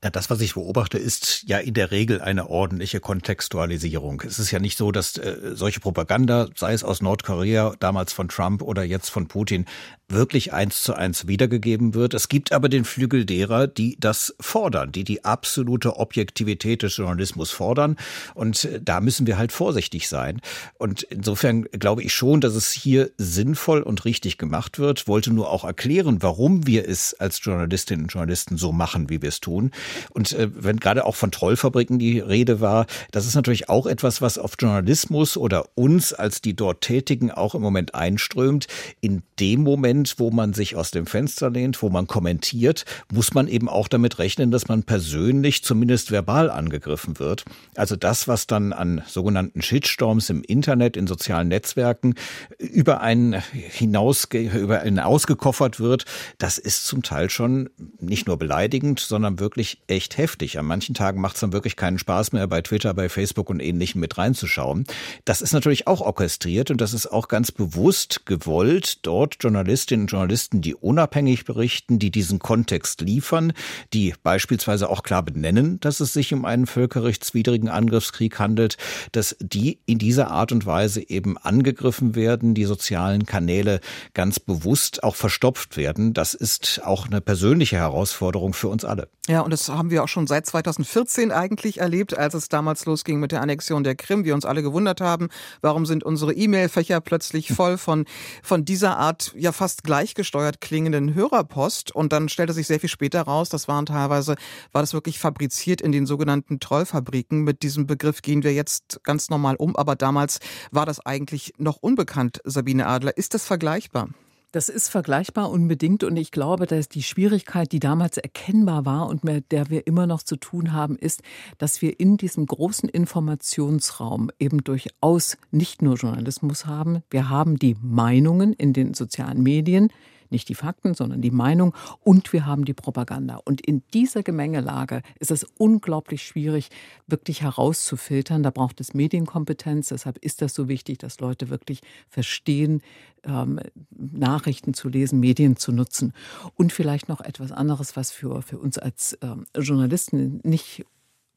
Ja, 0.04 0.12
das, 0.12 0.30
was 0.30 0.42
ich 0.42 0.54
beobachte, 0.54 1.00
ist 1.00 1.44
ja 1.48 1.58
in 1.58 1.74
der 1.74 1.90
Regel 1.90 2.22
eine 2.22 2.52
ordentliche 2.52 3.00
Kontextualisierung. 3.00 4.22
Es 4.22 4.38
ist 4.38 4.52
ja 4.52 4.60
nicht 4.60 4.78
so, 4.78 4.92
dass 4.92 5.18
äh, 5.18 5.56
solche 5.56 5.80
Propaganda, 5.80 6.48
sei 6.56 6.74
es 6.74 6.84
aus 6.84 7.02
Nordkorea, 7.02 7.74
damals 7.80 8.14
von 8.14 8.28
Trump 8.30 8.62
oder 8.62 8.84
jetzt 8.84 9.10
von 9.10 9.28
Putin, 9.28 9.66
wirklich 10.10 10.54
eins 10.54 10.82
zu 10.84 10.94
eins 10.94 11.28
wiedergegeben 11.28 11.94
wird. 11.94 12.14
Es 12.14 12.30
gibt 12.30 12.54
aber 12.54 12.70
den 12.70 12.86
Flügel 12.86 13.26
derer, 13.26 13.68
die 13.68 13.98
das 14.00 14.34
fordern, 14.40 14.92
die 14.92 15.04
die 15.04 15.26
absolute 15.26 15.98
Objektivität 15.98 16.82
des 16.82 16.96
Journalismus 16.96 17.52
fordern. 17.52 17.98
Und 18.34 18.64
äh, 18.66 18.80
da 18.82 19.02
müssen 19.02 19.28
wir 19.28 19.38
halt 19.38 19.52
vorsichtig 19.52 20.08
sein. 20.08 20.42
Und 20.78 21.04
insofern 21.04 21.64
glaube 21.64 22.04
ich 22.04 22.14
schon, 22.14 22.40
dass 22.40 22.56
es 22.56 22.72
hier 22.72 23.12
sinnvoll 23.18 23.82
und 23.82 24.06
richtig 24.06 24.38
gemacht 24.38 24.80
wird. 24.80 25.08
Wollte 25.08 25.32
nur 25.32 25.52
auch 25.52 25.66
erklären, 25.66 26.22
warum 26.22 26.66
wir 26.66 26.88
es 26.88 27.14
als 27.14 27.44
Journalistinnen 27.44 28.06
und 28.06 28.14
Journalisten 28.14 28.58
so 28.58 28.72
machen, 28.72 29.10
wie 29.10 29.22
wir 29.22 29.30
es 29.30 29.42
tun. 29.42 29.72
Und 30.12 30.32
äh, 30.32 30.50
wenn 30.54 30.78
gerade 30.78 31.06
auch 31.06 31.16
von 31.16 31.32
Trollfabriken 31.32 32.00
die 32.00 32.20
Rede 32.20 32.62
war, 32.62 32.86
das 33.12 33.26
ist 33.26 33.36
natürlich 33.36 33.68
auch 33.68 33.86
etwas, 33.86 34.22
was 34.22 34.38
auf 34.38 34.54
Journalismus 34.58 35.36
oder 35.36 35.66
uns 35.76 36.14
als 36.14 36.40
die 36.40 36.56
dort 36.56 36.80
Tätigen 36.80 37.30
auch 37.30 37.56
im 37.56 37.62
Moment 37.62 37.94
einströmt. 37.94 38.68
In 39.02 39.24
dem 39.40 39.64
Moment, 39.64 39.97
Moment, 39.98 40.20
wo 40.20 40.30
man 40.30 40.54
sich 40.54 40.76
aus 40.76 40.92
dem 40.92 41.08
Fenster 41.08 41.50
lehnt, 41.50 41.82
wo 41.82 41.90
man 41.90 42.06
kommentiert, 42.06 42.86
muss 43.12 43.34
man 43.34 43.48
eben 43.48 43.68
auch 43.68 43.88
damit 43.88 44.20
rechnen, 44.20 44.52
dass 44.52 44.68
man 44.68 44.84
persönlich 44.84 45.64
zumindest 45.64 46.12
verbal 46.12 46.52
angegriffen 46.52 47.18
wird. 47.18 47.46
Also 47.76 47.96
das, 47.96 48.28
was 48.28 48.46
dann 48.46 48.74
an 48.74 49.02
sogenannten 49.08 49.64
Shitstorms 49.64 50.30
im 50.30 50.44
Internet, 50.44 50.98
in 50.98 51.08
sozialen 51.08 51.48
Netzwerken 51.48 52.14
über 52.60 53.02
einen 53.02 53.42
hinaus, 53.52 54.26
über 54.32 54.82
einen 54.82 55.00
ausgekoffert 55.00 55.80
wird, 55.80 56.06
das 56.38 56.60
ist 56.60 56.86
zum 56.86 57.02
Teil 57.02 57.32
schon 57.32 57.70
nicht 58.00 58.28
nur 58.28 58.38
beleidigend, 58.38 59.00
sondern 59.00 59.40
wirklich 59.40 59.80
echt 59.88 60.20
heftig. 60.20 60.60
An 60.60 60.66
manchen 60.68 60.94
Tagen 60.94 61.22
macht 61.22 61.36
es 61.36 61.42
dann 61.42 61.54
wirklich 61.54 61.76
keinen 61.76 61.98
Spaß 61.98 62.34
mehr, 62.34 62.46
bei 62.46 62.62
Twitter, 62.62 62.94
bei 62.94 63.10
Facebook 63.10 63.50
und 63.50 63.62
ähnlichem 63.62 64.00
mit 64.00 64.20
reinzuschauen. 64.20 64.86
Das 65.26 65.42
ist 65.42 65.54
natürlich 65.54 65.88
auch 65.88 66.02
orchestriert 66.02 66.70
und 66.70 66.82
das 66.82 66.94
ist 66.94 67.08
auch 67.08 67.28
ganz 67.28 67.52
bewusst 67.52 68.28
gewollt, 68.28 69.00
dort 69.02 69.38
Journalisten 69.40 69.87
Journalistinnen 69.88 70.04
und 70.04 70.12
Journalisten, 70.12 70.62
die 70.62 70.76
unabhängig 70.76 71.46
berichten, 71.46 72.00
die 72.00 72.12
diesen 72.12 72.40
Kontext 72.40 73.02
liefern, 73.02 73.54
die 73.94 74.14
beispielsweise 74.24 74.90
auch 74.90 75.04
klar 75.04 75.24
benennen, 75.24 75.80
dass 75.80 76.00
es 76.00 76.14
sich 76.14 76.34
um 76.34 76.46
einen 76.46 76.68
völkerrechtswidrigen 76.68 77.70
Angriffskrieg 77.70 78.38
handelt, 78.40 78.78
dass 79.12 79.36
die 79.40 79.80
in 79.86 79.98
dieser 79.98 80.30
Art 80.30 80.52
und 80.52 80.66
Weise 80.66 81.08
eben 81.08 81.38
angegriffen 81.38 82.16
werden, 82.16 82.54
die 82.54 82.66
sozialen 82.66 83.26
Kanäle 83.26 83.80
ganz 84.14 84.40
bewusst 84.40 85.04
auch 85.04 85.16
verstopft 85.16 85.78
werden. 85.78 86.14
Das 86.14 86.34
ist 86.34 86.82
auch 86.84 87.08
eine 87.08 87.22
persönliche 87.22 87.78
Herausforderung 87.78 88.54
für 88.54 88.68
uns 88.68 88.84
alle. 88.84 89.08
Ja, 89.28 89.42
und 89.42 89.52
das 89.52 89.68
haben 89.68 89.92
wir 89.92 90.04
auch 90.04 90.08
schon 90.08 90.26
seit 90.26 90.46
2014 90.46 91.34
eigentlich 91.34 91.80
erlebt, 91.82 92.18
als 92.18 92.34
es 92.34 92.48
damals 92.48 92.86
losging 92.86 93.20
mit 93.20 93.34
der 93.34 93.42
Annexion 93.42 93.84
der 93.84 93.96
Krim. 93.96 94.24
Wir 94.24 94.34
uns 94.34 94.46
alle 94.46 94.64
gewundert 94.64 95.02
haben, 95.02 95.28
warum 95.62 95.86
sind 95.86 96.06
unsere 96.06 96.34
E-Mail-Fächer 96.34 97.02
plötzlich 97.02 97.52
voll 97.52 97.78
von, 97.78 98.06
von 98.42 98.64
dieser 98.64 98.98
Art 98.98 99.34
ja 99.36 99.52
fast 99.52 99.77
fast 99.78 99.84
gleichgesteuert 99.84 100.60
klingenden 100.60 101.14
Hörerpost 101.14 101.92
und 101.94 102.12
dann 102.12 102.30
stellte 102.30 102.54
sich 102.54 102.66
sehr 102.66 102.80
viel 102.80 102.90
später 102.90 103.22
raus, 103.22 103.50
das 103.50 103.68
waren 103.68 103.86
teilweise, 103.86 104.36
war 104.72 104.82
das 104.82 104.94
wirklich 104.94 105.20
fabriziert 105.20 105.82
in 105.82 105.92
den 105.92 106.08
sogenannten 106.08 106.60
Trollfabriken. 106.60 107.44
Mit 107.44 107.62
diesem 107.62 107.86
Begriff 107.86 108.22
gehen 108.24 108.44
wir 108.44 108.54
jetzt 108.54 109.00
ganz 109.04 109.30
normal 109.30 109.56
um, 109.58 109.76
aber 109.76 109.96
damals 109.96 110.40
war 110.72 110.86
das 110.86 111.06
eigentlich 111.06 111.54
noch 111.58 111.78
unbekannt, 111.78 112.42
Sabine 112.44 112.88
Adler. 112.88 113.18
Ist 113.18 113.36
das 113.36 113.46
vergleichbar? 113.46 114.10
Das 114.58 114.70
ist 114.70 114.90
vergleichbar 114.90 115.52
unbedingt 115.52 116.04
und 116.04 116.18
ich 116.18 116.32
glaube, 116.32 116.66
dass 116.66 116.90
die 116.90 117.04
Schwierigkeit, 117.04 117.72
die 117.72 117.80
damals 117.80 118.18
erkennbar 118.18 118.88
war 118.88 119.08
und 119.08 119.24
mit 119.24 119.52
der 119.52 119.70
wir 119.70 119.86
immer 119.86 120.08
noch 120.08 120.24
zu 120.24 120.36
tun 120.36 120.74
haben, 120.74 120.98
ist, 120.98 121.22
dass 121.60 121.84
wir 121.84 122.00
in 122.00 122.18
diesem 122.18 122.48
großen 122.48 122.90
Informationsraum 122.90 124.32
eben 124.40 124.64
durchaus 124.64 125.38
nicht 125.52 125.84
nur 125.84 125.94
Journalismus 125.94 126.66
haben, 126.66 127.04
wir 127.12 127.30
haben 127.30 127.60
die 127.60 127.76
Meinungen 127.84 128.52
in 128.52 128.74
den 128.74 128.96
sozialen 128.96 129.44
Medien, 129.44 129.90
nicht 130.32 130.50
die 130.50 130.56
Fakten, 130.56 130.94
sondern 130.94 131.22
die 131.22 131.32
Meinung 131.32 131.74
und 132.02 132.34
wir 132.34 132.46
haben 132.46 132.66
die 132.66 132.74
Propaganda. 132.74 133.40
Und 133.46 133.62
in 133.62 133.84
dieser 133.94 134.24
Gemengelage 134.24 135.02
ist 135.20 135.32
es 135.32 135.46
unglaublich 135.58 136.24
schwierig, 136.24 136.70
wirklich 137.08 137.42
herauszufiltern. 137.42 138.44
Da 138.44 138.52
braucht 138.52 138.80
es 138.82 138.94
Medienkompetenz. 138.94 139.90
Deshalb 139.90 140.18
ist 140.20 140.42
das 140.42 140.54
so 140.54 140.68
wichtig, 140.68 141.00
dass 141.00 141.20
Leute 141.20 141.50
wirklich 141.50 141.82
verstehen, 142.10 142.82
ähm, 143.24 143.60
Nachrichten 143.90 144.74
zu 144.74 144.90
lesen, 144.90 145.20
Medien 145.20 145.58
zu 145.58 145.72
nutzen. 145.72 146.14
Und 146.56 146.74
vielleicht 146.74 147.10
noch 147.10 147.22
etwas 147.22 147.52
anderes, 147.52 147.96
was 147.96 148.12
für, 148.12 148.42
für 148.42 148.58
uns 148.58 148.78
als 148.78 149.18
ähm, 149.22 149.46
Journalisten 149.56 150.40
nicht 150.44 150.86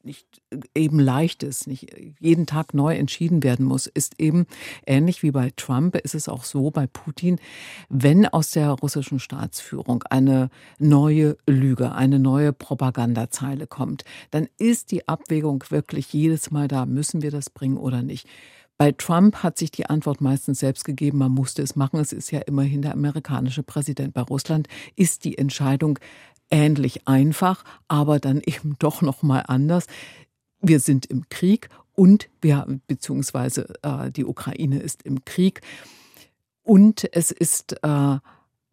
nicht 0.04 0.42
eben 0.74 0.98
leicht 0.98 1.42
ist, 1.42 1.66
nicht 1.66 1.94
jeden 2.18 2.46
Tag 2.46 2.74
neu 2.74 2.96
entschieden 2.96 3.42
werden 3.42 3.64
muss, 3.66 3.86
ist 3.86 4.20
eben 4.20 4.46
ähnlich 4.86 5.22
wie 5.22 5.30
bei 5.30 5.50
Trump, 5.56 5.96
ist 5.96 6.14
es 6.14 6.28
auch 6.28 6.44
so 6.44 6.70
bei 6.70 6.86
Putin, 6.86 7.38
wenn 7.88 8.26
aus 8.26 8.50
der 8.50 8.70
russischen 8.70 9.18
Staatsführung 9.18 10.02
eine 10.10 10.50
neue 10.78 11.36
Lüge, 11.46 11.92
eine 11.92 12.18
neue 12.18 12.52
Propagandazeile 12.52 13.66
kommt, 13.66 14.04
dann 14.30 14.48
ist 14.58 14.90
die 14.90 15.06
Abwägung 15.08 15.64
wirklich 15.68 16.12
jedes 16.12 16.50
Mal 16.50 16.68
da, 16.68 16.86
müssen 16.86 17.22
wir 17.22 17.30
das 17.30 17.50
bringen 17.50 17.76
oder 17.76 18.02
nicht. 18.02 18.26
Bei 18.80 18.92
Trump 18.92 19.42
hat 19.42 19.58
sich 19.58 19.70
die 19.70 19.84
Antwort 19.84 20.22
meistens 20.22 20.60
selbst 20.60 20.86
gegeben, 20.86 21.18
man 21.18 21.32
musste 21.32 21.60
es 21.60 21.76
machen. 21.76 22.00
Es 22.00 22.14
ist 22.14 22.30
ja 22.30 22.40
immerhin 22.40 22.80
der 22.80 22.94
amerikanische 22.94 23.62
Präsident. 23.62 24.14
Bei 24.14 24.22
Russland 24.22 24.68
ist 24.96 25.26
die 25.26 25.36
Entscheidung 25.36 25.98
ähnlich 26.50 27.06
einfach, 27.06 27.64
aber 27.88 28.18
dann 28.18 28.40
eben 28.44 28.76
doch 28.78 29.02
noch 29.02 29.22
mal 29.22 29.40
anders. 29.40 29.86
Wir 30.60 30.80
sind 30.80 31.06
im 31.06 31.28
Krieg 31.28 31.68
und 31.94 32.28
wir 32.40 32.66
beziehungsweise 32.86 33.74
äh, 33.82 34.10
die 34.10 34.24
Ukraine 34.24 34.80
ist 34.80 35.02
im 35.02 35.24
Krieg 35.24 35.60
und 36.62 37.08
es 37.14 37.30
ist 37.30 37.76
äh, 37.82 38.18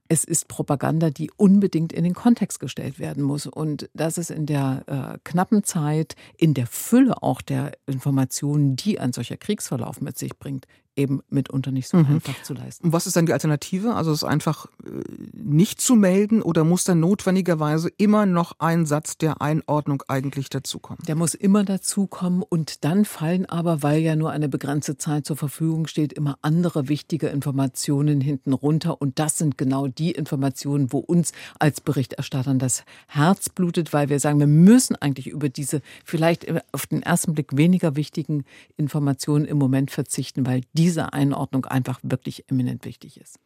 es 0.10 0.24
ist 0.24 0.48
Propaganda, 0.48 1.10
die 1.10 1.32
unbedingt 1.36 1.92
in 1.94 2.04
den 2.04 2.14
Kontext 2.14 2.60
gestellt 2.60 3.00
werden 3.00 3.24
muss. 3.24 3.46
Und 3.46 3.90
das 3.94 4.18
ist 4.18 4.32
in 4.32 4.46
der 4.46 4.84
äh, 4.88 5.20
knappen 5.24 5.64
Zeit, 5.64 6.16
in 6.38 6.54
der 6.54 6.68
Fülle 6.68 7.22
auch 7.22 7.42
der 7.42 7.74
Informationen, 7.86 8.76
die 8.76 9.00
ein 9.00 9.14
solcher 9.14 9.38
Kriegsverlauf 9.38 10.02
mit 10.02 10.18
sich 10.18 10.38
bringt, 10.38 10.66
eben 10.98 11.22
mitunter 11.30 11.72
nicht 11.72 11.88
so 11.88 11.98
mhm. 11.98 12.06
einfach 12.06 12.42
zu 12.44 12.54
leisten. 12.54 12.88
Und 12.88 12.94
was 12.94 13.08
ist 13.08 13.16
dann 13.16 13.26
die 13.26 13.34
Alternative? 13.34 13.94
Also 13.96 14.12
es 14.12 14.24
einfach 14.24 14.66
äh, 14.84 14.90
nicht 15.34 15.80
zu 15.80 15.96
melden 15.96 16.42
oder 16.42 16.64
muss 16.64 16.84
dann 16.84 17.00
notwendigerweise 17.00 17.90
immer 17.98 18.26
noch 18.26 18.54
ein 18.60 18.86
Satz 18.86 19.18
der 19.18 19.42
Einordnung 19.42 20.04
eigentlich 20.08 20.50
dazukommen? 20.50 21.04
Der 21.08 21.16
muss 21.16 21.34
immer 21.34 21.64
dazukommen 21.64 22.44
und 22.44 22.84
dann 22.84 23.06
fallen 23.06 23.46
aber, 23.46 23.84
weil 23.84 24.02
ja 24.02 24.16
nur 24.16 24.32
eine 24.32 24.50
begrenzte 24.50 24.98
Zeit 24.98 25.26
zur 25.26 25.38
Verfügung 25.38 25.88
steht, 25.88 26.14
immer 26.14 26.38
andere 26.42 26.90
wichtige 26.90 27.28
Informationen 27.28 28.22
hinten 28.22 28.54
runter 28.54 29.02
und 29.02 29.20
das 29.20 29.38
sind 29.38 29.58
genau 29.58 29.88
die 29.88 30.12
Informationen, 30.12 30.92
wo 30.92 31.00
uns 31.00 31.32
als 31.60 31.82
Berichterstattern 31.82 32.60
das 32.60 32.84
Herz 33.08 33.50
blutet, 33.50 33.94
weil 33.94 34.10
wir 34.10 34.20
sagen, 34.20 34.40
wir 34.40 34.48
müssen 34.48 34.96
eigentlich 34.96 35.28
über 35.28 35.50
diese 35.50 35.82
vielleicht 36.04 36.48
auf 36.72 36.88
den 36.88 37.04
ersten 37.04 37.34
Blick 37.34 37.56
weniger 37.56 37.96
wichtigen 37.96 38.46
Informationen 38.78 39.46
im 39.46 39.58
Moment 39.58 39.92
verzichten, 39.92 40.46
weil 40.46 40.62
die 40.74 40.87
diese 40.88 41.12
Einordnung 41.12 41.66
einfach 41.66 42.00
wirklich 42.02 42.50
eminent 42.50 42.86
wichtig 42.86 43.20
ist. 43.20 43.40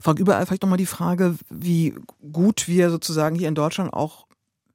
Frau 0.00 0.14
überall 0.14 0.46
vielleicht 0.46 0.62
nochmal 0.62 0.78
die 0.78 0.86
Frage, 0.86 1.36
wie 1.50 1.94
gut 2.32 2.66
wir 2.66 2.88
sozusagen 2.88 3.36
hier 3.36 3.48
in 3.48 3.54
Deutschland 3.54 3.92
auch 3.92 4.26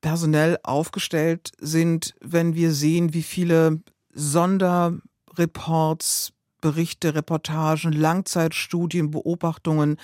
personell 0.01 0.59
aufgestellt 0.61 1.53
sind, 1.59 2.13
wenn 2.21 2.53
wir 2.53 2.71
sehen, 2.71 3.15
wie 3.15 3.23
viele 3.23 3.81
Sonderreports, 4.13 6.33
Berichte, 6.61 7.15
Reportagen, 7.15 7.91
Langzeitstudien, 7.91 9.09
Beobachtungen 9.09 9.97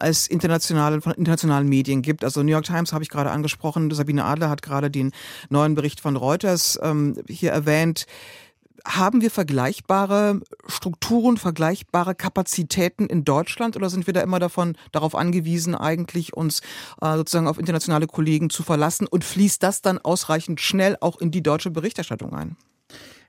es 0.00 0.26
internationale, 0.26 1.02
von 1.02 1.12
internationalen 1.12 1.68
Medien 1.68 2.02
gibt. 2.02 2.24
Also 2.24 2.42
New 2.42 2.52
York 2.52 2.64
Times 2.64 2.92
habe 2.92 3.04
ich 3.04 3.10
gerade 3.10 3.30
angesprochen, 3.30 3.90
Sabine 3.90 4.24
Adler 4.24 4.48
hat 4.48 4.62
gerade 4.62 4.90
den 4.90 5.12
neuen 5.50 5.74
Bericht 5.74 6.00
von 6.00 6.16
Reuters 6.16 6.78
ähm, 6.82 7.16
hier 7.28 7.52
erwähnt. 7.52 8.06
Haben 8.86 9.22
wir 9.22 9.30
vergleichbare 9.30 10.40
Strukturen, 10.66 11.38
vergleichbare 11.38 12.14
Kapazitäten 12.14 13.06
in 13.06 13.24
Deutschland 13.24 13.76
oder 13.76 13.88
sind 13.88 14.06
wir 14.06 14.12
da 14.12 14.20
immer 14.20 14.38
davon 14.38 14.76
darauf 14.92 15.14
angewiesen, 15.14 15.74
eigentlich 15.74 16.34
uns 16.34 16.60
äh, 17.00 17.16
sozusagen 17.16 17.48
auf 17.48 17.58
internationale 17.58 18.06
Kollegen 18.06 18.50
zu 18.50 18.62
verlassen 18.62 19.06
und 19.06 19.24
fließt 19.24 19.62
das 19.62 19.80
dann 19.80 19.98
ausreichend 19.98 20.60
schnell 20.60 20.96
auch 21.00 21.20
in 21.20 21.30
die 21.30 21.42
deutsche 21.42 21.70
Berichterstattung 21.70 22.34
ein? 22.34 22.56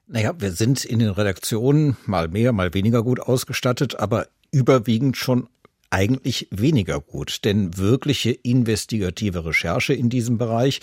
Naja, 0.07 0.33
wir 0.37 0.51
sind 0.51 0.85
in 0.85 0.99
den 0.99 1.09
Redaktionen 1.09 1.97
mal 2.05 2.27
mehr, 2.27 2.51
mal 2.51 2.73
weniger 2.73 3.01
gut 3.01 3.19
ausgestattet, 3.19 3.99
aber 3.99 4.27
überwiegend 4.51 5.17
schon 5.17 5.47
eigentlich 5.95 6.49
weniger 6.51 6.99
gut. 6.99 7.45
Denn 7.45 7.77
wirkliche 7.77 8.31
investigative 8.31 9.45
Recherche 9.45 9.93
in 9.93 10.09
diesem 10.09 10.37
Bereich 10.37 10.81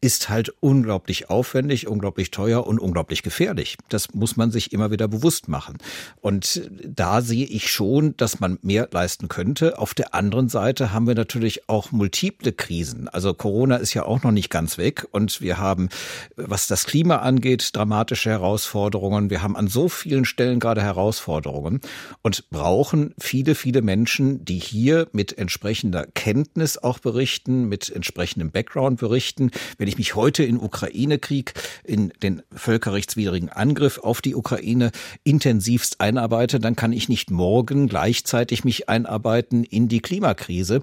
ist 0.00 0.30
halt 0.30 0.54
unglaublich 0.60 1.28
aufwendig, 1.28 1.86
unglaublich 1.86 2.30
teuer 2.30 2.66
und 2.66 2.78
unglaublich 2.78 3.22
gefährlich. 3.22 3.76
Das 3.90 4.14
muss 4.14 4.38
man 4.38 4.50
sich 4.50 4.72
immer 4.72 4.90
wieder 4.90 5.06
bewusst 5.06 5.48
machen. 5.48 5.76
Und 6.22 6.62
da 6.82 7.20
sehe 7.20 7.44
ich 7.44 7.70
schon, 7.70 8.16
dass 8.16 8.40
man 8.40 8.58
mehr 8.62 8.88
leisten 8.90 9.28
könnte. 9.28 9.78
Auf 9.78 9.92
der 9.92 10.14
anderen 10.14 10.48
Seite 10.48 10.94
haben 10.94 11.06
wir 11.06 11.14
natürlich 11.14 11.68
auch 11.68 11.92
multiple 11.92 12.52
Krisen. 12.52 13.08
Also 13.08 13.34
Corona 13.34 13.76
ist 13.76 13.92
ja 13.92 14.06
auch 14.06 14.22
noch 14.22 14.32
nicht 14.32 14.48
ganz 14.48 14.78
weg 14.78 15.06
und 15.10 15.42
wir 15.42 15.58
haben, 15.58 15.90
was 16.36 16.68
das 16.68 16.86
Klima 16.86 17.16
angeht, 17.16 17.68
dramatische 17.74 18.30
Herausforderungen. 18.30 19.28
Wir 19.28 19.42
haben 19.42 19.56
an 19.56 19.68
so 19.68 19.90
vielen 19.90 20.24
Stellen 20.24 20.58
gerade 20.58 20.80
Herausforderungen 20.80 21.82
und 22.22 22.48
brauchen 22.48 23.14
viele, 23.18 23.54
viele 23.54 23.82
Menschen, 23.82 24.42
die 24.46 24.53
hier 24.58 25.08
mit 25.12 25.36
entsprechender 25.36 26.06
Kenntnis 26.14 26.78
auch 26.78 26.98
berichten, 26.98 27.68
mit 27.68 27.90
entsprechendem 27.90 28.50
Background 28.50 28.98
berichten. 29.00 29.50
Wenn 29.78 29.88
ich 29.88 29.98
mich 29.98 30.14
heute 30.14 30.44
in 30.44 30.58
Ukraine-Krieg, 30.58 31.54
in 31.84 32.12
den 32.22 32.42
völkerrechtswidrigen 32.54 33.48
Angriff 33.48 33.98
auf 33.98 34.20
die 34.20 34.34
Ukraine 34.34 34.92
intensivst 35.22 36.00
einarbeite, 36.00 36.60
dann 36.60 36.76
kann 36.76 36.92
ich 36.92 37.08
nicht 37.08 37.30
morgen 37.30 37.88
gleichzeitig 37.88 38.64
mich 38.64 38.88
einarbeiten 38.88 39.64
in 39.64 39.88
die 39.88 40.00
Klimakrise. 40.00 40.82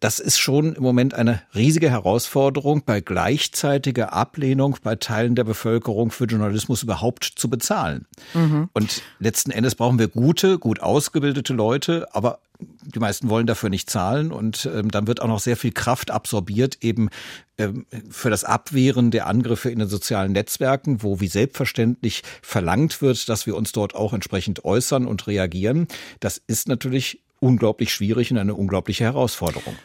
Das 0.00 0.18
ist 0.18 0.38
schon 0.38 0.74
im 0.74 0.82
Moment 0.82 1.14
eine 1.14 1.42
riesige 1.54 1.90
Herausforderung, 1.90 2.82
bei 2.84 3.00
gleichzeitiger 3.00 4.12
Ablehnung 4.12 4.76
bei 4.82 4.96
Teilen 4.96 5.34
der 5.34 5.44
Bevölkerung 5.44 6.10
für 6.10 6.24
Journalismus 6.24 6.82
überhaupt 6.82 7.24
zu 7.24 7.48
bezahlen. 7.48 8.06
Mhm. 8.34 8.68
Und 8.72 9.02
letzten 9.18 9.50
Endes 9.50 9.74
brauchen 9.74 9.98
wir 9.98 10.08
gute, 10.08 10.58
gut 10.58 10.80
ausgebildete 10.80 11.52
Leute, 11.52 12.08
aber 12.12 12.38
die 12.58 12.98
meisten 12.98 13.28
wollen 13.28 13.46
dafür 13.46 13.68
nicht 13.68 13.90
zahlen 13.90 14.32
und 14.32 14.68
ähm, 14.72 14.90
dann 14.90 15.06
wird 15.06 15.20
auch 15.20 15.28
noch 15.28 15.40
sehr 15.40 15.56
viel 15.56 15.72
Kraft 15.72 16.10
absorbiert 16.10 16.78
eben 16.82 17.10
ähm, 17.58 17.86
für 18.10 18.30
das 18.30 18.44
Abwehren 18.44 19.10
der 19.10 19.26
Angriffe 19.26 19.70
in 19.70 19.78
den 19.78 19.88
sozialen 19.88 20.32
Netzwerken, 20.32 21.02
wo 21.02 21.20
wie 21.20 21.28
selbstverständlich 21.28 22.22
verlangt 22.42 23.02
wird, 23.02 23.28
dass 23.28 23.46
wir 23.46 23.56
uns 23.56 23.72
dort 23.72 23.94
auch 23.94 24.12
entsprechend 24.12 24.64
äußern 24.64 25.06
und 25.06 25.26
reagieren. 25.26 25.88
Das 26.20 26.40
ist 26.46 26.68
natürlich 26.68 27.22
unglaublich 27.40 27.92
schwierig 27.92 28.30
und 28.30 28.38
eine 28.38 28.54
unglaubliche 28.54 29.04
Herausforderung. 29.04 29.76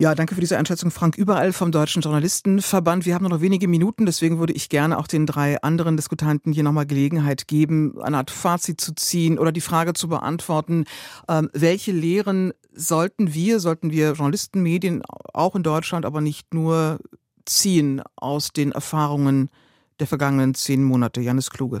Ja, 0.00 0.14
danke 0.14 0.36
für 0.36 0.40
diese 0.40 0.56
Einschätzung, 0.56 0.92
Frank. 0.92 1.18
Überall 1.18 1.52
vom 1.52 1.72
Deutschen 1.72 2.02
Journalistenverband. 2.02 3.04
Wir 3.04 3.16
haben 3.16 3.24
nur 3.24 3.30
noch 3.30 3.40
wenige 3.40 3.66
Minuten, 3.66 4.06
deswegen 4.06 4.38
würde 4.38 4.52
ich 4.52 4.68
gerne 4.68 4.96
auch 4.96 5.08
den 5.08 5.26
drei 5.26 5.60
anderen 5.60 5.96
Diskutanten 5.96 6.52
hier 6.52 6.62
nochmal 6.62 6.86
Gelegenheit 6.86 7.48
geben, 7.48 8.00
eine 8.00 8.18
Art 8.18 8.30
Fazit 8.30 8.80
zu 8.80 8.94
ziehen 8.94 9.40
oder 9.40 9.50
die 9.50 9.60
Frage 9.60 9.94
zu 9.94 10.06
beantworten, 10.08 10.84
ähm, 11.28 11.50
welche 11.52 11.90
Lehren 11.90 12.52
sollten 12.72 13.34
wir, 13.34 13.58
sollten 13.58 13.90
wir 13.90 14.12
Journalisten, 14.12 14.62
Medien 14.62 15.02
auch 15.34 15.56
in 15.56 15.64
Deutschland, 15.64 16.06
aber 16.06 16.20
nicht 16.20 16.54
nur 16.54 17.00
ziehen 17.44 18.00
aus 18.14 18.52
den 18.52 18.70
Erfahrungen 18.70 19.50
der 19.98 20.06
vergangenen 20.06 20.54
zehn 20.54 20.84
Monate? 20.84 21.20
Janis 21.20 21.50
Kluge. 21.50 21.80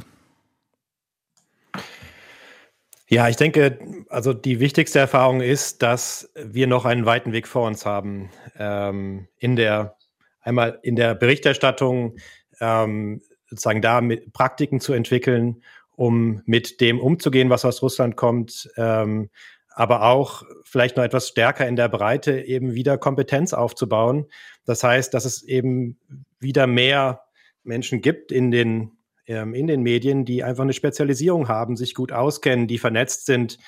Ja, 3.06 3.28
ich 3.28 3.36
denke, 3.36 3.78
also 4.10 4.32
die 4.32 4.60
wichtigste 4.60 4.98
Erfahrung 4.98 5.40
ist, 5.40 5.82
dass 5.82 6.30
wir 6.34 6.66
noch 6.66 6.84
einen 6.84 7.06
weiten 7.06 7.32
Weg 7.32 7.46
vor 7.46 7.66
uns 7.66 7.86
haben. 7.86 8.30
Ähm, 8.58 9.28
in 9.38 9.56
der, 9.56 9.96
einmal 10.40 10.78
in 10.82 10.96
der 10.96 11.14
Berichterstattung, 11.14 12.16
ähm, 12.60 13.22
sozusagen 13.48 13.82
da 13.82 14.00
mit 14.00 14.32
Praktiken 14.32 14.80
zu 14.80 14.92
entwickeln, 14.92 15.62
um 15.96 16.42
mit 16.46 16.80
dem 16.80 17.00
umzugehen, 17.00 17.50
was 17.50 17.64
aus 17.64 17.82
Russland 17.82 18.16
kommt, 18.16 18.70
ähm, 18.76 19.30
aber 19.70 20.02
auch 20.02 20.42
vielleicht 20.64 20.96
noch 20.96 21.04
etwas 21.04 21.28
stärker 21.28 21.66
in 21.66 21.76
der 21.76 21.88
Breite 21.88 22.40
eben 22.40 22.74
wieder 22.74 22.98
Kompetenz 22.98 23.52
aufzubauen. 23.52 24.26
Das 24.64 24.82
heißt, 24.82 25.14
dass 25.14 25.24
es 25.24 25.42
eben 25.42 25.98
wieder 26.40 26.66
mehr 26.66 27.22
Menschen 27.62 28.00
gibt 28.00 28.32
in 28.32 28.50
den 28.50 28.92
ähm, 29.26 29.54
in 29.54 29.66
den 29.66 29.82
Medien, 29.82 30.24
die 30.24 30.42
einfach 30.42 30.64
eine 30.64 30.72
Spezialisierung 30.72 31.48
haben, 31.48 31.76
sich 31.76 31.94
gut 31.94 32.12
auskennen, 32.12 32.66
die 32.66 32.78
vernetzt 32.78 33.26
sind, 33.26 33.58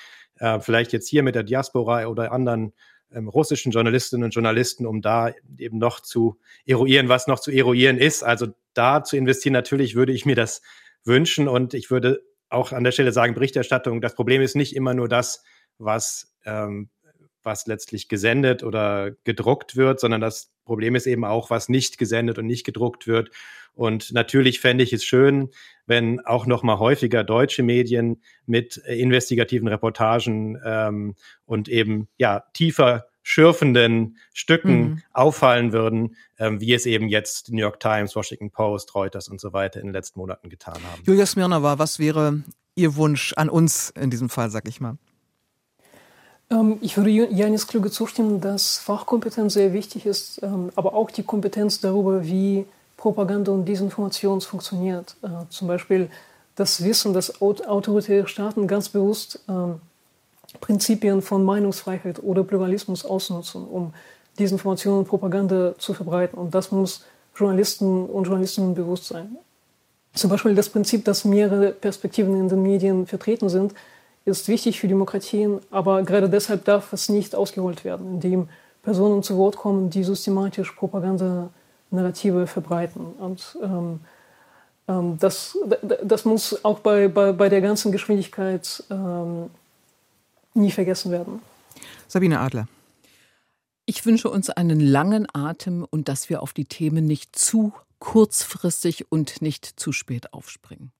äh, 0.41 0.59
vielleicht 0.59 0.91
jetzt 0.91 1.07
hier 1.07 1.23
mit 1.23 1.35
der 1.35 1.43
Diaspora 1.43 2.07
oder 2.07 2.31
anderen 2.31 2.73
ähm, 3.11 3.27
russischen 3.29 3.71
Journalistinnen 3.71 4.25
und 4.25 4.33
Journalisten, 4.33 4.85
um 4.87 5.01
da 5.01 5.31
eben 5.57 5.77
noch 5.77 5.99
zu 5.99 6.39
eruieren, 6.65 7.09
was 7.09 7.27
noch 7.27 7.39
zu 7.39 7.51
eruieren 7.51 7.97
ist. 7.97 8.23
Also 8.23 8.47
da 8.73 9.03
zu 9.03 9.17
investieren, 9.17 9.53
natürlich 9.53 9.95
würde 9.95 10.13
ich 10.13 10.25
mir 10.25 10.35
das 10.35 10.61
wünschen 11.03 11.47
und 11.47 11.73
ich 11.73 11.91
würde 11.91 12.23
auch 12.49 12.71
an 12.71 12.83
der 12.83 12.91
Stelle 12.91 13.11
sagen, 13.11 13.35
Berichterstattung, 13.35 14.01
das 14.01 14.15
Problem 14.15 14.41
ist 14.41 14.55
nicht 14.55 14.75
immer 14.75 14.93
nur 14.93 15.07
das, 15.07 15.43
was, 15.77 16.33
ähm, 16.43 16.89
was 17.43 17.67
letztlich 17.67 18.07
gesendet 18.07 18.63
oder 18.63 19.11
gedruckt 19.23 19.75
wird, 19.75 19.99
sondern 19.99 20.21
das 20.21 20.51
Problem 20.65 20.95
ist 20.95 21.07
eben 21.07 21.25
auch, 21.25 21.49
was 21.49 21.69
nicht 21.69 21.97
gesendet 21.97 22.37
und 22.37 22.45
nicht 22.45 22.65
gedruckt 22.65 23.07
wird. 23.07 23.31
Und 23.73 24.11
natürlich 24.11 24.59
fände 24.59 24.83
ich 24.83 24.93
es 24.93 25.03
schön, 25.03 25.49
wenn 25.85 26.19
auch 26.25 26.45
noch 26.45 26.63
mal 26.63 26.79
häufiger 26.79 27.23
deutsche 27.23 27.63
Medien 27.63 28.21
mit 28.45 28.81
äh, 28.85 28.99
investigativen 28.99 29.67
Reportagen 29.67 30.59
ähm, 30.63 31.15
und 31.45 31.69
eben 31.69 32.07
ja 32.17 32.43
tiefer 32.53 33.07
schürfenden 33.23 34.17
Stücken 34.33 34.81
mhm. 34.81 35.01
auffallen 35.13 35.73
würden, 35.73 36.15
ähm, 36.39 36.59
wie 36.59 36.73
es 36.73 36.85
eben 36.85 37.07
jetzt 37.07 37.51
New 37.51 37.61
York 37.61 37.79
Times, 37.79 38.15
Washington 38.15 38.51
Post, 38.51 38.95
Reuters 38.95 39.27
und 39.27 39.39
so 39.39 39.53
weiter 39.53 39.79
in 39.79 39.87
den 39.87 39.93
letzten 39.93 40.19
Monaten 40.19 40.49
getan 40.49 40.81
haben. 40.83 41.03
Julia 41.05 41.25
Smirnova, 41.25 41.77
was 41.77 41.99
wäre 41.99 42.41
Ihr 42.75 42.95
Wunsch 42.95 43.33
an 43.35 43.49
uns 43.49 43.91
in 43.91 44.09
diesem 44.09 44.29
Fall, 44.29 44.49
sag 44.49 44.67
ich 44.67 44.81
mal? 44.81 44.97
Ähm, 46.51 46.77
ich 46.81 46.97
würde 46.97 47.09
Janis 47.09 47.67
Klüge 47.67 47.89
zustimmen, 47.89 48.41
dass 48.41 48.77
Fachkompetenz 48.77 49.53
sehr 49.53 49.73
wichtig 49.73 50.05
ist, 50.05 50.43
ähm, 50.43 50.69
aber 50.75 50.93
auch 50.93 51.09
die 51.09 51.23
Kompetenz 51.23 51.79
darüber, 51.79 52.25
wie 52.25 52.65
Propaganda 52.97 53.51
und 53.51 53.65
Desinformation 53.65 54.41
funktioniert. 54.41 55.15
Äh, 55.23 55.27
zum 55.49 55.67
Beispiel 55.67 56.09
das 56.55 56.83
Wissen, 56.83 57.13
dass 57.13 57.41
autoritäre 57.41 58.27
Staaten 58.27 58.67
ganz 58.67 58.89
bewusst 58.89 59.39
ähm, 59.47 59.79
Prinzipien 60.59 61.21
von 61.21 61.43
Meinungsfreiheit 61.43 62.21
oder 62.21 62.43
Pluralismus 62.43 63.05
ausnutzen, 63.05 63.65
um 63.65 63.93
Desinformation 64.37 64.99
und 64.99 65.07
Propaganda 65.07 65.73
zu 65.77 65.93
verbreiten. 65.93 66.37
Und 66.37 66.53
das 66.53 66.71
muss 66.71 67.05
Journalisten 67.35 68.05
und 68.05 68.25
Journalistinnen 68.25 68.75
bewusst 68.75 69.05
sein. 69.05 69.37
Zum 70.13 70.29
Beispiel 70.29 70.53
das 70.55 70.67
Prinzip, 70.67 71.05
dass 71.05 71.23
mehrere 71.23 71.71
Perspektiven 71.71 72.37
in 72.37 72.49
den 72.49 72.61
Medien 72.61 73.07
vertreten 73.07 73.47
sind, 73.47 73.73
ist 74.25 74.47
wichtig 74.47 74.79
für 74.79 74.87
Demokratien, 74.87 75.59
aber 75.71 76.03
gerade 76.03 76.29
deshalb 76.29 76.65
darf 76.65 76.93
es 76.93 77.09
nicht 77.09 77.35
ausgeholt 77.35 77.83
werden, 77.83 78.15
indem 78.15 78.49
Personen 78.83 79.23
zu 79.23 79.37
Wort 79.37 79.57
kommen, 79.57 79.89
die 79.89 80.03
systematisch 80.03 80.71
Propaganda 80.71 81.49
Narrative 81.91 82.47
verbreiten. 82.47 83.05
Und 83.19 83.57
ähm, 83.61 83.99
ähm, 84.87 85.17
das, 85.19 85.57
das 86.03 86.25
muss 86.25 86.63
auch 86.63 86.79
bei, 86.79 87.07
bei, 87.07 87.31
bei 87.31 87.49
der 87.49 87.61
ganzen 87.61 87.91
Geschwindigkeit 87.91 88.83
ähm, 88.89 89.49
nie 90.53 90.71
vergessen 90.71 91.11
werden. 91.11 91.41
Sabine 92.07 92.39
Adler. 92.39 92.67
Ich 93.85 94.05
wünsche 94.05 94.29
uns 94.29 94.49
einen 94.49 94.79
langen 94.79 95.27
Atem 95.33 95.85
und 95.89 96.07
dass 96.07 96.29
wir 96.29 96.41
auf 96.41 96.53
die 96.53 96.65
Themen 96.65 97.05
nicht 97.05 97.37
zu 97.37 97.73
kurzfristig 97.99 99.11
und 99.11 99.41
nicht 99.41 99.65
zu 99.65 99.91
spät 99.91 100.33
aufspringen. 100.33 100.91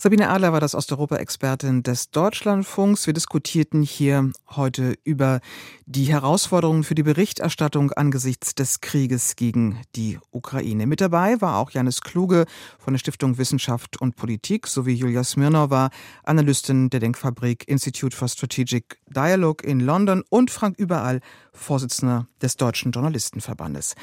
Sabine 0.00 0.30
Adler 0.30 0.52
war 0.52 0.60
das 0.60 0.76
Osteuropa-Expertin 0.76 1.82
des 1.82 2.12
Deutschlandfunks. 2.12 3.08
Wir 3.08 3.14
diskutierten 3.14 3.82
hier 3.82 4.30
heute 4.48 4.94
über 5.02 5.40
die 5.86 6.04
Herausforderungen 6.04 6.84
für 6.84 6.94
die 6.94 7.02
Berichterstattung 7.02 7.90
angesichts 7.90 8.54
des 8.54 8.80
Krieges 8.80 9.34
gegen 9.34 9.80
die 9.96 10.20
Ukraine. 10.30 10.86
Mit 10.86 11.00
dabei 11.00 11.40
war 11.40 11.56
auch 11.56 11.72
Janis 11.72 12.00
Kluge 12.00 12.44
von 12.78 12.94
der 12.94 13.00
Stiftung 13.00 13.38
Wissenschaft 13.38 14.00
und 14.00 14.14
Politik 14.14 14.68
sowie 14.68 14.94
Julia 14.94 15.24
Smirnova, 15.24 15.90
Analystin 16.22 16.90
der 16.90 17.00
Denkfabrik 17.00 17.66
Institute 17.66 18.16
for 18.16 18.28
Strategic 18.28 19.00
Dialogue 19.08 19.66
in 19.66 19.80
London 19.80 20.22
und 20.30 20.52
Frank 20.52 20.78
Überall, 20.78 21.18
Vorsitzender 21.52 22.28
des 22.40 22.56
Deutschen 22.56 22.92
Journalistenverbandes. 22.92 23.96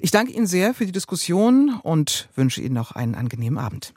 Ich 0.00 0.12
danke 0.12 0.32
Ihnen 0.32 0.46
sehr 0.46 0.72
für 0.72 0.86
die 0.86 0.92
Diskussion 0.92 1.78
und 1.82 2.30
wünsche 2.36 2.62
Ihnen 2.62 2.74
noch 2.74 2.92
einen 2.92 3.14
angenehmen 3.14 3.58
Abend. 3.58 3.92